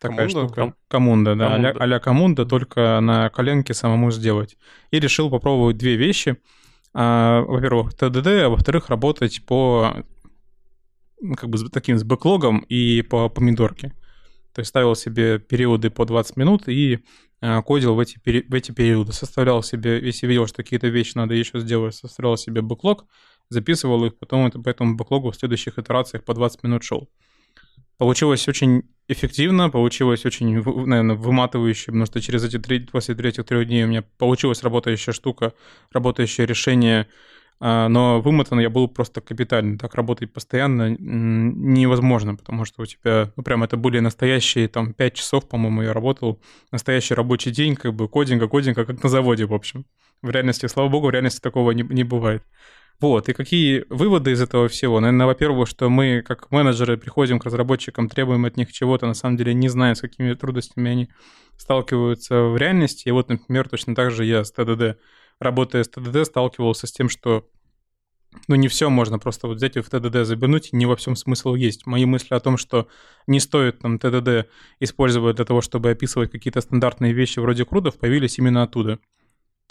такая 0.00 0.28
Коммунда? 0.28 0.48
штука. 0.48 0.74
Коммунда, 0.88 1.34
да, 1.34 1.46
Коммунда. 1.48 1.70
а-ля, 1.80 1.96
а 1.96 2.00
Коммунда, 2.00 2.46
только 2.46 3.00
на 3.00 3.28
коленке 3.30 3.74
самому 3.74 4.10
сделать. 4.10 4.56
И 4.90 5.00
решил 5.00 5.30
попробовать 5.30 5.76
две 5.76 5.96
вещи. 5.96 6.36
А, 6.92 7.42
во-первых, 7.42 7.94
ТДД, 7.94 8.26
а 8.26 8.48
во-вторых, 8.48 8.88
работать 8.88 9.44
по 9.44 10.04
как 11.36 11.48
бы 11.48 11.58
с 11.58 11.70
таким 11.70 11.98
с 11.98 12.04
бэклогом 12.04 12.58
и 12.68 13.02
по 13.02 13.28
помидорке. 13.28 13.92
То 14.52 14.60
есть 14.60 14.68
ставил 14.68 14.94
себе 14.94 15.38
периоды 15.38 15.90
по 15.90 16.04
20 16.04 16.36
минут 16.36 16.68
и 16.68 17.00
э, 17.40 17.62
кодил 17.62 17.94
в 17.94 17.98
эти, 17.98 18.18
в 18.18 18.54
эти 18.54 18.70
периоды. 18.70 19.12
Составлял 19.12 19.62
себе, 19.62 19.98
если 20.00 20.26
видел, 20.26 20.46
что 20.46 20.62
какие-то 20.62 20.86
вещи 20.88 21.16
надо 21.16 21.34
еще 21.34 21.58
сделать, 21.58 21.94
составлял 21.94 22.36
себе 22.36 22.62
бэклог, 22.62 23.06
записывал 23.48 24.04
их, 24.04 24.16
потом 24.16 24.46
это 24.46 24.60
по 24.60 24.68
этому 24.68 24.96
бэклогу 24.96 25.32
в 25.32 25.36
следующих 25.36 25.78
итерациях 25.78 26.24
по 26.24 26.34
20 26.34 26.62
минут 26.62 26.84
шел. 26.84 27.08
Получилось 27.98 28.46
очень 28.46 28.84
эффективно, 29.08 29.70
получилось 29.70 30.24
очень, 30.24 30.54
наверное, 30.86 31.16
выматывающе, 31.16 31.86
потому 31.86 32.06
что 32.06 32.20
через 32.20 32.44
эти 32.44 32.58
три, 32.58 32.80
после 32.80 33.14
третьих 33.14 33.44
трех 33.44 33.66
дней 33.66 33.84
у 33.84 33.88
меня 33.88 34.02
получилась 34.18 34.62
работающая 34.62 35.12
штука, 35.12 35.52
работающее 35.92 36.46
решение, 36.46 37.06
а, 37.60 37.88
но 37.88 38.20
вымотан 38.20 38.60
я 38.60 38.70
был 38.70 38.88
просто 38.88 39.20
капитально. 39.20 39.78
Так 39.78 39.94
работать 39.94 40.32
постоянно 40.32 40.96
невозможно, 40.98 42.34
потому 42.34 42.64
что 42.64 42.82
у 42.82 42.86
тебя, 42.86 43.32
ну, 43.36 43.42
прям 43.42 43.62
это 43.62 43.76
были 43.76 44.00
настоящие, 44.00 44.68
там, 44.68 44.92
5 44.92 45.14
часов, 45.14 45.48
по-моему, 45.48 45.82
я 45.82 45.92
работал, 45.92 46.40
настоящий 46.72 47.14
рабочий 47.14 47.50
день, 47.50 47.76
как 47.76 47.94
бы 47.94 48.08
кодинга, 48.08 48.48
кодинга, 48.48 48.84
как 48.84 49.02
на 49.02 49.08
заводе, 49.08 49.46
в 49.46 49.54
общем. 49.54 49.86
В 50.22 50.30
реальности, 50.30 50.66
слава 50.66 50.88
богу, 50.88 51.08
в 51.08 51.10
реальности 51.10 51.40
такого 51.40 51.70
не, 51.72 51.82
не 51.82 52.04
бывает. 52.04 52.42
Вот, 53.00 53.28
и 53.28 53.32
какие 53.32 53.84
выводы 53.90 54.30
из 54.30 54.40
этого 54.40 54.68
всего? 54.68 55.00
Наверное, 55.00 55.26
во-первых, 55.26 55.68
что 55.68 55.90
мы, 55.90 56.22
как 56.22 56.50
менеджеры, 56.50 56.96
приходим 56.96 57.38
к 57.38 57.44
разработчикам, 57.44 58.08
требуем 58.08 58.44
от 58.44 58.56
них 58.56 58.72
чего-то, 58.72 59.06
на 59.06 59.14
самом 59.14 59.36
деле 59.36 59.52
не 59.52 59.68
зная, 59.68 59.94
с 59.94 60.00
какими 60.00 60.32
трудностями 60.34 60.90
они 60.90 61.08
сталкиваются 61.56 62.42
в 62.44 62.56
реальности. 62.56 63.08
И 63.08 63.10
вот, 63.10 63.28
например, 63.28 63.68
точно 63.68 63.94
так 63.94 64.10
же 64.10 64.24
я 64.24 64.44
с 64.44 64.52
ТДД, 64.52 64.98
работая 65.40 65.82
с 65.82 65.88
ТДД, 65.88 66.24
сталкивался 66.24 66.86
с 66.86 66.92
тем, 66.92 67.08
что 67.08 67.48
ну, 68.48 68.54
не 68.56 68.68
все 68.68 68.90
можно 68.90 69.18
просто 69.18 69.46
вот 69.46 69.56
взять 69.56 69.76
и 69.76 69.80
в 69.80 69.88
ТДД 69.88 70.24
забернуть, 70.24 70.72
не 70.72 70.86
во 70.86 70.96
всем 70.96 71.16
смысл 71.16 71.54
есть. 71.54 71.86
Мои 71.86 72.04
мысли 72.04 72.34
о 72.34 72.40
том, 72.40 72.56
что 72.56 72.88
не 73.26 73.40
стоит 73.40 73.80
там 73.80 73.98
ТДД 73.98 74.48
использовать 74.80 75.36
для 75.36 75.44
того, 75.44 75.60
чтобы 75.60 75.90
описывать 75.90 76.30
какие-то 76.30 76.60
стандартные 76.60 77.12
вещи 77.12 77.38
вроде 77.38 77.64
крудов, 77.64 77.98
появились 77.98 78.38
именно 78.38 78.62
оттуда. 78.62 78.98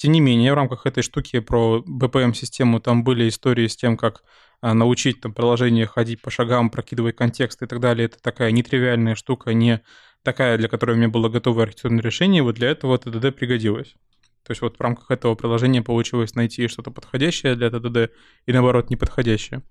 Тем 0.04 0.12
не 0.12 0.20
менее, 0.20 0.52
в 0.52 0.56
рамках 0.56 0.86
этой 0.86 1.02
штуки 1.02 1.40
про 1.40 1.82
BPM-систему 1.88 2.82
там 2.82 3.06
были 3.06 3.30
истории 3.30 3.68
с 3.68 3.78
тем, 3.78 3.96
как 3.96 4.26
а, 4.60 4.74
научить 4.74 5.22
там 5.22 5.34
приложение 5.34 5.86
ходить 5.86 6.22
по 6.22 6.30
шагам, 6.30 6.70
прокидывать 6.70 7.16
контекст 7.16 7.62
и 7.62 7.68
так 7.68 7.80
далее. 7.80 8.08
Это 8.08 8.22
такая 8.22 8.52
нетривиальная 8.52 9.16
штука, 9.16 9.54
не 9.54 9.82
такая, 10.22 10.58
для 10.58 10.68
которой 10.68 10.92
у 10.92 10.96
меня 10.98 11.08
было 11.08 11.30
готовое 11.30 11.64
архитектурное 11.64 12.02
решение, 12.02 12.44
вот 12.44 12.56
для 12.56 12.72
этого 12.72 12.98
TDD 12.98 13.32
пригодилось. 13.32 13.94
То 14.46 14.52
есть 14.52 14.62
вот 14.62 14.76
в 14.76 14.82
рамках 14.82 15.10
этого 15.10 15.36
приложения 15.36 15.82
получилось 15.82 16.36
найти 16.36 16.68
что-то 16.68 16.92
подходящее 16.92 17.56
для 17.56 17.68
TDD 17.68 18.10
и 18.46 18.52
наоборот 18.52 18.90
неподходящее. 18.90 19.64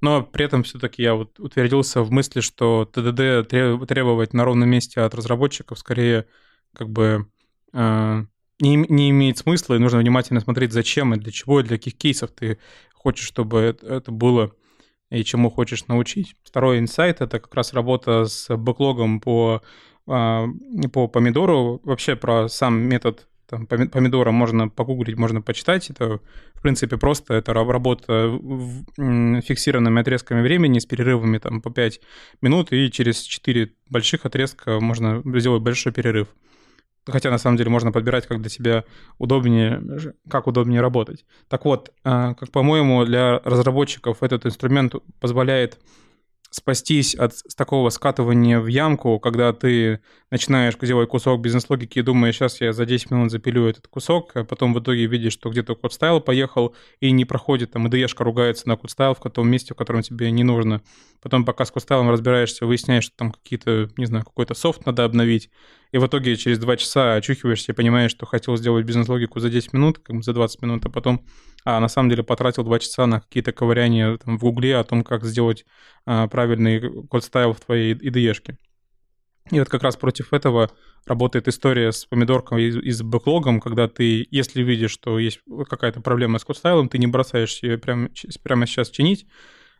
Но 0.00 0.22
при 0.22 0.44
этом 0.44 0.62
все-таки 0.62 1.02
я 1.02 1.16
вот 1.16 1.40
утвердился 1.40 2.02
в 2.02 2.12
мысли, 2.12 2.38
что 2.38 2.88
TDD 2.94 3.84
требовать 3.86 4.32
на 4.32 4.44
ровном 4.44 4.68
месте 4.68 5.00
от 5.00 5.12
разработчиков 5.12 5.76
скорее 5.76 6.26
как 6.72 6.88
бы 6.88 7.26
а, 7.72 8.26
не, 8.60 8.76
не 8.76 9.10
имеет 9.10 9.38
смысла, 9.38 9.74
и 9.74 9.78
нужно 9.78 9.98
внимательно 9.98 10.40
смотреть, 10.40 10.72
зачем 10.72 11.14
и 11.14 11.18
для 11.18 11.32
чего, 11.32 11.60
и 11.60 11.64
для 11.64 11.76
каких 11.76 11.96
кейсов 11.96 12.30
ты 12.30 12.58
хочешь, 12.94 13.26
чтобы 13.26 13.76
это 13.82 14.10
было 14.10 14.52
и 15.10 15.24
чему 15.24 15.50
хочешь 15.50 15.86
научить. 15.88 16.36
Второй 16.42 16.78
инсайт— 16.78 17.20
это 17.20 17.38
как 17.38 17.54
раз 17.54 17.72
работа 17.72 18.24
с 18.24 18.54
бэклогом 18.56 19.20
по, 19.20 19.62
а, 20.06 20.46
по 20.92 21.08
помидору, 21.08 21.80
вообще 21.84 22.16
про 22.16 22.48
сам 22.48 22.80
метод 22.80 23.28
там, 23.52 23.66
помидора 23.66 24.30
можно 24.30 24.70
погуглить, 24.70 25.18
можно 25.18 25.42
почитать. 25.42 25.90
Это, 25.90 26.20
в 26.54 26.62
принципе, 26.62 26.96
просто 26.96 27.34
это 27.34 27.52
работа 27.52 28.38
фиксированными 28.96 30.00
отрезками 30.00 30.40
времени 30.40 30.78
с 30.78 30.86
перерывами 30.86 31.36
там, 31.36 31.60
по 31.60 31.70
5 31.70 32.00
минут, 32.40 32.72
и 32.72 32.90
через 32.90 33.20
4 33.20 33.70
больших 33.90 34.24
отрезка 34.24 34.80
можно 34.80 35.22
сделать 35.38 35.62
большой 35.62 35.92
перерыв. 35.92 36.28
Хотя, 37.06 37.30
на 37.30 37.38
самом 37.38 37.56
деле, 37.56 37.70
можно 37.70 37.90
подбирать, 37.90 38.26
как 38.26 38.40
для 38.40 38.50
себя 38.50 38.84
удобнее, 39.18 39.82
как 40.28 40.46
удобнее 40.46 40.80
работать. 40.80 41.24
Так 41.48 41.64
вот, 41.64 41.90
а, 42.04 42.34
как 42.34 42.50
по-моему, 42.50 43.04
для 43.04 43.40
разработчиков 43.40 44.22
этот 44.22 44.46
инструмент 44.46 44.94
позволяет 45.20 45.78
спастись 46.52 47.14
от 47.14 47.32
такого 47.56 47.88
скатывания 47.88 48.60
в 48.60 48.66
ямку, 48.66 49.18
когда 49.18 49.52
ты 49.54 50.00
начинаешь 50.30 50.76
делать 50.76 51.08
кусок 51.08 51.40
бизнес-логики 51.40 51.98
и 51.98 52.02
думаешь, 52.02 52.36
сейчас 52.36 52.60
я 52.60 52.74
за 52.74 52.84
10 52.84 53.10
минут 53.10 53.30
запилю 53.30 53.66
этот 53.66 53.88
кусок, 53.88 54.32
а 54.34 54.44
потом 54.44 54.74
в 54.74 54.80
итоге 54.80 55.06
видишь, 55.06 55.32
что 55.32 55.48
где-то 55.48 55.74
код 55.74 55.94
стайл 55.94 56.20
поехал 56.20 56.74
и 57.00 57.10
не 57.10 57.24
проходит, 57.24 57.72
там, 57.72 57.86
IDE 57.86 58.06
ругается 58.18 58.68
на 58.68 58.76
code 58.76 58.90
style 58.90 59.14
в 59.14 59.30
том 59.30 59.48
месте, 59.48 59.72
в 59.72 59.78
котором 59.78 60.02
тебе 60.02 60.30
не 60.30 60.44
нужно. 60.44 60.82
Потом 61.22 61.46
пока 61.46 61.64
с 61.64 61.70
code 61.70 61.82
style 61.84 62.00
'ом 62.00 62.10
разбираешься, 62.10 62.66
выясняешь, 62.66 63.04
что 63.04 63.16
там 63.16 63.32
какие-то, 63.32 63.88
не 63.96 64.04
знаю, 64.04 64.24
какой-то 64.24 64.52
софт 64.52 64.84
надо 64.84 65.04
обновить, 65.04 65.48
и 65.92 65.98
в 65.98 66.06
итоге 66.06 66.36
через 66.36 66.58
2 66.58 66.76
часа 66.78 67.14
очухиваешься 67.14 67.72
и 67.72 67.74
понимаешь, 67.74 68.10
что 68.10 68.26
хотел 68.26 68.56
сделать 68.56 68.86
бизнес-логику 68.86 69.40
за 69.40 69.50
10 69.50 69.74
минут, 69.74 69.98
как 69.98 70.16
бы 70.16 70.22
за 70.22 70.32
20 70.32 70.62
минут, 70.62 70.84
а 70.86 70.90
потом 70.90 71.24
а 71.64 71.78
на 71.78 71.88
самом 71.88 72.08
деле 72.08 72.22
потратил 72.22 72.64
2 72.64 72.78
часа 72.78 73.06
на 73.06 73.20
какие-то 73.20 73.52
ковыряния 73.52 74.16
там, 74.16 74.38
в 74.38 74.40
Гугле 74.40 74.76
о 74.76 74.84
том, 74.84 75.04
как 75.04 75.24
сделать 75.24 75.64
а, 76.06 76.26
правильный 76.28 77.06
code 77.06 77.24
style 77.24 77.52
в 77.52 77.60
твоей 77.60 77.94
IDE-шке. 77.94 78.56
И 79.50 79.58
вот 79.58 79.68
как 79.68 79.82
раз 79.82 79.96
против 79.96 80.32
этого 80.32 80.70
работает 81.04 81.48
история 81.48 81.92
с 81.92 82.06
помидорком 82.06 82.58
и, 82.58 82.68
и 82.68 82.90
с 82.90 83.02
бэклогом, 83.02 83.60
когда 83.60 83.86
ты, 83.86 84.26
если 84.30 84.62
видишь, 84.62 84.92
что 84.92 85.18
есть 85.18 85.40
какая-то 85.68 86.00
проблема 86.00 86.38
с 86.38 86.44
код-стайлом, 86.44 86.88
ты 86.88 86.98
не 86.98 87.06
бросаешь 87.06 87.62
ее 87.62 87.76
прямо, 87.76 88.08
прямо 88.42 88.66
сейчас 88.66 88.88
чинить, 88.88 89.26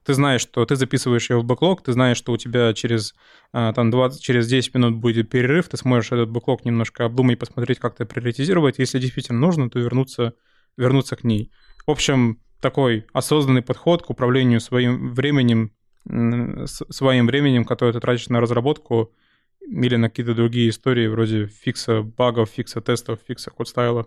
ты 0.05 0.14
знаешь, 0.14 0.40
что 0.40 0.64
ты 0.64 0.76
записываешь 0.76 1.30
ее 1.30 1.38
в 1.38 1.44
бэклог, 1.44 1.82
ты 1.82 1.92
знаешь, 1.92 2.16
что 2.16 2.32
у 2.32 2.36
тебя 2.36 2.72
через, 2.74 3.14
а, 3.53 3.72
там, 3.72 3.90
20, 3.90 4.20
через 4.22 4.48
10 4.48 4.74
минут 4.74 4.96
будет 4.96 5.30
перерыв, 5.30 5.68
ты 5.68 5.76
сможешь 5.76 6.12
этот 6.12 6.30
бэклог 6.30 6.64
немножко 6.64 7.05
обдумать, 7.05 7.38
посмотреть, 7.38 7.78
как 7.78 7.94
это 7.94 8.07
приоритизировать. 8.07 8.78
Если 8.78 8.98
действительно 8.98 9.38
нужно, 9.38 9.70
то 9.70 9.78
вернуться, 9.78 10.34
вернуться 10.76 11.16
к 11.16 11.24
ней. 11.24 11.50
В 11.86 11.90
общем, 11.90 12.40
такой 12.61 13.07
осознанный 13.12 13.62
подход 13.62 14.03
к 14.03 14.11
управлению 14.11 14.61
своим 14.61 15.12
временем, 15.12 15.72
своим 16.05 17.26
временем, 17.26 17.64
которое 17.64 17.92
ты 17.92 18.00
тратишь 18.00 18.28
на 18.28 18.40
разработку 18.40 19.12
или 19.61 19.96
на 19.96 20.09
какие-то 20.09 20.34
другие 20.34 20.70
истории 20.70 21.07
вроде 21.07 21.46
фикса 21.46 22.03
багов, 22.03 22.50
фикса 22.50 22.80
тестов, 22.80 23.20
фикса 23.26 23.50
код 23.50 23.68
стайла. 23.68 24.07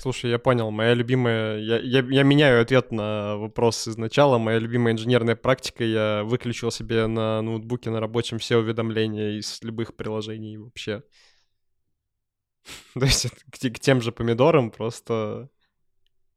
Слушай, 0.00 0.30
я 0.30 0.38
понял. 0.38 0.70
Моя 0.70 0.94
любимая... 0.94 1.58
Я, 1.58 1.78
я, 1.78 2.00
я 2.08 2.22
меняю 2.22 2.62
ответ 2.62 2.92
на 2.92 3.36
вопрос 3.36 3.88
изначала. 3.88 4.38
Моя 4.38 4.58
любимая 4.58 4.94
инженерная 4.94 5.34
практика. 5.34 5.84
Я 5.84 6.22
выключил 6.24 6.70
себе 6.70 7.06
на 7.06 7.42
ноутбуке 7.42 7.90
на 7.90 8.00
рабочем 8.00 8.38
все 8.38 8.58
уведомления 8.58 9.38
из 9.38 9.60
любых 9.62 9.96
приложений 9.96 10.58
вообще. 10.58 11.02
То 12.94 13.04
есть 13.04 13.28
к, 13.50 13.58
к 13.58 13.78
тем 13.80 14.00
же 14.00 14.12
помидорам 14.12 14.70
просто 14.70 15.50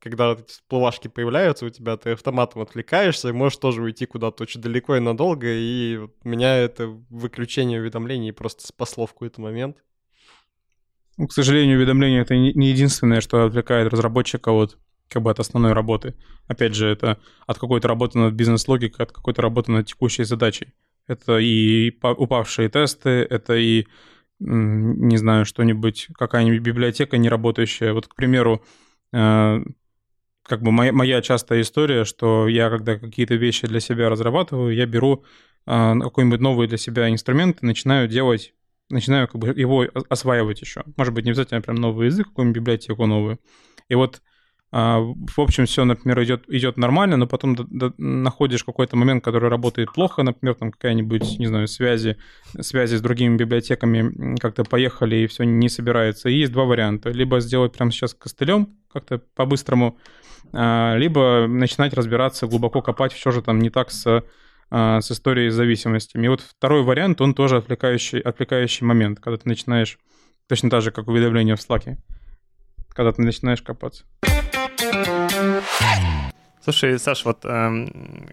когда 0.02 0.34
эти 0.34 0.48
всплывашки 0.48 1.08
появляются 1.08 1.68
у 1.68 1.70
тебя, 1.70 1.96
ты 1.96 2.12
автоматом 2.12 2.64
отвлекаешься 2.64 3.30
и 3.30 3.34
можешь 3.34 3.60
тоже 3.60 3.84
уйти 3.84 4.08
куда-то 4.08 4.44
очень 4.44 4.60
далеко 4.60 4.96
и 4.96 5.00
надолго, 5.00 5.48
и 5.48 5.98
вот 5.98 6.26
меня 6.26 6.58
это 6.58 6.88
выключение 6.88 7.80
уведомлений 7.80 8.34
просто 8.34 8.66
спасло 8.66 9.06
в 9.06 9.14
какой-то 9.14 9.42
момент. 9.42 9.78
Ну, 11.18 11.28
к 11.28 11.34
сожалению, 11.34 11.78
уведомления— 11.78 12.22
это 12.24 12.36
не 12.36 12.70
единственное, 12.70 13.22
что 13.22 13.46
отвлекает 13.46 13.92
разработчика 13.92 14.50
от 14.50 14.78
как 15.12 15.24
бы 15.24 15.30
от 15.30 15.40
основной 15.40 15.74
работы. 15.74 16.16
Опять 16.48 16.74
же, 16.74 16.88
это 16.88 17.20
от 17.46 17.60
какой-то 17.60 17.88
работы 17.90 18.18
над 18.18 18.34
бизнес-логикой, 18.34 19.06
от 19.06 19.12
какой-то 19.12 19.42
работы 19.42 19.72
над 19.72 19.86
текущей 19.86 20.24
задачей. 20.24 20.74
Это 21.06 21.38
и 21.38 21.92
упавшие 22.02 22.70
тесты, 22.70 23.10
это 23.10 23.56
и, 23.56 23.88
не 24.40 25.18
знаю, 25.18 25.46
что-нибудь, 25.46 26.08
какая-нибудь 26.18 26.62
библиотека 26.62 27.18
не 27.18 27.28
работающая. 27.28 27.92
Вот, 27.92 28.08
к 28.08 28.16
примеру, 28.16 28.64
э, 29.12 29.60
как 30.44 30.62
бы 30.62 30.72
моя, 30.72 30.94
моя 30.94 31.22
частая 31.22 31.62
история, 31.62 32.06
что 32.06 32.48
я, 32.48 32.70
когда 32.70 32.98
какие-то 32.98 33.36
вещи 33.36 33.68
для 33.68 33.82
себя 33.82 34.10
разрабатываю, 34.10 34.74
я 34.74 34.86
беру 34.86 35.26
э, 35.68 35.94
какой-нибудь 36.00 36.40
новый 36.40 36.68
для 36.68 36.78
себя 36.78 37.10
инструмент 37.10 37.62
и 37.62 37.66
начинаю 37.66 38.08
делать, 38.08 38.54
начинаю 38.92 39.28
как 39.28 39.40
бы 39.40 39.48
его 39.50 39.88
осваивать 40.10 40.62
еще. 40.62 40.84
Может 40.98 41.14
быть, 41.14 41.26
не 41.26 41.32
обязательно 41.32 41.62
прям 41.62 41.78
новый 41.78 42.08
язык, 42.08 42.28
какую-нибудь 42.28 42.62
библиотеку 42.62 43.06
новую. 43.06 43.40
И 43.90 43.96
вот 43.96 44.22
а, 44.74 45.00
в 45.00 45.40
общем, 45.40 45.66
все, 45.66 45.84
например, 45.84 46.24
идет, 46.24 46.46
идет 46.48 46.78
нормально, 46.78 47.18
но 47.18 47.28
потом 47.28 47.56
до, 47.56 47.66
до, 47.66 47.94
находишь 47.98 48.64
какой-то 48.64 48.96
момент, 48.96 49.22
который 49.22 49.50
работает 49.50 49.92
плохо, 49.92 50.24
например, 50.24 50.56
там 50.56 50.72
какая-нибудь, 50.72 51.40
не 51.40 51.48
знаю, 51.48 51.68
связи, 51.68 52.16
связи 52.62 52.96
с 52.96 53.02
другими 53.02 53.36
библиотеками 53.36 54.38
как-то 54.38 54.64
поехали 54.64 55.18
и 55.18 55.28
все 55.28 55.44
не 55.44 55.68
собирается. 55.68 56.30
И 56.30 56.36
есть 56.36 56.54
два 56.54 56.64
варианта. 56.64 57.10
Либо 57.10 57.42
сделать 57.42 57.74
прямо 57.74 57.92
сейчас 57.92 58.14
костылем, 58.14 58.78
как-то 58.94 59.18
по-быстрому, 59.36 59.98
а, 60.54 60.96
либо 60.96 61.48
начинать 61.50 61.94
разбираться, 61.94 62.48
глубоко 62.48 62.82
копать, 62.82 63.12
все 63.12 63.32
же 63.32 63.42
там 63.42 63.60
не 63.60 63.70
так 63.70 63.92
с, 63.92 64.24
с 64.72 65.12
историей 65.12 65.50
с 65.50 65.54
зависимостями. 65.54 66.26
И 66.26 66.30
вот 66.30 66.42
второй 66.42 66.84
вариант, 66.84 67.20
он 67.20 67.34
тоже 67.34 67.58
отвлекающий, 67.58 68.20
отвлекающий 68.20 68.86
момент, 68.86 69.20
когда 69.20 69.38
ты 69.38 69.50
начинаешь, 69.50 70.00
точно 70.48 70.70
так 70.70 70.82
же, 70.82 70.92
как 70.92 71.10
уведомление 71.10 71.56
в 71.56 71.60
Slack, 71.60 71.98
когда 72.90 73.12
ты 73.12 73.22
начинаешь 73.22 73.62
копаться. 73.62 74.06
Слушай, 76.64 77.00
Саш, 77.00 77.26
вот 77.26 77.44
эм, 77.44 78.30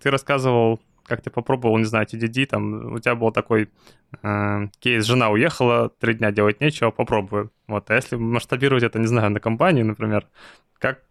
ты 0.00 0.10
рассказывал, 0.10 0.80
как 1.04 1.20
ты 1.20 1.30
попробовал, 1.30 1.78
не 1.78 1.84
знаю, 1.84 2.06
TDD, 2.06 2.46
там 2.46 2.94
у 2.94 2.98
тебя 3.00 3.14
был 3.14 3.32
такой 3.32 3.68
э, 4.22 4.68
кейс, 4.78 5.04
жена 5.04 5.30
уехала, 5.30 5.90
три 5.98 6.14
дня 6.14 6.30
делать 6.30 6.60
нечего, 6.60 6.90
попробую. 6.90 7.50
Вот, 7.66 7.90
а 7.90 7.94
если 7.94 8.16
масштабировать 8.16 8.84
это, 8.84 8.98
не 8.98 9.06
знаю, 9.06 9.30
на 9.30 9.40
компанию, 9.40 9.84
например, 9.84 10.28
как, 10.78 11.02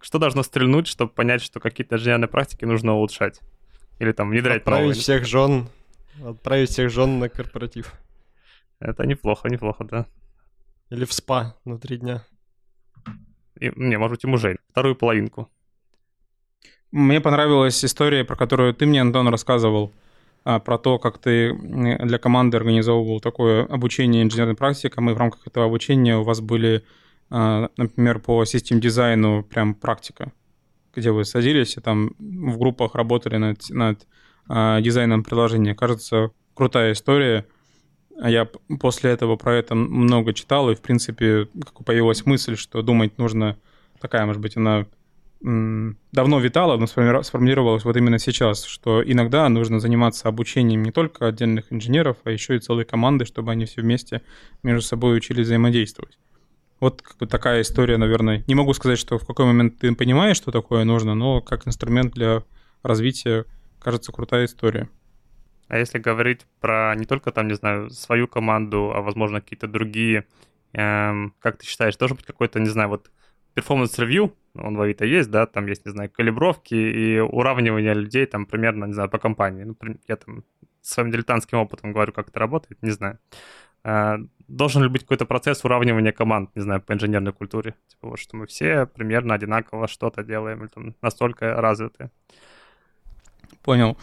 что 0.00 0.18
должно 0.18 0.42
стрельнуть, 0.42 0.88
чтобы 0.88 1.12
понять, 1.12 1.42
что 1.42 1.60
какие-то 1.60 1.94
инженерные 1.94 2.28
практики 2.28 2.64
нужно 2.64 2.94
улучшать? 2.94 3.40
Или 3.98 4.12
там 4.12 4.30
внедрять 4.30 4.58
Отправить 4.58 4.82
новые? 4.82 5.00
всех 5.00 5.24
жен, 5.24 5.68
отправить 6.24 6.70
всех 6.70 6.90
жен 6.90 7.18
на 7.18 7.28
корпоратив. 7.28 7.94
Это 8.78 9.06
неплохо, 9.06 9.48
неплохо, 9.48 9.84
да. 9.84 10.06
Или 10.90 11.04
в 11.04 11.12
спа 11.12 11.56
на 11.64 11.78
три 11.78 11.96
дня. 11.96 12.24
И, 13.58 13.72
не, 13.74 13.96
может 13.96 14.16
быть, 14.16 14.24
и 14.24 14.26
мужей. 14.26 14.56
Вторую 14.70 14.96
половинку. 14.96 15.48
Мне 16.92 17.20
понравилась 17.20 17.84
история, 17.84 18.24
про 18.24 18.36
которую 18.36 18.74
ты 18.74 18.86
мне, 18.86 19.00
Антон, 19.00 19.28
рассказывал, 19.28 19.92
а, 20.44 20.60
про 20.60 20.78
то, 20.78 20.98
как 20.98 21.18
ты 21.18 21.52
для 21.54 22.18
команды 22.18 22.56
организовывал 22.56 23.20
такое 23.20 23.64
обучение 23.64 24.22
инженерным 24.22 24.56
практикам, 24.56 25.10
и 25.10 25.14
в 25.14 25.18
рамках 25.18 25.46
этого 25.46 25.66
обучения 25.66 26.16
у 26.16 26.22
вас 26.22 26.40
были, 26.40 26.84
а, 27.30 27.70
например, 27.76 28.20
по 28.20 28.44
систем 28.44 28.78
дизайну 28.78 29.42
прям 29.42 29.74
практика, 29.74 30.32
где 30.96 31.10
вы 31.10 31.24
садились 31.24 31.76
и 31.76 31.80
там 31.80 32.12
в 32.18 32.58
группах 32.58 32.94
работали 32.94 33.36
над, 33.36 33.68
над 33.70 34.06
а, 34.48 34.80
дизайном 34.80 35.22
приложения. 35.22 35.74
Кажется, 35.74 36.30
крутая 36.54 36.92
история. 36.92 37.46
Я 38.22 38.48
после 38.80 39.10
этого 39.10 39.36
про 39.36 39.54
это 39.54 39.74
много 39.74 40.32
читал, 40.32 40.70
и, 40.70 40.74
в 40.74 40.80
принципе, 40.80 41.48
как 41.62 41.84
появилась 41.84 42.24
мысль, 42.24 42.56
что 42.56 42.80
думать 42.80 43.18
нужно, 43.18 43.58
такая, 44.00 44.24
может 44.24 44.40
быть, 44.40 44.56
она 44.56 44.86
давно 45.42 46.40
витала, 46.40 46.78
но 46.78 46.86
сформулировалась 46.86 47.84
вот 47.84 47.96
именно 47.96 48.18
сейчас, 48.18 48.64
что 48.64 49.02
иногда 49.04 49.48
нужно 49.48 49.80
заниматься 49.80 50.28
обучением 50.28 50.82
не 50.82 50.92
только 50.92 51.28
отдельных 51.28 51.70
инженеров, 51.70 52.16
а 52.24 52.30
еще 52.30 52.56
и 52.56 52.58
целой 52.58 52.86
команды, 52.86 53.26
чтобы 53.26 53.52
они 53.52 53.66
все 53.66 53.82
вместе 53.82 54.22
между 54.62 54.82
собой 54.82 55.16
учились 55.16 55.46
взаимодействовать. 55.46 56.18
Вот 56.80 57.02
как 57.02 57.16
бы 57.16 57.26
такая 57.26 57.62
история, 57.62 57.96
наверное. 57.96 58.44
Не 58.46 58.54
могу 58.54 58.74
сказать, 58.74 58.98
что 58.98 59.18
в 59.18 59.26
какой 59.26 59.46
момент 59.46 59.78
ты 59.78 59.94
понимаешь, 59.94 60.36
что 60.36 60.50
такое 60.50 60.84
нужно, 60.84 61.14
но 61.14 61.40
как 61.40 61.66
инструмент 61.66 62.12
для 62.14 62.42
развития 62.82 63.46
кажется 63.78 64.12
крутая 64.12 64.44
история. 64.44 64.88
А 65.68 65.78
если 65.78 65.98
говорить 65.98 66.46
про 66.60 66.94
не 66.96 67.06
только 67.06 67.32
там, 67.32 67.48
не 67.48 67.54
знаю, 67.54 67.90
свою 67.90 68.28
команду, 68.28 68.92
а 68.94 69.00
возможно 69.00 69.40
какие-то 69.40 69.66
другие, 69.66 70.26
эм, 70.72 71.34
как 71.40 71.58
ты 71.58 71.66
считаешь, 71.66 71.96
должен 71.96 72.16
быть 72.16 72.26
какой-то, 72.26 72.60
не 72.60 72.68
знаю, 72.68 72.88
вот 72.90 73.10
performance 73.54 74.03
review, 74.03 74.34
он 74.54 74.76
в 74.76 74.80
Авито 74.80 75.04
есть, 75.04 75.30
да, 75.30 75.46
там 75.46 75.66
есть, 75.66 75.86
не 75.86 75.92
знаю, 75.92 76.10
калибровки 76.10 76.74
и 76.74 77.18
уравнивание 77.18 77.94
людей 77.94 78.26
там 78.26 78.46
примерно, 78.46 78.84
не 78.84 78.92
знаю, 78.92 79.08
по 79.08 79.18
компании. 79.18 79.64
Ну, 79.64 79.76
я 80.06 80.16
там 80.16 80.44
своим 80.82 81.10
дилетантским 81.10 81.58
опытом 81.58 81.92
говорю, 81.92 82.12
как 82.12 82.28
это 82.28 82.38
работает, 82.38 82.80
не 82.82 82.90
знаю. 82.90 83.18
Э, 83.86 84.18
должен 84.48 84.82
ли 84.82 84.88
быть 84.88 85.02
какой-то 85.02 85.26
процесс 85.26 85.64
уравнивания 85.64 86.10
команд, 86.10 86.50
не 86.56 86.62
знаю, 86.62 86.82
по 86.82 86.92
инженерной 86.92 87.32
культуре? 87.32 87.74
Типа 87.88 88.08
вот, 88.08 88.18
что 88.18 88.36
мы 88.36 88.46
все 88.46 88.86
примерно 88.86 89.34
одинаково 89.34 89.86
что-то 89.86 90.24
делаем, 90.24 90.60
или 90.62 90.68
там 90.68 90.94
настолько 91.02 91.54
развиты. 91.60 92.10
Понял. 93.62 93.96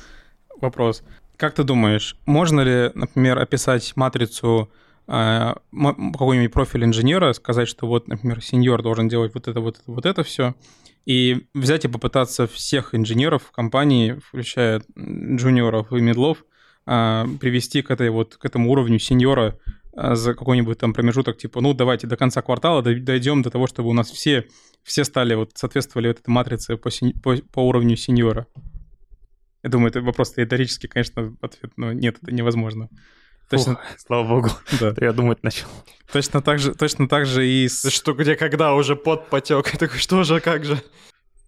Вопрос. 0.62 1.04
Как 1.36 1.54
ты 1.56 1.64
думаешь, 1.64 2.16
можно 2.26 2.62
ли, 2.62 2.92
например, 2.94 3.40
описать 3.40 3.94
матрицу 3.98 4.72
а, 5.06 5.58
какой-нибудь 5.74 6.54
профиль 6.54 6.86
инженера, 6.86 7.34
сказать, 7.34 7.68
что 7.68 7.86
вот, 7.88 8.08
например, 8.08 8.42
сеньор 8.42 8.82
должен 8.82 9.10
делать 9.10 9.34
вот 9.34 9.50
это, 9.50 9.60
вот 9.60 9.80
это, 9.80 9.92
вот 9.92 10.06
это 10.06 10.24
все, 10.24 10.56
и 11.06 11.46
взять 11.54 11.84
и 11.84 11.90
попытаться 11.90 12.48
всех 12.48 12.96
инженеров 12.96 13.44
в 13.44 13.52
компании, 13.52 14.14
включая 14.26 14.82
джуниоров 14.98 15.92
и 15.92 16.00
медлов, 16.00 16.46
а, 16.86 17.26
привести 17.40 17.82
к, 17.82 17.92
этой 17.92 18.10
вот, 18.10 18.36
к 18.36 18.46
этому 18.46 18.72
уровню 18.72 19.00
сеньора 19.00 19.58
а, 19.96 20.16
за 20.16 20.34
какой-нибудь 20.34 20.78
там 20.78 20.94
промежуток, 20.94 21.38
типа, 21.38 21.62
ну, 21.62 21.74
давайте 21.74 22.08
до 22.08 22.18
конца 22.18 22.42
квартала 22.42 22.82
дойдем 22.82 23.42
до 23.42 23.50
того, 23.50 23.68
чтобы 23.68 23.90
у 23.90 23.94
нас 23.94 24.12
все, 24.12 24.48
все 24.84 25.04
стали, 25.04 25.34
вот, 25.36 25.52
соответствовали 25.56 26.10
вот 26.10 26.20
этой 26.20 26.30
матрице 26.30 26.78
по, 26.78 26.90
по, 27.22 27.38
по 27.52 27.60
уровню 27.68 27.96
сеньора. 27.96 28.48
Я 29.64 29.70
думаю, 29.70 29.90
это 29.90 30.02
вопрос 30.02 30.36
риторический, 30.36 30.88
конечно, 30.88 31.36
ответ, 31.42 31.72
но 31.78 31.94
нет, 31.94 32.18
это 32.22 32.34
невозможно. 32.34 32.90
Точно... 33.50 33.76
Фух, 33.76 33.84
слава 33.98 34.28
богу, 34.28 34.50
да. 34.80 34.94
я 35.00 35.14
думать 35.14 35.44
начал. 35.44 35.68
Точно 36.12 36.42
так 36.42 36.60
же, 36.60 36.74
точно 36.74 37.08
так 37.08 37.26
же 37.26 37.48
и 37.48 37.68
с... 37.68 37.90
Что, 37.90 38.14
где, 38.14 38.36
когда 38.36 38.74
уже 38.74 38.96
под 38.96 39.30
потек, 39.30 39.78
такой, 39.78 40.00
что 40.00 40.24
же, 40.24 40.40
как 40.40 40.66
же? 40.66 40.82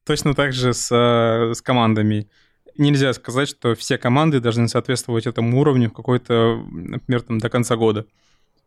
Точно 0.06 0.34
так 0.34 0.54
же 0.54 0.74
с, 0.74 0.92
э, 0.92 1.54
с 1.54 1.62
командами. 1.62 2.30
Нельзя 2.78 3.13
сказать, 3.13 3.47
что 3.47 3.73
все 3.76 3.97
команды 3.97 4.39
должны 4.39 4.67
соответствовать 4.67 5.28
этому 5.28 5.59
уровню 5.59 5.89
в 5.89 5.93
какой-то, 5.93 6.61
например, 6.69 7.21
там, 7.21 7.38
до 7.38 7.49
конца 7.49 7.76
года. 7.78 8.05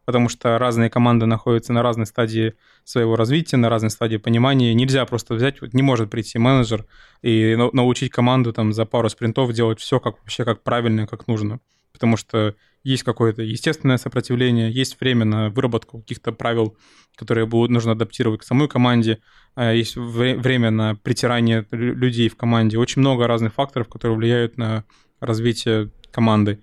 Потому 0.07 0.31
что 0.31 0.57
разные 0.57 0.89
команды 0.89 1.27
находятся 1.27 1.75
на 1.75 1.83
разной 1.83 2.07
стадии 2.07 2.55
своего 2.85 3.15
развития, 3.17 3.59
на 3.59 3.69
разной 3.69 3.91
стадии 3.91 4.17
понимания. 4.17 4.73
Нельзя 4.73 5.05
просто 5.05 5.35
взять, 5.35 5.61
вот 5.61 5.75
не 5.75 5.83
может 5.83 6.09
прийти 6.11 6.39
менеджер 6.39 6.87
и 7.21 7.55
научить 7.57 8.11
команду 8.11 8.55
там 8.55 8.73
за 8.73 8.87
пару 8.87 9.11
спринтов 9.11 9.53
делать 9.53 9.81
все 9.81 10.01
как 10.01 10.19
вообще 10.21 10.47
как 10.47 10.63
правильно, 10.63 11.07
как 11.07 11.27
нужно. 11.27 11.61
Потому 11.93 12.17
что 12.17 12.55
есть 12.83 13.03
какое-то 13.03 13.43
естественное 13.43 13.99
сопротивление, 13.99 14.73
есть 14.73 15.01
время 15.01 15.25
на 15.25 15.51
выработку 15.51 16.01
каких-то 16.01 16.33
правил, 16.33 16.77
которые 17.17 17.47
будут 17.47 17.71
нужно 17.71 17.93
адаптировать 17.93 18.41
к 18.41 18.45
самой 18.45 18.69
команде, 18.69 19.21
а 19.55 19.73
есть 19.73 19.97
время 19.97 20.71
на 20.71 20.95
притирание 20.95 21.67
людей 21.71 22.29
в 22.29 22.37
команде. 22.37 22.79
Очень 22.79 23.01
много 23.01 23.27
разных 23.27 23.55
факторов, 23.55 23.89
которые 23.89 24.17
влияют 24.17 24.57
на 24.57 24.85
развитие 25.21 25.91
команды. 26.13 26.61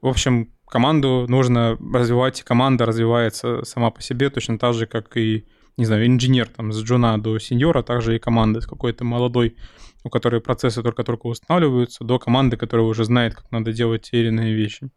В 0.00 0.06
общем, 0.06 0.52
команду 0.66 1.26
нужно 1.28 1.76
развивать, 1.92 2.42
команда 2.42 2.86
развивается 2.86 3.64
сама 3.64 3.90
по 3.90 4.00
себе 4.00 4.30
точно 4.30 4.58
так 4.58 4.74
же, 4.74 4.86
как 4.86 5.16
и, 5.16 5.44
не 5.76 5.84
знаю, 5.84 6.06
инженер 6.06 6.48
там 6.48 6.72
с 6.72 6.82
джуна 6.82 7.20
до 7.20 7.38
сеньора, 7.38 7.82
также 7.82 8.16
и 8.16 8.18
команда 8.18 8.60
с 8.60 8.66
какой-то 8.66 9.04
молодой, 9.04 9.56
у 10.04 10.10
которой 10.10 10.40
процессы 10.40 10.82
только-только 10.82 11.26
устанавливаются, 11.26 12.04
до 12.04 12.18
команды, 12.18 12.56
которая 12.56 12.86
уже 12.86 13.04
знает, 13.04 13.34
как 13.34 13.50
надо 13.50 13.72
делать 13.72 14.10
те 14.10 14.20
или 14.20 14.28
иные 14.28 14.54
вещи. 14.54 14.90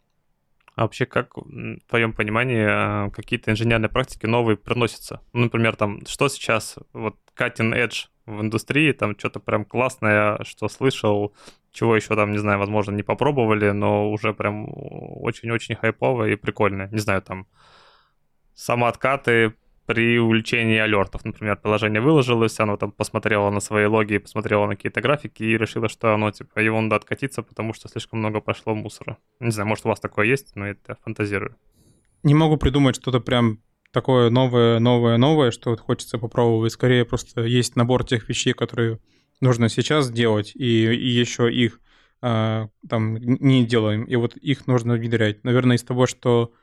А 0.82 0.86
вообще, 0.86 1.06
как 1.06 1.38
в 1.38 1.80
твоем 1.88 2.12
понимании 2.12 2.66
а, 2.68 3.12
какие-то 3.12 3.52
инженерные 3.52 3.88
практики 3.88 4.26
новые 4.26 4.58
приносятся? 4.58 5.22
Ну, 5.32 5.42
например, 5.42 5.76
там, 5.76 6.04
что 6.08 6.28
сейчас, 6.28 6.80
вот 6.92 7.18
cutting 7.38 7.72
edge 7.76 8.08
в 8.26 8.42
индустрии, 8.42 8.92
там 8.92 9.16
что-то 9.16 9.40
прям 9.40 9.64
классное, 9.64 10.44
что 10.44 10.68
слышал, 10.70 11.36
чего 11.72 11.96
еще 11.96 12.16
там, 12.16 12.32
не 12.32 12.40
знаю, 12.40 12.58
возможно, 12.58 12.96
не 12.96 13.04
попробовали, 13.04 13.70
но 13.70 14.10
уже 14.10 14.34
прям 14.34 14.66
очень-очень 14.72 15.76
хайповое 15.76 16.32
и 16.32 16.36
прикольное. 16.36 16.90
Не 16.90 16.98
знаю, 16.98 17.22
там 17.22 17.46
самооткаты 18.56 19.54
при 19.92 20.18
увеличении 20.20 20.78
алертов. 20.78 21.26
Например, 21.26 21.58
приложение 21.58 22.00
выложилось, 22.00 22.58
оно 22.62 22.78
там 22.78 22.94
посмотрело 22.94 23.50
на 23.50 23.60
свои 23.60 23.88
логи, 23.88 24.20
посмотрело 24.20 24.66
на 24.68 24.78
какие-то 24.78 25.02
графики 25.02 25.44
и 25.44 25.58
решило, 25.58 25.90
что 25.90 26.14
оно, 26.14 26.32
типа, 26.32 26.60
его 26.60 26.80
надо 26.80 26.96
откатиться, 26.96 27.44
потому 27.44 27.74
что 27.74 27.90
слишком 27.90 28.20
много 28.20 28.40
прошло 28.40 28.74
мусора. 28.74 29.18
Не 29.42 29.52
знаю, 29.52 29.68
может, 29.68 29.86
у 29.86 29.90
вас 29.90 30.00
такое 30.00 30.28
есть, 30.28 30.56
но 30.56 30.66
это 30.66 30.98
фантазирую. 31.04 31.58
Не 32.24 32.34
могу 32.34 32.56
придумать 32.56 32.96
что-то 32.96 33.20
прям 33.20 33.60
такое 33.92 34.30
новое, 34.30 34.80
новое, 34.80 35.18
новое, 35.18 35.52
что 35.52 35.72
вот 35.72 35.82
хочется 35.82 36.18
попробовать. 36.18 36.72
Скорее 36.72 37.04
просто 37.04 37.42
есть 37.42 37.76
набор 37.76 38.06
тех 38.06 38.30
вещей, 38.30 38.54
которые 38.54 39.00
нужно 39.42 39.68
сейчас 39.68 40.10
делать, 40.10 40.54
и, 40.56 40.86
и 40.86 41.10
еще 41.10 41.54
их 41.54 41.82
э, 42.22 42.68
там 42.88 43.16
не 43.18 43.66
делаем, 43.66 44.06
и 44.06 44.16
вот 44.16 44.38
их 44.38 44.68
нужно 44.68 44.94
внедрять. 44.94 45.44
Наверное, 45.44 45.76
из 45.76 45.84
того, 45.84 46.08
что, 46.08 46.54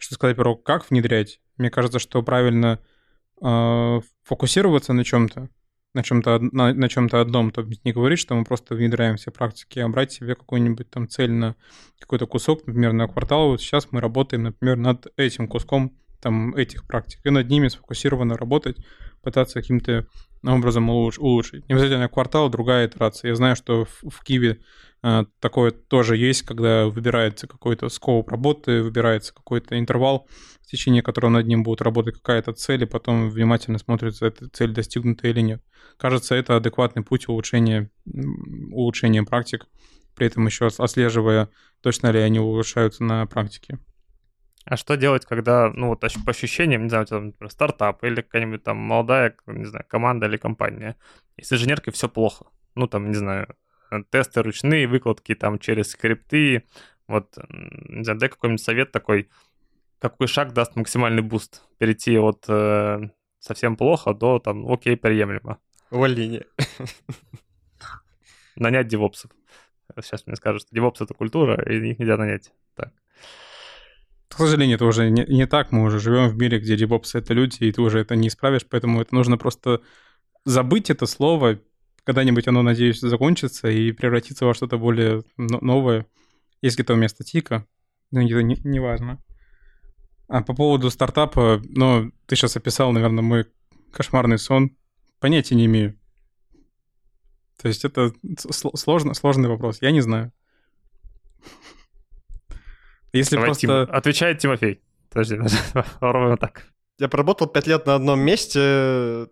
что 0.00 0.14
сказать 0.14 0.36
про 0.36 0.56
как 0.56 0.90
внедрять, 0.90 1.40
мне 1.56 1.70
кажется, 1.70 1.98
что 1.98 2.22
правильно 2.22 2.80
э, 3.42 4.00
фокусироваться 4.22 4.92
на 4.92 5.04
чем-то, 5.04 5.48
на 5.92 6.02
чем-то 6.02 6.38
на, 6.40 6.72
на 6.72 6.88
чем-то 6.88 7.20
одном, 7.20 7.50
то 7.50 7.62
есть 7.62 7.84
не 7.84 7.92
говорить, 7.92 8.18
что 8.18 8.34
мы 8.34 8.44
просто 8.44 8.74
внедряем 8.74 9.16
все 9.16 9.30
практики, 9.30 9.78
а 9.78 9.88
брать 9.88 10.12
себе 10.12 10.34
какую-нибудь 10.34 10.90
там 10.90 11.08
цель 11.08 11.32
на 11.32 11.54
какой-то 11.98 12.26
кусок, 12.26 12.66
например, 12.66 12.92
на 12.92 13.08
квартал. 13.08 13.48
Вот 13.48 13.60
сейчас 13.60 13.88
мы 13.90 14.00
работаем, 14.00 14.44
например, 14.44 14.76
над 14.76 15.06
этим 15.16 15.48
куском 15.48 15.96
там 16.20 16.54
этих 16.54 16.86
практик, 16.86 17.20
и 17.24 17.30
над 17.30 17.48
ними 17.48 17.68
сфокусированно 17.68 18.36
работать, 18.36 18.76
пытаться 19.22 19.60
каким-то 19.60 20.06
образом 20.42 20.88
улучшить. 20.88 21.68
Не 21.68 21.74
обязательно 21.74 22.08
квартал, 22.08 22.48
другая 22.48 22.86
итерация. 22.86 23.28
Я 23.28 23.34
знаю, 23.34 23.56
что 23.56 23.84
в, 23.84 24.08
в 24.08 24.24
Киеве 24.24 24.60
э, 25.02 25.24
такое 25.38 25.70
тоже 25.70 26.16
есть, 26.16 26.42
когда 26.42 26.86
выбирается 26.86 27.46
какой-то 27.46 27.88
скоп 27.90 28.30
работы, 28.30 28.82
выбирается 28.82 29.34
какой-то 29.34 29.78
интервал, 29.78 30.26
в 30.62 30.66
течение 30.66 31.02
которого 31.02 31.30
над 31.30 31.46
ним 31.46 31.62
будет 31.62 31.82
работать 31.82 32.14
какая-то 32.14 32.52
цель, 32.54 32.84
и 32.84 32.86
потом 32.86 33.28
внимательно 33.28 33.78
смотрится, 33.78 34.26
эта 34.26 34.48
цель 34.48 34.72
достигнута 34.72 35.28
или 35.28 35.40
нет. 35.40 35.62
Кажется, 35.98 36.34
это 36.34 36.56
адекватный 36.56 37.02
путь 37.02 37.28
улучшения, 37.28 37.90
улучшения 38.72 39.22
практик, 39.22 39.66
при 40.14 40.26
этом 40.26 40.46
еще 40.46 40.66
отслеживая, 40.66 41.50
точно 41.82 42.10
ли 42.10 42.20
они 42.20 42.40
улучшаются 42.40 43.04
на 43.04 43.26
практике. 43.26 43.78
А 44.66 44.76
что 44.76 44.96
делать, 44.96 45.24
когда, 45.24 45.70
ну 45.74 45.88
вот 45.88 46.00
по 46.00 46.30
ощущениям, 46.30 46.82
не 46.82 46.90
знаю, 46.90 47.06
там, 47.06 47.26
например, 47.26 47.50
стартап 47.50 48.04
или 48.04 48.16
какая-нибудь 48.16 48.62
там 48.62 48.76
молодая, 48.76 49.34
не 49.46 49.64
знаю, 49.64 49.84
команда 49.88 50.26
или 50.26 50.36
компания, 50.36 50.96
и 51.36 51.42
с 51.42 51.52
инженеркой 51.52 51.92
все 51.92 52.08
плохо. 52.08 52.46
Ну 52.74 52.86
там, 52.86 53.08
не 53.08 53.14
знаю, 53.14 53.56
тесты 54.10 54.42
ручные, 54.42 54.86
выкладки 54.86 55.34
там 55.34 55.58
через 55.58 55.90
скрипты. 55.90 56.64
Вот, 57.08 57.36
не 57.48 58.04
знаю, 58.04 58.18
дай 58.20 58.28
какой-нибудь 58.28 58.62
совет 58.62 58.92
такой, 58.92 59.30
какой 59.98 60.28
шаг 60.28 60.52
даст 60.52 60.76
максимальный 60.76 61.22
boost? 61.22 61.62
Перейти 61.78 62.16
от 62.18 62.44
э, 62.48 63.10
совсем 63.38 63.76
плохо 63.76 64.14
до 64.14 64.38
там, 64.38 64.70
окей, 64.70 64.96
приемлемо. 64.96 65.58
Увольнение. 65.90 66.46
Нанять 68.56 68.88
девопсов. 68.88 69.30
Сейчас 70.00 70.26
мне 70.26 70.36
скажут, 70.36 70.62
что 70.62 70.74
девопс— 70.74 71.00
это 71.02 71.14
культура, 71.14 71.60
и 71.68 71.90
их 71.90 71.98
нельзя 71.98 72.16
нанять. 72.16 72.52
Так. 72.76 72.92
К 74.30 74.38
сожалению, 74.38 74.76
это 74.76 74.84
уже 74.84 75.10
не, 75.10 75.24
не 75.26 75.46
так. 75.46 75.72
Мы 75.72 75.82
уже 75.82 75.98
живем 75.98 76.28
в 76.28 76.36
мире, 76.36 76.60
где 76.60 76.76
DevOps— 76.76 77.10
это 77.14 77.34
люди, 77.34 77.64
и 77.64 77.72
ты 77.72 77.82
уже 77.82 77.98
это 77.98 78.14
не 78.16 78.28
исправишь, 78.28 78.64
поэтому 78.68 79.00
это 79.00 79.14
нужно 79.14 79.36
просто 79.36 79.82
забыть 80.44 80.88
это 80.88 81.06
слово. 81.06 81.58
Когда-нибудь 82.04 82.48
оно, 82.48 82.62
надеюсь, 82.62 83.00
закончится 83.00 83.68
и 83.68 83.92
превратится 83.92 84.46
во 84.46 84.54
что-то 84.54 84.78
более 84.78 85.24
новое. 85.36 86.06
Есть 86.62 86.76
где-то 86.76 86.94
у 86.94 86.96
меня 86.96 87.08
статика, 87.08 87.66
но 88.10 88.22
это 88.22 88.42
не, 88.42 88.56
не 88.64 88.80
важно. 88.80 89.22
А 90.28 90.42
по 90.42 90.54
поводу 90.54 90.90
стартапа, 90.90 91.60
ну, 91.68 92.12
ты 92.26 92.36
сейчас 92.36 92.56
описал, 92.56 92.92
наверное, 92.92 93.22
мой 93.22 93.46
кошмарный 93.92 94.38
сон. 94.38 94.76
Понятия 95.18 95.56
не 95.56 95.66
имею. 95.66 95.98
То 97.60 97.68
есть 97.68 97.84
это 97.84 98.12
сложно, 98.38 99.12
сложный 99.14 99.48
вопрос. 99.48 99.82
Я 99.82 99.90
не 99.90 100.00
знаю. 100.00 100.32
Если 103.12 103.36
Давай, 103.36 103.48
просто... 103.48 103.66
Тим... 103.66 103.96
Отвечает 103.96 104.38
Тимофей. 104.38 104.80
Подожди, 105.10 105.38
ровно 106.00 106.36
так. 106.36 106.66
Я 106.98 107.08
проработал 107.08 107.46
пять 107.46 107.66
лет 107.66 107.86
на 107.86 107.94
одном 107.94 108.20
месте, 108.20 109.28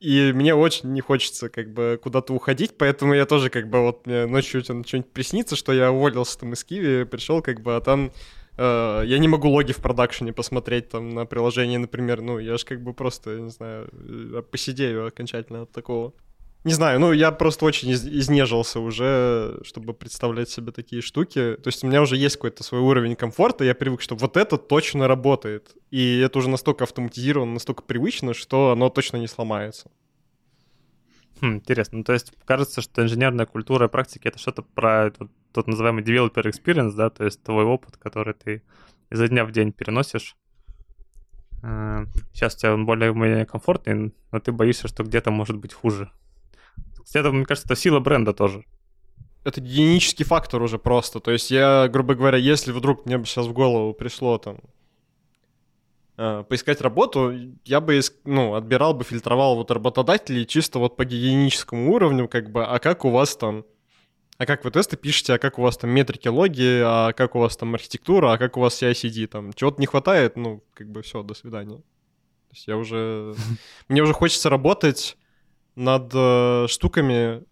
и 0.00 0.32
мне 0.32 0.54
очень 0.54 0.92
не 0.92 1.00
хочется 1.00 1.48
как 1.48 1.72
бы 1.72 1.98
куда-то 2.02 2.32
уходить, 2.32 2.78
поэтому 2.78 3.14
я 3.14 3.26
тоже 3.26 3.50
как 3.50 3.68
бы 3.68 3.80
вот 3.80 4.06
мне 4.06 4.26
ночью 4.26 4.62
что-нибудь 4.62 5.12
приснится, 5.12 5.56
что 5.56 5.72
я 5.72 5.92
уволился 5.92 6.38
там 6.38 6.52
из 6.52 6.64
Киви, 6.64 7.04
пришел 7.04 7.42
как 7.42 7.60
бы, 7.60 7.76
а 7.76 7.80
там 7.80 8.10
э, 8.56 9.02
я 9.04 9.18
не 9.18 9.28
могу 9.28 9.48
логи 9.48 9.72
в 9.72 9.78
продакшене 9.78 10.32
посмотреть 10.32 10.88
там 10.88 11.10
на 11.10 11.26
приложении, 11.26 11.76
например, 11.76 12.22
ну 12.22 12.38
я 12.38 12.56
же 12.56 12.64
как 12.64 12.82
бы 12.82 12.94
просто, 12.94 13.40
не 13.40 13.50
знаю, 13.50 13.90
э, 13.92 14.42
посидею 14.50 15.06
окончательно 15.06 15.62
от 15.62 15.72
такого. 15.72 16.14
Не 16.62 16.74
знаю, 16.74 17.00
ну 17.00 17.12
я 17.12 17.32
просто 17.32 17.64
очень 17.64 17.88
из- 17.88 18.06
изнежился 18.06 18.80
уже, 18.80 19.60
чтобы 19.64 19.94
представлять 19.94 20.50
себе 20.50 20.72
такие 20.72 21.00
штуки. 21.00 21.56
То 21.56 21.68
есть 21.68 21.82
у 21.82 21.86
меня 21.86 22.02
уже 22.02 22.16
есть 22.16 22.36
какой-то 22.36 22.62
свой 22.62 22.82
уровень 22.82 23.16
комфорта, 23.16 23.64
я 23.64 23.74
привык, 23.74 24.02
что 24.02 24.14
вот 24.14 24.36
это 24.36 24.58
точно 24.58 25.08
работает. 25.08 25.74
И 25.90 26.18
это 26.18 26.38
уже 26.38 26.50
настолько 26.50 26.84
автоматизировано, 26.84 27.54
настолько 27.54 27.82
привычно, 27.82 28.34
что 28.34 28.72
оно 28.72 28.90
точно 28.90 29.16
не 29.16 29.26
сломается. 29.26 29.90
Хм, 31.40 31.54
интересно. 31.54 31.98
Ну, 31.98 32.04
то 32.04 32.12
есть 32.12 32.34
кажется, 32.44 32.82
что 32.82 33.02
инженерная 33.02 33.46
культура 33.46 33.86
и 33.86 33.90
практики— 33.90 34.22
это 34.28 34.38
что-то 34.38 34.60
про 34.60 35.12
вот, 35.18 35.30
тот 35.52 35.66
называемый 35.66 36.04
developer 36.04 36.44
experience, 36.44 36.92
да, 36.92 37.08
то 37.08 37.24
есть 37.24 37.42
твой 37.42 37.64
опыт, 37.64 37.96
который 37.96 38.34
ты 38.34 38.62
изо 39.10 39.28
дня 39.28 39.46
в 39.46 39.52
день 39.52 39.72
переносишь. 39.72 40.36
Э, 41.62 42.04
сейчас 42.34 42.54
у 42.56 42.58
тебя 42.58 42.74
он 42.74 42.84
более-менее 42.84 43.46
комфортный, 43.46 44.12
но 44.30 44.40
ты 44.40 44.52
боишься, 44.52 44.88
что 44.88 45.04
где-то 45.04 45.30
может 45.30 45.56
быть 45.56 45.72
хуже. 45.72 46.10
Это, 47.14 47.32
мне 47.32 47.44
кажется, 47.44 47.66
это 47.66 47.80
сила 47.80 48.00
бренда 48.00 48.32
тоже. 48.32 48.64
Это 49.44 49.60
генетический 49.60 50.24
фактор 50.24 50.62
уже 50.62 50.78
просто. 50.78 51.20
То 51.20 51.30
есть 51.30 51.50
я, 51.50 51.88
грубо 51.88 52.14
говоря, 52.14 52.38
если 52.38 52.72
вдруг 52.72 53.06
мне 53.06 53.18
бы 53.18 53.24
сейчас 53.24 53.46
в 53.46 53.52
голову 53.52 53.94
пришло 53.94 54.38
там 54.38 54.58
э, 56.18 56.44
поискать 56.48 56.80
работу, 56.80 57.32
я 57.64 57.80
бы 57.80 58.00
ну, 58.24 58.54
отбирал 58.54 58.94
бы, 58.94 59.04
фильтровал 59.04 59.56
вот 59.56 59.70
работодателей 59.70 60.46
чисто 60.46 60.78
вот 60.78 60.96
по 60.96 61.04
гигиеническому 61.04 61.92
уровню, 61.92 62.28
как 62.28 62.50
бы, 62.50 62.64
а 62.64 62.78
как 62.78 63.04
у 63.04 63.10
вас 63.10 63.36
там 63.36 63.64
а 64.40 64.46
как 64.46 64.64
вы 64.64 64.70
тесты 64.70 64.96
пишете, 64.96 65.34
а 65.34 65.38
как 65.38 65.58
у 65.58 65.62
вас 65.62 65.76
там 65.76 65.90
метрики, 65.90 66.26
логи, 66.26 66.80
а 66.82 67.12
как 67.12 67.34
у 67.36 67.40
вас 67.40 67.58
там 67.58 67.74
архитектура, 67.74 68.32
а 68.32 68.38
как 68.38 68.56
у 68.56 68.60
вас 68.60 68.82
CI-CD, 68.82 69.26
там 69.26 69.52
чего-то 69.52 69.78
не 69.78 69.86
хватает, 69.86 70.36
ну, 70.36 70.64
как 70.72 70.90
бы 70.90 71.02
все, 71.02 71.22
до 71.22 71.34
свидания. 71.34 71.76
То 71.76 72.54
есть 72.54 72.66
я 72.66 72.78
уже... 72.78 73.34
Мне 73.88 74.02
уже 74.02 74.14
хочется 74.14 74.48
работать 74.48 75.18
над 75.80 76.12
э, 76.14 76.66
штуками, 76.68 77.42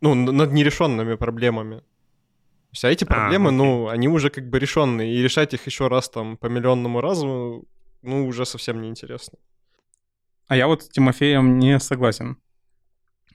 ну, 0.00 0.14
над 0.14 0.52
нерешенными 0.52 1.14
проблемами. 1.14 1.80
То 1.80 2.72
есть, 2.72 2.84
а 2.84 2.90
эти 2.90 3.04
а, 3.04 3.06
проблемы, 3.06 3.48
а, 3.50 3.52
ну, 3.52 3.88
они 3.88 4.08
уже 4.08 4.30
как 4.30 4.48
бы 4.48 4.58
решенные, 4.58 5.14
и 5.14 5.22
решать 5.22 5.52
их 5.54 5.66
еще 5.66 5.88
раз 5.88 6.08
там 6.08 6.38
по 6.38 6.46
миллионному 6.46 7.00
разу, 7.02 7.68
ну, 8.02 8.26
уже 8.26 8.46
совсем 8.46 8.80
неинтересно. 8.80 9.38
А 10.48 10.56
я 10.56 10.66
вот 10.66 10.84
с 10.84 10.88
Тимофеем 10.88 11.58
не 11.58 11.78
согласен 11.78 12.38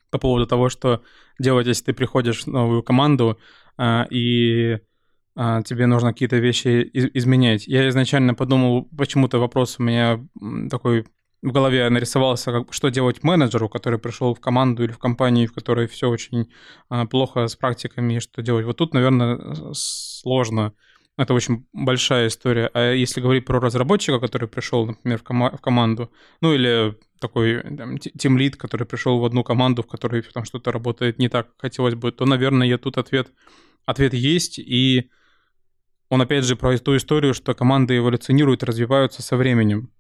по 0.10 0.18
поводу 0.18 0.48
того, 0.48 0.70
что 0.70 1.04
делать, 1.40 1.68
если 1.68 1.86
ты 1.86 1.94
приходишь 1.94 2.44
в 2.44 2.48
новую 2.48 2.82
команду 2.82 3.38
а, 3.78 4.08
и 4.10 4.80
а, 5.36 5.62
тебе 5.62 5.86
нужно 5.86 6.14
какие-то 6.14 6.38
вещи 6.38 6.82
из- 6.82 7.12
изменять. 7.14 7.68
Я 7.68 7.88
изначально 7.90 8.34
подумал, 8.34 8.90
почему-то 8.98 9.38
вопрос 9.38 9.76
у 9.78 9.84
меня 9.84 10.20
такой 10.70 11.06
в 11.42 11.52
голове 11.52 11.90
нарисовался, 11.90 12.52
как, 12.52 12.74
что 12.74 12.90
делать 12.90 13.24
менеджеру, 13.24 13.68
который 13.68 14.00
пришел 14.00 14.34
в 14.34 14.40
команду 14.40 14.84
или 14.84 14.92
в 14.92 15.00
компанию, 15.00 15.48
в 15.48 15.54
которой 15.54 15.88
все 15.88 16.10
очень 16.10 16.52
а, 16.90 17.06
плохо 17.06 17.48
с 17.48 17.56
практиками, 17.56 18.20
что 18.20 18.42
делать. 18.42 18.66
Вот 18.66 18.78
тут, 18.78 18.94
наверное, 18.94 19.74
сложно. 19.74 20.74
Это 21.18 21.34
очень 21.34 21.66
большая 21.74 22.28
история. 22.28 22.70
А 22.74 22.94
если 22.94 23.22
говорить 23.22 23.46
про 23.46 23.60
разработчика, 23.60 24.20
который 24.20 24.48
пришел, 24.48 24.86
например, 24.86 25.20
в, 25.20 25.24
кома- 25.24 25.56
в 25.56 25.62
команду, 25.62 26.12
ну 26.42 26.54
или 26.54 26.96
такой 27.20 27.62
тимлид, 28.18 28.56
который 28.56 28.88
пришел 28.88 29.20
в 29.20 29.26
одну 29.26 29.44
команду, 29.44 29.84
в 29.84 29.88
которой 29.88 30.22
там 30.22 30.46
что-то 30.46 30.72
работает 30.72 31.20
не 31.20 31.28
так, 31.28 31.50
хотелось 31.58 31.96
бы, 31.96 32.12
то, 32.12 32.26
наверное, 32.26 32.68
я 32.68 32.78
тут 32.78 32.98
ответ, 32.98 33.32
ответ 33.86 34.14
есть, 34.14 34.58
и 34.58 35.10
он 36.10 36.22
опять 36.22 36.46
же 36.46 36.56
про 36.56 36.78
ту 36.78 36.96
историю, 36.96 37.34
что 37.34 37.54
команды 37.54 37.98
эволюционируют, 37.98 38.64
развиваются 38.64 39.22
со 39.22 39.38
временем 39.38 39.92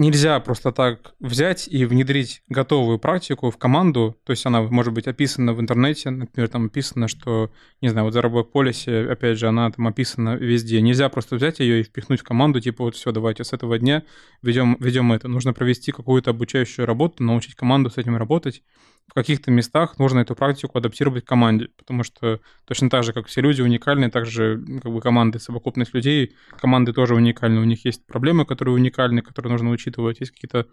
нельзя 0.00 0.40
просто 0.40 0.72
так 0.72 1.14
взять 1.20 1.68
и 1.68 1.84
внедрить 1.84 2.42
готовую 2.48 2.98
практику 2.98 3.50
в 3.50 3.58
команду, 3.58 4.18
то 4.24 4.30
есть 4.30 4.46
она 4.46 4.62
может 4.62 4.94
быть 4.94 5.06
описана 5.06 5.52
в 5.52 5.60
интернете, 5.60 6.08
например, 6.08 6.48
там 6.48 6.66
описано, 6.66 7.06
что, 7.06 7.52
не 7.82 7.90
знаю, 7.90 8.06
вот 8.06 8.14
заработок 8.14 8.50
полиси, 8.50 8.88
опять 9.10 9.38
же, 9.38 9.46
она 9.46 9.70
там 9.70 9.86
описана 9.86 10.36
везде. 10.36 10.80
Нельзя 10.80 11.10
просто 11.10 11.36
взять 11.36 11.60
ее 11.60 11.80
и 11.80 11.82
впихнуть 11.82 12.20
в 12.20 12.24
команду, 12.24 12.60
типа 12.60 12.84
вот 12.84 12.96
все, 12.96 13.12
давайте 13.12 13.44
с 13.44 13.52
этого 13.52 13.78
дня 13.78 14.02
ведем, 14.42 14.78
ведем 14.80 15.12
это. 15.12 15.28
Нужно 15.28 15.52
провести 15.52 15.92
какую-то 15.92 16.30
обучающую 16.30 16.86
работу, 16.86 17.22
научить 17.22 17.54
команду 17.54 17.90
с 17.90 17.98
этим 17.98 18.16
работать, 18.16 18.62
в 19.10 19.14
каких-то 19.14 19.50
местах 19.50 19.98
нужно 19.98 20.20
эту 20.20 20.36
практику 20.36 20.78
адаптировать 20.78 21.24
к 21.24 21.28
команде, 21.28 21.68
потому 21.76 22.04
что 22.04 22.40
точно 22.64 22.88
так 22.88 23.02
же, 23.02 23.12
как 23.12 23.26
все 23.26 23.40
люди 23.40 23.60
уникальны, 23.60 24.08
так 24.08 24.24
же 24.24 24.62
как 24.80 24.92
бы 24.92 25.00
команды, 25.00 25.40
совокупность 25.40 25.92
людей, 25.94 26.36
команды 26.56 26.92
тоже 26.92 27.16
уникальны, 27.16 27.60
у 27.60 27.64
них 27.64 27.84
есть 27.84 28.06
проблемы, 28.06 28.46
которые 28.46 28.76
уникальны, 28.76 29.20
которые 29.20 29.50
нужно 29.50 29.70
учитывать, 29.70 30.20
есть 30.20 30.30
какие-то 30.30 30.68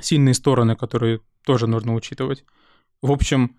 сильные 0.00 0.34
стороны, 0.34 0.76
которые 0.76 1.20
тоже 1.44 1.66
нужно 1.66 1.94
учитывать. 1.94 2.44
В 3.02 3.10
общем, 3.10 3.58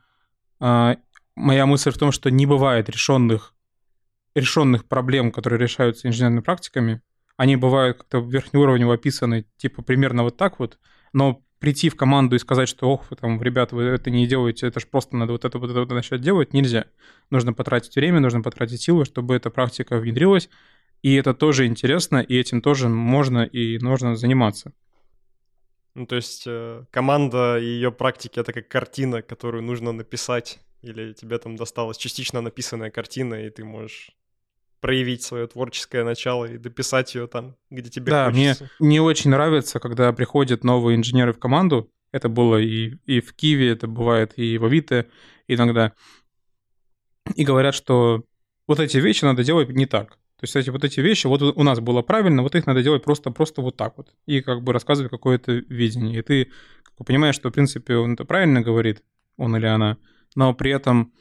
а, 0.62 0.96
моя 1.36 1.66
мысль 1.66 1.92
в 1.92 1.98
том, 1.98 2.14
что 2.14 2.32
не 2.32 2.46
бывает 2.46 2.88
решенных, 2.88 3.54
решенных 4.36 4.86
проблем, 4.86 5.34
которые 5.34 5.60
решаются 5.60 6.08
инженерными 6.08 6.42
практиками. 6.42 7.02
Они 7.36 7.58
бывают 7.58 7.98
как-то 7.98 8.20
верхнеуровнево 8.20 8.94
описаны, 8.94 9.46
типа 9.58 9.82
примерно 9.82 10.24
вот 10.24 10.38
так 10.38 10.60
вот, 10.60 10.80
но 11.12 11.42
прийти 11.66 11.89
в 11.89 11.95
команду 11.95 12.36
и 12.36 12.39
сказать, 12.39 12.70
что, 12.70 12.91
ох, 12.91 13.07
там, 13.20 13.41
ребята, 13.41 13.76
вы 13.76 13.86
это 13.86 14.11
не 14.11 14.28
делаете, 14.28 14.68
это 14.68 14.80
же 14.80 14.86
просто 14.86 15.18
надо 15.18 15.32
вот 15.32 15.45
это, 15.45 15.57
вот 15.57 15.72
это 15.72 15.95
начать 15.95 16.22
делать, 16.22 16.53
нельзя. 16.53 16.86
Нужно 17.32 17.53
потратить 17.53 17.95
время, 17.95 18.20
нужно 18.20 18.43
потратить 18.43 18.84
силы, 18.84 19.03
чтобы 19.03 19.36
эта 19.36 19.49
практика 19.49 19.97
внедрилась, 19.97 20.47
и 21.01 21.16
это 21.16 21.34
тоже 21.34 21.66
интересно, 21.66 22.18
и 22.18 22.38
этим 22.38 22.61
тоже 22.61 22.88
можно 22.88 23.45
и 23.45 23.80
нужно 23.80 24.16
заниматься. 24.16 24.74
Ну, 25.95 26.05
то 26.05 26.16
есть 26.16 26.43
э, 26.45 26.86
команда 26.91 27.57
и 27.57 27.66
ее 27.66 27.91
практики— 27.91 28.39
это 28.41 28.53
как 28.53 28.68
картина, 28.68 29.24
которую 29.24 29.63
нужно 29.63 29.91
написать, 29.91 30.59
или 30.84 31.13
тебе 31.13 31.39
там 31.39 31.55
досталась 31.55 31.97
частично 31.97 32.41
написанная 32.41 32.91
картина, 32.91 33.43
и 33.43 33.49
ты 33.49 33.63
можешь 33.63 34.11
проявить 34.86 35.24
свое 35.24 35.48
творческое 35.48 36.04
начало 36.04 36.46
и 36.46 36.60
дописать 36.60 37.16
ее 37.16 37.26
там, 37.26 37.56
где 37.72 37.90
тебе 37.90 38.12
да, 38.12 38.26
хочется. 38.26 38.70
мне 38.78 38.90
не 38.92 39.00
очень 39.00 39.32
нравится, 39.32 39.80
когда 39.80 40.14
приходят 40.14 40.64
новые 40.64 40.96
инженеры 40.96 41.34
в 41.34 41.40
команду. 41.40 41.90
Это 42.12 42.30
было 42.30 42.58
и, 42.58 42.94
и 43.08 43.20
в 43.20 43.34
Киеве, 43.34 43.72
это 43.72 43.88
бывает 43.88 44.34
и 44.36 44.60
в 44.60 44.66
Авито 44.66 45.08
иногда. 45.48 45.94
И 47.34 47.44
говорят, 47.44 47.74
что 47.74 48.26
вот 48.68 48.80
эти 48.80 48.98
вещи 48.98 49.26
надо 49.26 49.44
делать 49.44 49.70
не 49.70 49.88
так. 49.88 50.10
То 50.10 50.44
есть 50.44 50.56
эти, 50.56 50.70
вот 50.70 50.84
эти 50.84 51.00
вещи, 51.00 51.26
вот 51.26 51.42
у 51.42 51.64
нас 51.64 51.80
было 51.80 52.04
правильно, 52.04 52.44
вот 52.44 52.54
их 52.54 52.68
надо 52.68 52.84
делать 52.84 53.04
просто, 53.04 53.32
просто 53.32 53.64
вот 53.64 53.76
так 53.76 53.98
вот. 53.98 54.14
И 54.28 54.42
как 54.42 54.62
бы 54.62 54.72
рассказывать 54.72 55.10
какое-то 55.10 55.52
видение. 55.52 56.20
И 56.20 56.22
ты 56.22 56.52
как 56.84 56.94
бы, 57.00 57.06
понимаешь, 57.06 57.34
что, 57.34 57.50
в 57.50 57.54
принципе, 57.54 57.96
он 57.96 58.14
это 58.14 58.24
правильно 58.24 58.62
говорит, 58.62 59.02
он 59.36 59.58
или 59.58 59.66
она, 59.66 59.98
но 60.36 60.54
при 60.54 60.70
этом 60.70 61.12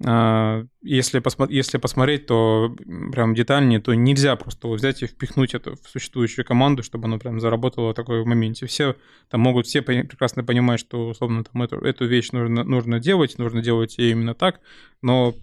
если, 0.00 1.20
посмо- 1.20 1.50
если 1.50 1.78
посмотреть, 1.78 2.26
то 2.26 2.74
прям 3.12 3.34
детальнее, 3.34 3.80
то 3.80 3.94
нельзя 3.94 4.34
просто 4.36 4.68
взять 4.68 5.02
и 5.02 5.06
впихнуть 5.06 5.54
это 5.54 5.76
в 5.76 5.88
существующую 5.88 6.44
команду, 6.44 6.82
чтобы 6.82 7.04
оно 7.06 7.18
прям 7.18 7.38
заработало 7.40 7.92
в 7.92 7.94
такой 7.94 8.24
моменте. 8.24 8.66
Все 8.66 8.96
там 9.30 9.40
могут 9.40 9.66
все 9.66 9.82
прекрасно 9.82 10.42
понимать, 10.42 10.80
что 10.80 11.08
условно 11.08 11.44
там 11.44 11.62
эту, 11.62 11.76
эту 11.78 12.06
вещь 12.06 12.32
нужно, 12.32 12.64
нужно 12.64 12.98
делать, 12.98 13.38
нужно 13.38 13.62
делать 13.62 13.98
именно 13.98 14.34
так, 14.34 14.60
но 15.00 15.34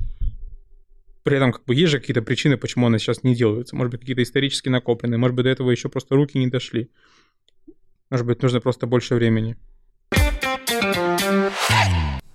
при 1.24 1.38
этом 1.38 1.52
как 1.54 1.66
бы 1.66 1.76
есть 1.76 1.92
же 1.92 2.00
какие-то 2.00 2.22
причины, 2.22 2.58
почему 2.58 2.88
она 2.88 2.98
сейчас 3.00 3.24
не 3.24 3.36
делается. 3.36 3.76
Может 3.76 3.92
быть, 3.92 4.02
какие-то 4.02 4.24
исторически 4.24 4.70
накопленные, 4.70 5.18
может 5.18 5.36
быть, 5.36 5.46
до 5.46 5.50
этого 5.50 5.72
еще 5.72 5.88
просто 5.88 6.16
руки 6.16 6.38
не 6.38 6.48
дошли. 6.48 6.90
Может 8.10 8.26
быть, 8.26 8.42
нужно 8.42 8.60
просто 8.60 8.88
больше 8.88 9.16
времени. 9.16 9.56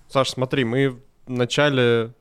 Саш, 0.09 0.29
смотри, 0.29 0.63
мы 0.63 0.89
в 0.89 1.01
начале, 1.27 2.13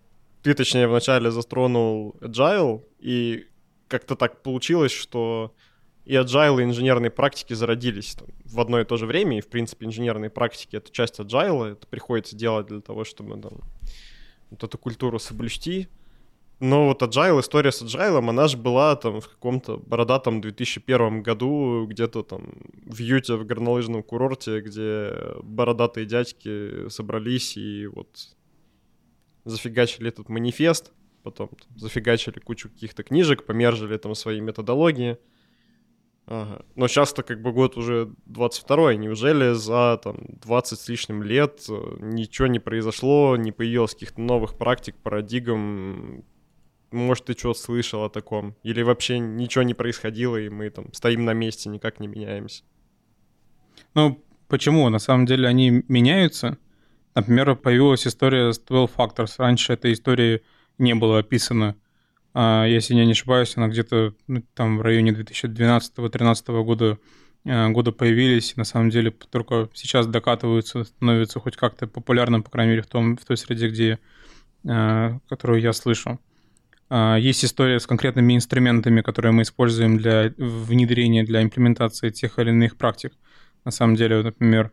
ты 0.42 0.54
точнее 0.54 0.88
в 0.88 1.00
затронул 1.30 2.16
Agile, 2.20 2.82
и 2.98 3.46
как-то 3.88 4.16
так 4.16 4.42
получилось, 4.42 4.92
что 4.92 5.54
и 6.04 6.14
Agile, 6.14 6.60
и 6.60 6.64
инженерные 6.64 7.10
практики 7.10 7.52
зародились 7.52 8.14
там, 8.14 8.28
в 8.44 8.60
одно 8.60 8.80
и 8.80 8.84
то 8.84 8.96
же 8.96 9.06
время, 9.06 9.38
и, 9.38 9.40
в 9.40 9.48
принципе, 9.48 9.86
инженерные 9.86 10.30
практики— 10.30 10.76
это 10.78 10.92
часть 10.92 11.18
Agile, 11.18 11.72
это 11.72 11.86
приходится 11.88 12.36
делать 12.36 12.66
для 12.68 12.80
того, 12.80 13.04
чтобы 13.04 13.40
там, 13.40 13.60
вот 14.50 14.62
эту 14.62 14.78
культуру 14.78 15.18
соблюсти. 15.18 15.88
Но 16.60 16.86
вот 16.86 17.02
Agile, 17.02 17.40
история 17.40 17.70
с 17.70 17.82
Agile, 17.82 18.18
она 18.18 18.48
же 18.48 18.56
была 18.56 18.96
там 18.96 19.20
в 19.20 19.28
каком-то 19.28 19.76
бородатом 19.78 20.40
2001 20.40 21.22
году, 21.22 21.86
где-то 21.86 22.22
там 22.22 22.54
в 22.86 22.98
Юте, 22.98 23.34
в 23.34 23.44
горнолыжном 23.44 24.02
курорте, 24.02 24.60
где 24.60 25.12
бородатые 25.42 26.06
дядьки 26.06 26.88
собрались 26.88 27.56
и 27.56 27.86
вот 27.88 28.35
зафигачили 29.46 30.08
этот 30.08 30.28
манифест, 30.28 30.92
потом 31.22 31.50
зафигачили 31.74 32.38
кучу 32.38 32.68
каких-то 32.68 33.02
книжек, 33.02 33.46
помержили 33.46 33.96
там 33.96 34.14
свои 34.14 34.40
методологии. 34.40 35.18
Ага. 36.26 36.64
Но 36.74 36.88
сейчас-то 36.88 37.22
как 37.22 37.40
бы 37.40 37.52
год 37.52 37.76
уже 37.76 38.12
22-й, 38.26 38.96
неужели 38.96 39.54
за 39.54 39.98
там 40.02 40.16
20 40.42 40.78
с 40.78 40.88
лишним 40.88 41.22
лет 41.22 41.64
э, 41.68 41.96
ничего 42.00 42.48
не 42.48 42.58
произошло, 42.58 43.36
не 43.36 43.52
появилось 43.52 43.94
каких-то 43.94 44.20
новых 44.20 44.58
практик, 44.58 44.96
парадигм, 44.96 46.24
может, 46.90 47.26
ты 47.26 47.34
что-то 47.34 47.60
слышал 47.60 48.04
о 48.04 48.10
таком? 48.10 48.56
Или 48.62 48.82
вообще 48.82 49.18
ничего 49.18 49.62
не 49.62 49.74
происходило, 49.74 50.36
и 50.36 50.48
мы 50.48 50.70
там 50.70 50.92
стоим 50.92 51.24
на 51.24 51.32
месте, 51.32 51.68
никак 51.68 52.00
не 52.00 52.08
меняемся? 52.08 52.64
Ну, 53.94 54.24
почему? 54.48 54.88
На 54.88 54.98
самом 54.98 55.26
деле 55.26 55.48
они 55.48 55.84
меняются. 55.88 56.58
Например, 57.16 57.56
появилась 57.56 58.06
история 58.06 58.52
с 58.52 58.58
12 58.58 58.94
Factors. 58.94 59.34
Раньше 59.38 59.72
этой 59.72 59.94
истории 59.94 60.42
не 60.76 60.94
было 60.94 61.20
описано. 61.20 61.74
А, 62.34 62.66
если 62.66 62.94
я 62.94 63.06
не 63.06 63.12
ошибаюсь, 63.12 63.56
она 63.56 63.68
где-то 63.68 64.12
ну, 64.26 64.44
там 64.52 64.76
в 64.76 64.82
районе 64.82 65.12
2012-2013 65.12 66.62
года, 66.62 66.98
а, 67.46 67.70
года 67.70 67.92
появились. 67.92 68.54
на 68.56 68.64
самом 68.64 68.90
деле 68.90 69.10
только 69.30 69.70
сейчас 69.72 70.06
докатываются, 70.06 70.84
становятся 70.84 71.40
хоть 71.40 71.56
как-то 71.56 71.86
популярным, 71.86 72.42
по 72.42 72.50
крайней 72.50 72.72
мере, 72.72 72.82
в, 72.82 72.86
том, 72.86 73.16
в 73.16 73.24
той 73.24 73.38
среде, 73.38 73.70
где, 73.70 73.98
а, 74.68 75.18
которую 75.30 75.62
я 75.62 75.72
слышу. 75.72 76.20
Есть 77.18 77.44
история 77.44 77.80
с 77.80 77.86
конкретными 77.86 78.36
инструментами, 78.36 79.00
которые 79.00 79.32
мы 79.32 79.42
используем 79.42 79.98
для 79.98 80.32
внедрения, 80.36 81.24
для 81.24 81.42
имплементации 81.42 82.10
тех 82.10 82.38
или 82.38 82.50
иных 82.50 82.76
практик. 82.76 83.12
На 83.64 83.72
самом 83.72 83.96
деле, 83.96 84.22
например, 84.22 84.70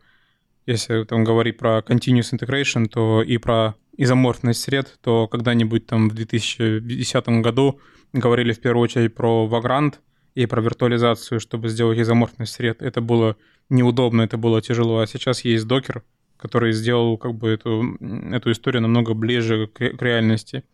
если 0.66 1.04
там 1.04 1.24
говорить 1.24 1.58
про 1.58 1.80
continuous 1.80 2.32
integration, 2.32 2.86
то 2.86 3.22
и 3.22 3.38
про 3.38 3.74
изоморфность 3.96 4.62
сред, 4.62 4.98
то 5.02 5.28
когда-нибудь 5.28 5.86
там 5.86 6.08
в 6.08 6.14
2010 6.14 7.28
году 7.42 7.80
говорили 8.12 8.52
в 8.52 8.60
первую 8.60 8.84
очередь 8.84 9.14
про 9.14 9.46
Vagrant 9.46 9.94
и 10.34 10.46
про 10.46 10.60
виртуализацию, 10.60 11.40
чтобы 11.40 11.68
сделать 11.68 11.98
изоморфность 11.98 12.54
сред. 12.54 12.82
Это 12.82 13.00
было 13.00 13.36
неудобно, 13.68 14.22
это 14.22 14.36
было 14.36 14.60
тяжело. 14.60 14.98
А 14.98 15.06
сейчас 15.06 15.44
есть 15.44 15.66
докер, 15.66 16.02
который 16.36 16.72
сделал 16.72 17.16
как 17.18 17.34
бы 17.34 17.50
эту, 17.50 17.96
эту 18.32 18.50
историю 18.50 18.82
намного 18.82 19.14
ближе 19.14 19.68
к, 19.68 19.96
к 19.96 20.02
реальности. 20.02 20.64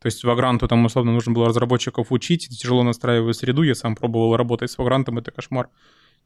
То 0.00 0.06
есть 0.06 0.22
Вагранту 0.22 0.68
там 0.68 0.84
условно 0.84 1.12
нужно 1.12 1.32
было 1.32 1.48
разработчиков 1.48 2.12
учить, 2.12 2.48
тяжело 2.48 2.84
настраивать 2.84 3.36
среду, 3.36 3.62
я 3.62 3.74
сам 3.74 3.96
пробовал 3.96 4.36
работать 4.36 4.70
с 4.70 4.78
Вагрантом, 4.78 5.18
это 5.18 5.32
кошмар 5.32 5.68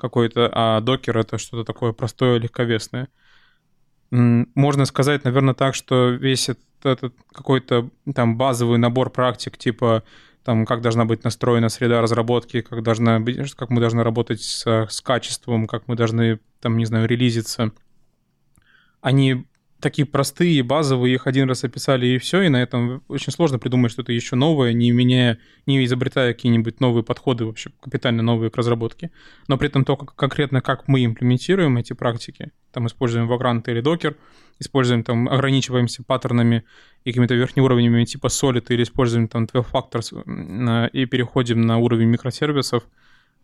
какой-то, 0.02 0.50
а 0.52 0.80
докер 0.80 1.16
это 1.16 1.38
что-то 1.38 1.64
такое 1.64 1.92
простое, 1.92 2.38
легковесное. 2.38 3.08
Можно 4.10 4.84
сказать, 4.84 5.24
наверное, 5.24 5.54
так, 5.54 5.74
что 5.74 6.10
весь 6.10 6.48
этот, 6.48 6.64
этот 6.84 7.14
какой-то 7.32 7.88
там 8.14 8.36
базовый 8.36 8.78
набор 8.78 9.10
практик, 9.10 9.56
типа 9.56 10.02
там, 10.44 10.66
как 10.66 10.80
должна 10.80 11.04
быть 11.04 11.22
настроена 11.22 11.68
среда 11.68 12.02
разработки, 12.02 12.62
как, 12.62 12.82
должна 12.82 13.20
быть, 13.20 13.54
как 13.54 13.70
мы 13.70 13.80
должны 13.80 14.02
работать 14.02 14.42
с, 14.42 14.66
с 14.66 15.00
качеством, 15.00 15.68
как 15.68 15.86
мы 15.86 15.94
должны, 15.94 16.40
там, 16.60 16.76
не 16.76 16.84
знаю, 16.84 17.06
релизиться, 17.06 17.70
они 19.00 19.46
такие 19.82 20.06
простые, 20.06 20.62
базовые, 20.62 21.14
их 21.14 21.26
один 21.26 21.48
раз 21.48 21.64
описали 21.64 22.06
и 22.06 22.18
все, 22.18 22.42
и 22.42 22.48
на 22.48 22.62
этом 22.62 23.02
очень 23.08 23.32
сложно 23.32 23.58
придумать 23.58 23.92
что-то 23.92 24.12
еще 24.12 24.36
новое, 24.36 24.72
не 24.72 24.90
меняя, 24.92 25.38
не 25.66 25.84
изобретая 25.84 26.32
какие-нибудь 26.32 26.80
новые 26.80 27.02
подходы 27.02 27.44
вообще 27.44 27.70
капитально 27.80 28.22
новые 28.22 28.50
к 28.50 28.56
разработке. 28.56 29.10
Но 29.48 29.58
при 29.58 29.68
этом 29.68 29.84
то, 29.84 29.96
как, 29.96 30.14
конкретно 30.14 30.62
как 30.62 30.88
мы 30.88 31.04
имплементируем 31.04 31.76
эти 31.76 31.92
практики, 31.92 32.52
там 32.72 32.86
используем 32.86 33.30
Vagrant 33.30 33.64
или 33.66 33.82
Docker, 33.82 34.16
используем 34.58 35.02
там, 35.02 35.28
ограничиваемся 35.28 36.02
паттернами 36.02 36.64
и 37.04 37.10
какими-то 37.10 37.34
верхнеуровнями 37.34 38.04
типа 38.04 38.28
Solid 38.28 38.64
или 38.68 38.84
используем 38.84 39.28
там 39.28 39.46
12 39.46 39.72
Factors 39.72 40.90
и 40.90 41.06
переходим 41.06 41.60
на 41.60 41.78
уровень 41.78 42.08
микросервисов, 42.08 42.84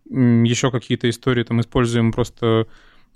еще 0.09 0.71
какие-то 0.71 1.11
истории 1.11 1.43
там 1.43 1.61
используем 1.61 2.13
просто, 2.13 2.67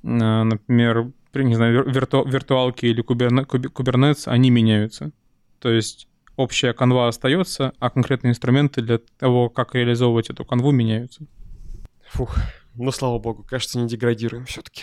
например, 0.02 1.12
не 1.34 1.54
знаю, 1.54 1.88
вирту, 1.88 2.24
виртуалки 2.24 2.86
или 2.86 3.02
кубернетс, 3.02 4.28
они 4.28 4.50
меняются. 4.50 5.12
То 5.58 5.70
есть 5.70 6.08
общая 6.36 6.72
канва 6.72 7.08
остается, 7.08 7.72
а 7.78 7.90
конкретные 7.90 8.32
инструменты 8.32 8.82
для 8.82 8.98
того, 9.18 9.48
как 9.48 9.74
реализовывать 9.74 10.30
эту 10.30 10.44
канву, 10.44 10.70
меняются. 10.70 11.24
Фух, 12.10 12.36
ну 12.74 12.90
слава 12.90 13.18
богу, 13.18 13.44
кажется, 13.48 13.78
не 13.78 13.88
деградируем 13.88 14.44
все-таки. 14.46 14.82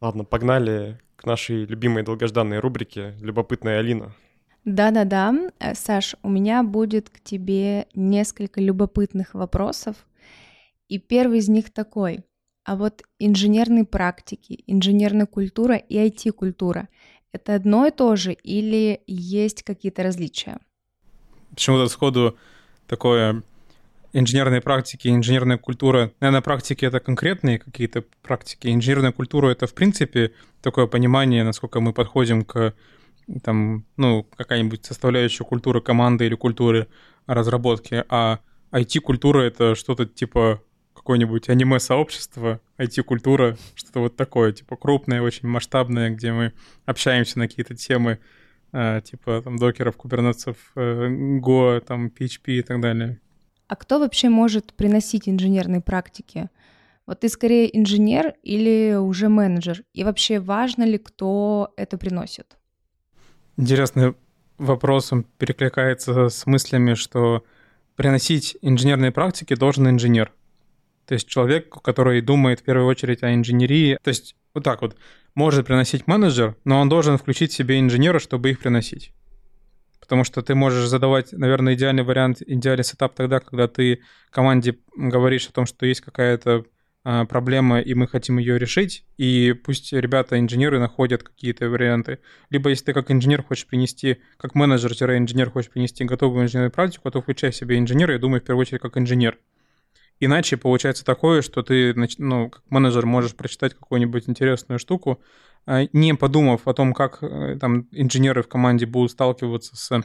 Ладно, 0.00 0.24
погнали 0.24 1.00
к 1.16 1.24
нашей 1.24 1.64
любимой 1.64 2.02
долгожданной 2.02 2.58
рубрике 2.58 3.14
«Любопытная 3.20 3.78
Алина». 3.78 4.14
Да-да-да, 4.64 5.50
э, 5.60 5.74
Саш, 5.74 6.16
у 6.22 6.28
меня 6.28 6.62
будет 6.62 7.10
к 7.10 7.20
тебе 7.20 7.86
несколько 7.94 8.60
любопытных 8.60 9.34
вопросов. 9.34 9.96
И 10.88 10.98
первый 10.98 11.38
из 11.38 11.48
них 11.48 11.70
такой. 11.72 12.24
А 12.64 12.76
вот 12.76 13.02
инженерные 13.18 13.84
практики, 13.84 14.64
инженерная 14.66 15.26
культура 15.26 15.76
и 15.76 15.96
IT-культура— 15.98 16.88
это 17.32 17.54
одно 17.54 17.86
и 17.86 17.90
то 17.90 18.16
же 18.16 18.32
или 18.32 19.02
есть 19.06 19.62
какие-то 19.62 20.02
различия? 20.02 20.58
Почему-то 21.50 21.88
сходу 21.88 22.38
такое 22.86 23.42
инженерные 24.14 24.62
практики, 24.62 25.08
инженерная 25.08 25.58
культура. 25.58 26.12
Наверное, 26.20 26.40
практики— 26.40 26.84
это 26.86 27.00
конкретные 27.00 27.58
какие-то 27.58 28.04
практики. 28.22 28.68
Инженерная 28.68 29.12
культура— 29.12 29.48
это, 29.50 29.66
в 29.66 29.74
принципе, 29.74 30.32
такое 30.62 30.86
понимание, 30.86 31.44
насколько 31.44 31.80
мы 31.80 31.92
подходим 31.92 32.44
к 32.44 32.74
там, 33.42 33.84
ну, 33.96 34.26
какая-нибудь 34.36 34.84
составляющая 34.84 35.44
культуры 35.44 35.82
команды 35.82 36.26
или 36.26 36.34
культуры 36.34 36.88
разработки, 37.26 38.04
а 38.08 38.40
IT-культура— 38.72 39.40
это 39.42 39.74
что-то 39.74 40.06
типа 40.06 40.62
какое-нибудь 41.04 41.50
аниме-сообщество, 41.50 42.62
IT-культура, 42.78 43.58
что-то 43.74 44.00
вот 44.00 44.16
такое, 44.16 44.52
типа 44.52 44.76
крупное, 44.76 45.20
очень 45.20 45.46
масштабное, 45.46 46.08
где 46.08 46.32
мы 46.32 46.54
общаемся 46.86 47.38
на 47.38 47.46
какие-то 47.46 47.76
темы, 47.76 48.20
э, 48.72 49.02
типа 49.04 49.42
там 49.44 49.58
докеров, 49.58 49.98
кубернетсов, 49.98 50.56
э, 50.76 51.08
Go, 51.42 51.78
там 51.80 52.06
PHP 52.06 52.52
и 52.52 52.62
так 52.62 52.80
далее. 52.80 53.20
А 53.68 53.76
кто 53.76 53.98
вообще 53.98 54.30
может 54.30 54.72
приносить 54.72 55.28
инженерные 55.28 55.82
практики? 55.82 56.48
Вот 57.06 57.20
ты 57.20 57.28
скорее 57.28 57.78
инженер 57.78 58.32
или 58.42 58.94
уже 58.94 59.28
менеджер? 59.28 59.84
И 59.92 60.04
вообще 60.04 60.40
важно 60.40 60.84
ли, 60.84 60.96
кто 60.96 61.74
это 61.76 61.98
приносит? 61.98 62.56
Интересный 63.58 64.14
вопрос, 64.56 65.12
он 65.12 65.24
перекликается 65.36 66.30
с 66.30 66.46
мыслями, 66.46 66.94
что 66.94 67.44
приносить 67.94 68.56
инженерные 68.62 69.12
практики 69.12 69.54
должен 69.54 69.86
инженер. 69.86 70.32
То 71.06 71.14
есть 71.14 71.28
человек, 71.28 71.70
который 71.82 72.20
думает 72.20 72.60
в 72.60 72.62
первую 72.64 72.86
очередь 72.86 73.22
о 73.22 73.34
инженерии, 73.34 73.98
то 74.02 74.08
есть 74.08 74.36
вот 74.54 74.64
так 74.64 74.82
вот, 74.82 74.96
может 75.34 75.66
приносить 75.66 76.06
менеджер, 76.06 76.56
но 76.64 76.80
он 76.80 76.88
должен 76.88 77.18
включить 77.18 77.52
себе 77.52 77.80
инженера, 77.80 78.18
чтобы 78.18 78.50
их 78.50 78.60
приносить. 78.60 79.12
Потому 80.00 80.24
что 80.24 80.42
ты 80.42 80.54
можешь 80.54 80.86
задавать, 80.86 81.32
наверное, 81.32 81.74
идеальный 81.74 82.02
вариант, 82.02 82.42
идеальный 82.46 82.84
сетап 82.84 83.14
тогда, 83.14 83.40
когда 83.40 83.68
ты 83.68 84.00
команде 84.30 84.76
говоришь 84.94 85.48
о 85.48 85.52
том, 85.52 85.66
что 85.66 85.86
есть 85.86 86.02
какая-то 86.02 86.64
а, 87.06 87.26
проблема, 87.26 87.80
и 87.80 87.92
мы 87.94 88.06
хотим 88.06 88.38
ее 88.38 88.58
решить, 88.58 89.04
и 89.18 89.52
пусть 89.52 89.92
ребята, 89.92 90.38
инженеры, 90.38 90.78
находят 90.78 91.22
какие-то 91.22 91.68
варианты. 91.68 92.18
Либо 92.48 92.70
если 92.70 92.86
ты 92.86 92.92
как 92.94 93.10
инженер 93.10 93.42
хочешь 93.42 93.66
принести, 93.66 94.18
как 94.38 94.54
менеджер-инженер 94.54 95.50
хочешь 95.50 95.70
принести 95.70 96.04
готовую 96.04 96.44
инженерную 96.44 96.70
практику, 96.70 97.10
то 97.10 97.20
включай 97.20 97.52
себе 97.52 97.78
инженера 97.78 98.14
и 98.14 98.18
думай 98.18 98.40
в 98.40 98.44
первую 98.44 98.62
очередь 98.62 98.80
как 98.80 98.96
инженер. 98.96 99.38
Иначе 100.20 100.56
получается 100.56 101.04
такое, 101.04 101.42
что 101.42 101.62
ты, 101.62 101.94
ну, 102.18 102.50
как 102.50 102.62
менеджер 102.70 103.04
можешь 103.06 103.34
прочитать 103.34 103.74
какую-нибудь 103.74 104.28
интересную 104.28 104.78
штуку, 104.78 105.20
а, 105.66 105.84
не 105.92 106.14
подумав 106.14 106.68
о 106.68 106.74
том, 106.74 106.92
как 106.92 107.22
э, 107.22 107.56
там 107.60 107.88
инженеры 107.90 108.42
в 108.42 108.48
команде 108.48 108.86
будут 108.86 109.12
сталкиваться 109.12 109.76
с, 109.76 110.02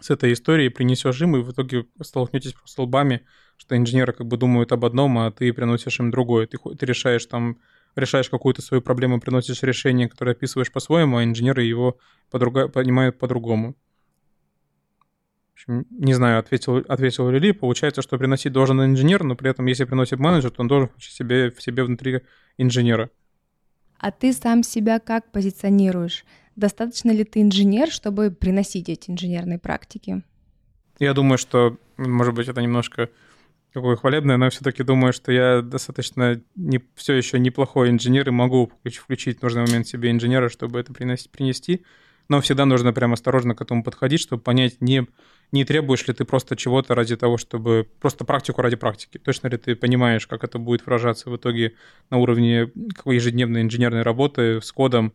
с 0.00 0.10
этой 0.10 0.32
историей, 0.32 0.70
принесешь 0.70 1.20
им, 1.20 1.36
и 1.36 1.42
в 1.42 1.52
итоге 1.52 1.86
столкнетесь 2.02 2.52
просто 2.52 2.82
лбами, 2.82 3.24
что 3.56 3.76
инженеры 3.76 4.12
как 4.12 4.26
бы 4.26 4.36
думают 4.36 4.72
об 4.72 4.84
одном, 4.84 5.18
а 5.18 5.30
ты 5.30 5.52
приносишь 5.52 6.00
им 6.00 6.10
другое. 6.10 6.46
Ты, 6.46 6.58
ты 6.76 6.86
решаешь 6.86 7.26
там 7.26 7.58
решаешь 7.96 8.28
какую-то 8.28 8.62
свою 8.62 8.82
проблему, 8.82 9.20
приносишь 9.20 9.62
решение, 9.62 10.08
которое 10.08 10.32
описываешь 10.32 10.70
по-своему, 10.70 11.16
а 11.16 11.24
инженеры 11.24 11.64
его 11.64 11.98
по 12.30 12.38
понимают 12.38 13.18
по-другому 13.18 13.76
общем, 15.58 15.86
не 15.90 16.14
знаю, 16.14 16.38
ответил, 16.38 16.84
ответил 16.88 17.28
ли 17.30 17.38
Ли. 17.38 17.52
Получается, 17.52 18.02
что 18.02 18.18
приносить 18.18 18.52
должен 18.52 18.80
инженер, 18.84 19.24
но 19.24 19.34
при 19.34 19.50
этом, 19.50 19.66
если 19.66 19.84
приносит 19.84 20.18
менеджер, 20.18 20.50
то 20.50 20.62
он 20.62 20.68
должен 20.68 20.88
включить 20.88 21.14
себе, 21.14 21.50
в 21.50 21.60
себе 21.60 21.84
внутри 21.84 22.22
инженера. 22.56 23.10
А 23.98 24.12
ты 24.12 24.32
сам 24.32 24.62
себя 24.62 25.00
как 25.00 25.32
позиционируешь? 25.32 26.24
Достаточно 26.54 27.10
ли 27.10 27.24
ты 27.24 27.42
инженер, 27.42 27.90
чтобы 27.90 28.30
приносить 28.30 28.88
эти 28.88 29.10
инженерные 29.10 29.58
практики? 29.58 30.22
Я 31.00 31.14
думаю, 31.14 31.38
что, 31.38 31.76
может 31.96 32.34
быть, 32.34 32.48
это 32.48 32.60
немножко 32.60 33.10
какое 33.72 33.96
хвалебное, 33.96 34.36
но 34.36 34.50
все-таки 34.50 34.82
думаю, 34.82 35.12
что 35.12 35.30
я 35.32 35.62
достаточно 35.62 36.40
не, 36.56 36.80
все 36.94 37.14
еще 37.14 37.38
неплохой 37.38 37.90
инженер 37.90 38.28
и 38.28 38.32
могу 38.32 38.72
включить 38.84 39.38
в 39.38 39.42
нужный 39.42 39.62
момент 39.62 39.86
себе 39.86 40.10
инженера, 40.10 40.48
чтобы 40.48 40.80
это 40.80 40.92
приносить, 40.92 41.30
принести. 41.30 41.84
Но 42.28 42.40
всегда 42.40 42.66
нужно 42.66 42.92
прям 42.92 43.12
осторожно 43.12 43.54
к 43.54 43.60
этому 43.60 43.82
подходить, 43.82 44.20
чтобы 44.20 44.42
понять, 44.42 44.80
не 44.80 45.06
не 45.50 45.64
требуешь 45.64 46.06
ли 46.06 46.14
ты 46.14 46.24
просто 46.24 46.56
чего-то 46.56 46.94
ради 46.94 47.16
того, 47.16 47.38
чтобы... 47.38 47.88
Просто 48.00 48.24
практику 48.24 48.60
ради 48.62 48.76
практики. 48.76 49.18
Точно 49.18 49.48
ли 49.48 49.56
ты 49.56 49.74
понимаешь, 49.76 50.26
как 50.26 50.44
это 50.44 50.58
будет 50.58 50.84
выражаться 50.84 51.30
в 51.30 51.36
итоге 51.36 51.74
на 52.10 52.18
уровне 52.18 52.70
ежедневной 53.04 53.62
инженерной 53.62 54.02
работы 54.02 54.60
с 54.60 54.70
кодом, 54.72 55.14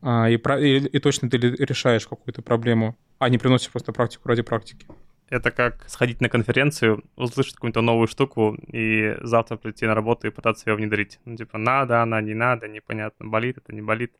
а, 0.00 0.28
и, 0.28 0.36
и, 0.36 0.76
и 0.76 0.98
точно 0.98 1.30
ты 1.30 1.38
решаешь 1.38 2.06
какую-то 2.06 2.42
проблему, 2.42 2.96
а 3.18 3.28
не 3.28 3.38
приносишь 3.38 3.70
просто 3.70 3.92
практику 3.92 4.28
ради 4.28 4.42
практики. 4.42 4.86
Это 5.28 5.50
как 5.50 5.88
сходить 5.88 6.20
на 6.20 6.28
конференцию, 6.28 7.04
услышать 7.16 7.54
какую-то 7.54 7.80
новую 7.80 8.06
штуку 8.06 8.54
и 8.70 9.16
завтра 9.22 9.56
прийти 9.56 9.86
на 9.86 9.94
работу 9.94 10.26
и 10.26 10.30
пытаться 10.30 10.68
ее 10.68 10.76
внедрить. 10.76 11.20
Ну, 11.24 11.36
типа, 11.36 11.56
надо 11.56 12.02
она, 12.02 12.20
не 12.20 12.34
надо, 12.34 12.68
непонятно, 12.68 13.26
болит 13.26 13.56
это, 13.56 13.74
не 13.74 13.80
болит. 13.80 14.12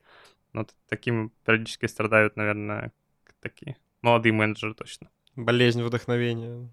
Но 0.52 0.66
таким 0.88 1.32
периодически 1.44 1.86
страдают, 1.86 2.36
наверное, 2.36 2.92
такие 3.40 3.76
молодые 4.02 4.32
менеджеры 4.32 4.74
точно. 4.74 5.08
Болезнь 5.36 5.82
вдохновения. 5.82 6.68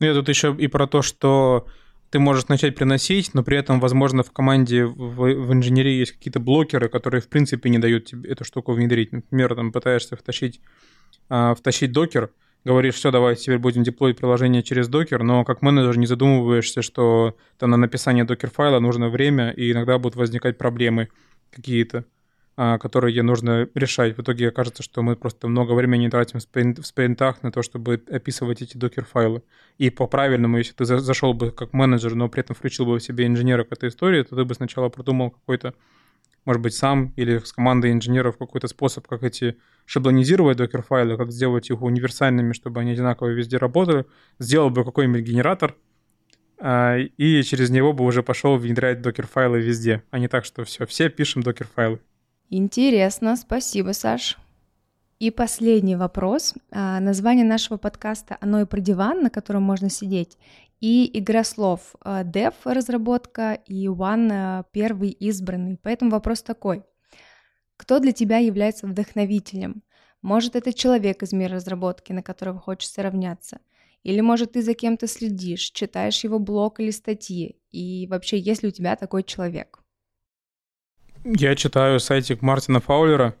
Ну, 0.00 0.06
я 0.06 0.14
тут 0.14 0.28
еще 0.28 0.54
и 0.58 0.66
про 0.66 0.86
то, 0.86 1.02
что 1.02 1.66
ты 2.10 2.18
можешь 2.18 2.48
начать 2.48 2.74
приносить, 2.74 3.34
но 3.34 3.42
при 3.42 3.58
этом, 3.58 3.80
возможно, 3.80 4.22
в 4.22 4.30
команде 4.30 4.84
в, 4.84 5.16
в 5.16 5.52
инженерии 5.52 5.92
есть 5.92 6.12
какие-то 6.12 6.40
блокеры, 6.40 6.88
которые, 6.88 7.20
в 7.20 7.28
принципе, 7.28 7.70
не 7.70 7.78
дают 7.78 8.06
тебе 8.06 8.30
эту 8.30 8.44
штуку 8.44 8.72
внедрить. 8.72 9.12
Например, 9.12 9.54
там 9.54 9.72
пытаешься 9.72 10.16
втащить, 10.16 10.60
а, 11.28 11.54
втащить 11.54 11.92
докер, 11.92 12.30
говоришь, 12.64 12.94
все, 12.94 13.10
давай 13.10 13.36
теперь 13.36 13.58
будем 13.58 13.82
деплоить 13.82 14.18
приложение 14.18 14.62
через 14.62 14.88
докер, 14.88 15.22
но 15.22 15.44
как 15.44 15.62
менеджер 15.62 15.96
не 15.98 16.06
задумываешься, 16.06 16.82
что 16.82 17.36
там 17.58 17.70
на 17.70 17.76
написание 17.76 18.24
докер-файла 18.24 18.80
нужно 18.80 19.08
время, 19.08 19.50
и 19.50 19.72
иногда 19.72 19.98
будут 19.98 20.16
возникать 20.16 20.58
проблемы 20.58 21.08
какие-то. 21.50 22.04
А, 22.58 22.78
которые 22.78 23.22
нужно 23.22 23.68
решать. 23.74 24.16
В 24.16 24.22
итоге 24.22 24.48
окажется, 24.48 24.82
что 24.82 25.02
мы 25.02 25.14
просто 25.14 25.46
много 25.46 25.72
времени 25.72 26.08
тратим 26.08 26.38
в, 26.38 26.42
спринт, 26.42 26.78
в 26.78 26.86
спринтах 26.86 27.42
на 27.42 27.52
то, 27.52 27.60
чтобы 27.60 28.02
описывать 28.10 28.62
эти 28.62 28.78
докер-файлы. 28.78 29.42
И 29.76 29.90
по-правильному, 29.90 30.56
если 30.56 30.72
ты 30.72 30.86
зашел 30.86 31.34
бы 31.34 31.50
как 31.50 31.74
менеджер, 31.74 32.14
но 32.14 32.30
при 32.30 32.40
этом 32.40 32.56
включил 32.56 32.86
бы 32.86 32.98
в 32.98 33.02
себе 33.02 33.26
инженера 33.26 33.64
к 33.64 33.72
этой 33.72 33.90
истории, 33.90 34.22
то 34.22 34.34
ты 34.34 34.44
бы 34.46 34.54
сначала 34.54 34.88
продумал 34.88 35.32
какой-то, 35.32 35.74
может 36.46 36.62
быть, 36.62 36.74
сам 36.74 37.12
или 37.16 37.40
с 37.40 37.52
командой 37.52 37.92
инженеров 37.92 38.38
какой-то 38.38 38.68
способ, 38.68 39.06
как 39.06 39.22
эти 39.22 39.58
шаблонизировать 39.84 40.56
докер-файлы, 40.56 41.18
как 41.18 41.32
сделать 41.32 41.68
их 41.68 41.82
универсальными, 41.82 42.54
чтобы 42.54 42.80
они 42.80 42.92
одинаково 42.92 43.28
везде 43.28 43.58
работали. 43.58 44.06
Сделал 44.38 44.70
бы 44.70 44.82
какой-нибудь 44.82 45.20
генератор, 45.20 45.74
а, 46.58 46.96
и 46.96 47.42
через 47.42 47.68
него 47.68 47.92
бы 47.92 48.02
уже 48.04 48.22
пошел 48.22 48.56
внедрять 48.56 49.02
докер-файлы 49.02 49.60
везде, 49.60 50.04
а 50.10 50.18
не 50.18 50.28
так, 50.28 50.46
что 50.46 50.64
все, 50.64 50.86
все 50.86 51.10
пишем 51.10 51.42
докер-файлы. 51.42 52.00
Интересно, 52.50 53.34
спасибо, 53.36 53.92
Саш. 53.92 54.38
И 55.18 55.30
последний 55.30 55.96
вопрос. 55.96 56.54
А, 56.70 57.00
название 57.00 57.44
нашего 57.44 57.76
подкаста 57.76 58.38
«Оно 58.40 58.60
и 58.60 58.66
про 58.66 58.80
диван», 58.80 59.22
на 59.22 59.30
котором 59.30 59.62
можно 59.62 59.88
сидеть, 59.88 60.38
и 60.80 61.10
игра 61.18 61.42
слов 61.42 61.96
а, 62.00 62.22
«Dev»— 62.22 62.54
разработка, 62.64 63.54
и 63.54 63.86
«One» 63.86 64.30
а,— 64.30 64.64
первый 64.72 65.10
избранный. 65.10 65.78
Поэтому 65.82 66.10
вопрос 66.12 66.42
такой. 66.42 66.84
Кто 67.76 67.98
для 67.98 68.12
тебя 68.12 68.38
является 68.38 68.86
вдохновителем? 68.86 69.82
Может, 70.22 70.54
это 70.54 70.72
человек 70.72 71.22
из 71.22 71.32
мира 71.32 71.54
разработки, 71.54 72.12
на 72.12 72.22
которого 72.22 72.60
хочется 72.60 73.02
равняться? 73.02 73.58
Или, 74.04 74.20
может, 74.20 74.52
ты 74.52 74.62
за 74.62 74.74
кем-то 74.74 75.08
следишь, 75.08 75.70
читаешь 75.70 76.22
его 76.22 76.38
блог 76.38 76.78
или 76.78 76.90
статьи? 76.90 77.56
И 77.72 78.06
вообще, 78.08 78.38
есть 78.38 78.62
ли 78.62 78.68
у 78.68 78.72
тебя 78.72 78.94
такой 78.94 79.24
человек? 79.24 79.82
Я 81.28 81.56
читаю 81.56 81.98
сайтик 81.98 82.40
Мартина 82.40 82.78
Фаулера. 82.78 83.34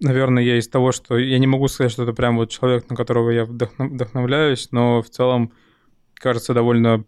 Наверное, 0.00 0.42
я 0.42 0.58
из 0.58 0.66
того, 0.66 0.90
что... 0.90 1.16
Я 1.16 1.38
не 1.38 1.46
могу 1.46 1.68
сказать, 1.68 1.92
что 1.92 2.02
это 2.02 2.12
прям 2.12 2.38
вот 2.38 2.50
человек, 2.50 2.90
на 2.90 2.96
которого 2.96 3.30
я 3.30 3.44
вдохновляюсь, 3.44 4.72
но 4.72 5.00
в 5.00 5.08
целом, 5.10 5.52
кажется, 6.14 6.52
довольно... 6.52 7.04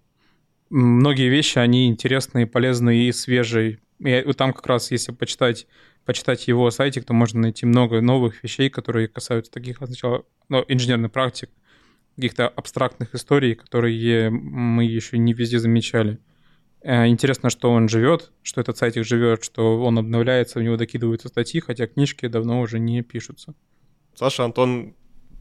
Многие 0.71 1.29
вещи, 1.29 1.59
они 1.59 1.89
интересные, 1.89 2.47
полезные 2.47 3.09
и 3.09 3.13
свежие. 3.13 3.81
И 3.99 4.33
там 4.35 4.53
как 4.53 4.65
раз, 4.69 4.93
если 4.93 5.11
почитать, 5.11 5.67
почитать 6.05 6.47
его 6.47 6.71
сайтик, 6.71 7.05
то 7.05 7.13
можно 7.13 7.41
найти 7.41 7.67
много 7.67 8.01
новых 8.01 8.45
вещей, 8.45 8.71
которые 8.71 9.09
касаются 9.09 9.51
таких 9.51 9.79
сначала 9.79 10.25
ну, 10.49 10.65
инженерных 10.69 11.11
практик, 11.11 11.51
каких-то 12.15 12.47
абстрактных 12.47 13.13
историй, 13.17 13.57
которые 13.57 14.31
мы 14.31 14.85
еще 14.85 15.19
не 15.19 15.33
везде 15.33 15.59
замечали. 15.59 16.21
Э, 16.83 17.07
интересно, 17.07 17.51
что 17.51 17.71
он 17.71 17.89
живет, 17.89 18.33
что 18.43 18.61
этот 18.61 18.77
сайтик 18.77 19.05
живет, 19.05 19.45
что 19.45 19.83
он 19.83 19.99
обновляется, 19.99 20.59
у 20.59 20.63
него 20.63 20.77
докидываются 20.77 21.29
статьи, 21.29 21.61
хотя 21.61 21.87
книжки 21.87 22.27
давно 22.27 22.61
уже 22.61 22.79
не 22.79 23.03
пишутся. 23.03 23.55
Саша, 24.15 24.45
Антон, 24.45 24.95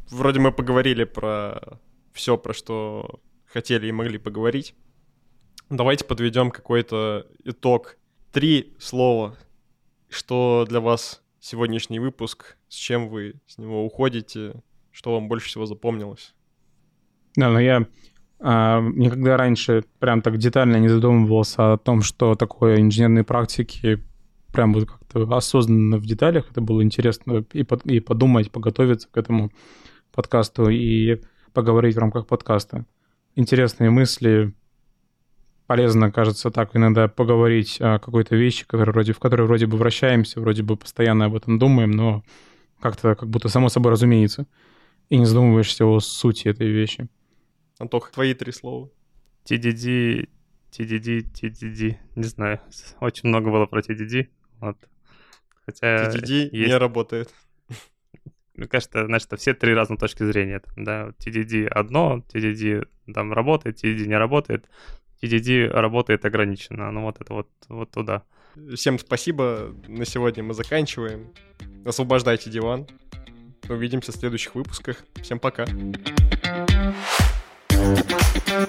вроде 0.10 0.39
мы 0.39 0.52
поговорили 0.52 1.04
про 1.04 1.80
все, 2.14 2.38
про 2.38 2.54
что 2.54 3.22
хотели 3.46 3.88
и 3.88 3.92
могли 3.92 4.18
поговорить. 4.18 4.76
Давайте 5.70 6.06
подведем 6.06 6.52
какой-то 6.52 7.28
итог. 7.44 7.98
Три 8.32 8.74
слова, 8.80 9.38
что 10.10 10.66
для 10.70 10.80
вас 10.80 11.24
сегодняшний 11.39 12.00
выпуск, 12.00 12.58
с 12.70 12.76
чем 12.76 13.10
вы 13.10 13.42
с 13.48 13.58
него 13.58 13.86
уходите, 13.86 14.62
что 14.92 15.14
вам 15.14 15.28
больше 15.28 15.48
всего 15.48 15.66
запомнилось? 15.66 16.34
Да, 17.36 17.50
но 17.50 17.60
я 17.60 17.88
никогда 18.42 19.38
раньше 19.38 19.84
прям 20.00 20.22
так 20.22 20.38
детально 20.38 20.78
не 20.78 20.88
задумывался 20.88 21.74
о 21.74 21.78
том, 21.78 22.02
что 22.02 22.36
такое 22.36 22.82
инженерные 22.82 23.24
практики, 23.24 24.04
прям 24.52 24.74
вот 24.74 24.89
как-то 24.89 25.24
осознанно 25.36 25.98
в 25.98 26.06
деталях. 26.06 26.50
Это 26.50 26.62
было 26.62 26.84
интересно 26.84 27.46
и, 27.54 27.64
под, 27.64 27.86
и 27.86 28.00
подумать, 28.00 28.52
подготовиться 28.52 29.08
к 29.10 29.18
этому 29.18 29.52
подкасту 30.12 30.70
и 30.70 31.22
поговорить 31.54 31.96
в 31.96 32.00
рамках 32.00 32.28
подкаста. 32.28 32.86
Интересные 33.36 33.89
мысли. 33.89 34.54
Полезно, 35.68 36.12
кажется, 36.12 36.52
так 36.52 36.76
иногда 36.76 37.08
поговорить 37.08 37.78
о 37.80 38.00
какой-то 38.00 38.36
вещи, 38.36 38.66
которая 38.68 38.92
вроде, 38.92 39.14
в 39.14 39.20
которой 39.20 39.44
вроде 39.44 39.68
бы 39.68 39.78
вращаемся, 39.78 40.42
вроде 40.42 40.64
бы 40.64 40.76
постоянно 40.76 41.26
об 41.26 41.36
этом 41.36 41.60
думаем, 41.60 41.92
но 41.92 42.24
как-то 42.82 43.16
как 43.16 43.30
будто 43.30 43.48
само 43.48 43.70
собой 43.70 43.92
разумеется. 43.94 44.48
И 45.10 45.18
не 45.18 45.26
задумываешься 45.26 45.86
о 45.86 46.00
сути 46.00 46.48
этой 46.48 46.68
вещи. 46.68 47.08
Антох, 47.82 48.11
твои 48.11 48.36
три 48.36 48.51
слова. 48.51 48.89
TDD, 49.43 50.29
TDD, 50.71 51.25
TDD. 51.34 51.97
Не 52.15 52.23
знаю. 52.23 52.61
Очень 52.99 53.29
много 53.29 53.49
было 53.49 53.65
про 53.65 53.82
TDD. 53.82 54.27
Вот. 54.59 54.77
Хотя 55.65 56.11
TDD 56.11 56.49
есть... 56.51 56.67
не 56.67 56.77
работает. 56.77 57.34
Мне 58.53 58.67
кажется, 58.67 59.05
значит, 59.07 59.32
все 59.39 59.55
три 59.55 59.73
разные 59.73 59.97
точки 59.97 60.23
зрения. 60.23 60.59
Там, 60.59 60.84
да, 60.84 61.09
TDD 61.17 61.67
одно, 61.67 62.23
TDD 62.32 62.88
там 63.11 63.34
работает, 63.34 63.84
TDD 63.84 64.05
не 64.05 64.17
работает, 64.17 64.69
TDD 65.23 65.67
работает 65.67 66.23
ограниченно. 66.23 66.91
Ну 66.91 67.01
вот 67.01 67.19
это 67.19 67.34
вот, 67.34 67.49
вот 67.67 67.89
туда. 67.89 68.23
Всем 68.75 68.99
спасибо. 68.99 69.73
На 69.88 70.05
сегодня 70.05 70.43
мы 70.43 70.53
заканчиваем. 70.53 71.34
Освобождайте 71.84 72.51
диван. 72.51 72.88
Увидимся 73.67 74.11
в 74.11 74.15
следующих 74.15 74.53
выпусках. 74.53 74.97
Всем 75.23 75.39
пока. 75.39 75.65
Thank 76.43 76.69
you. 76.69 76.80
Hey! 78.52 78.68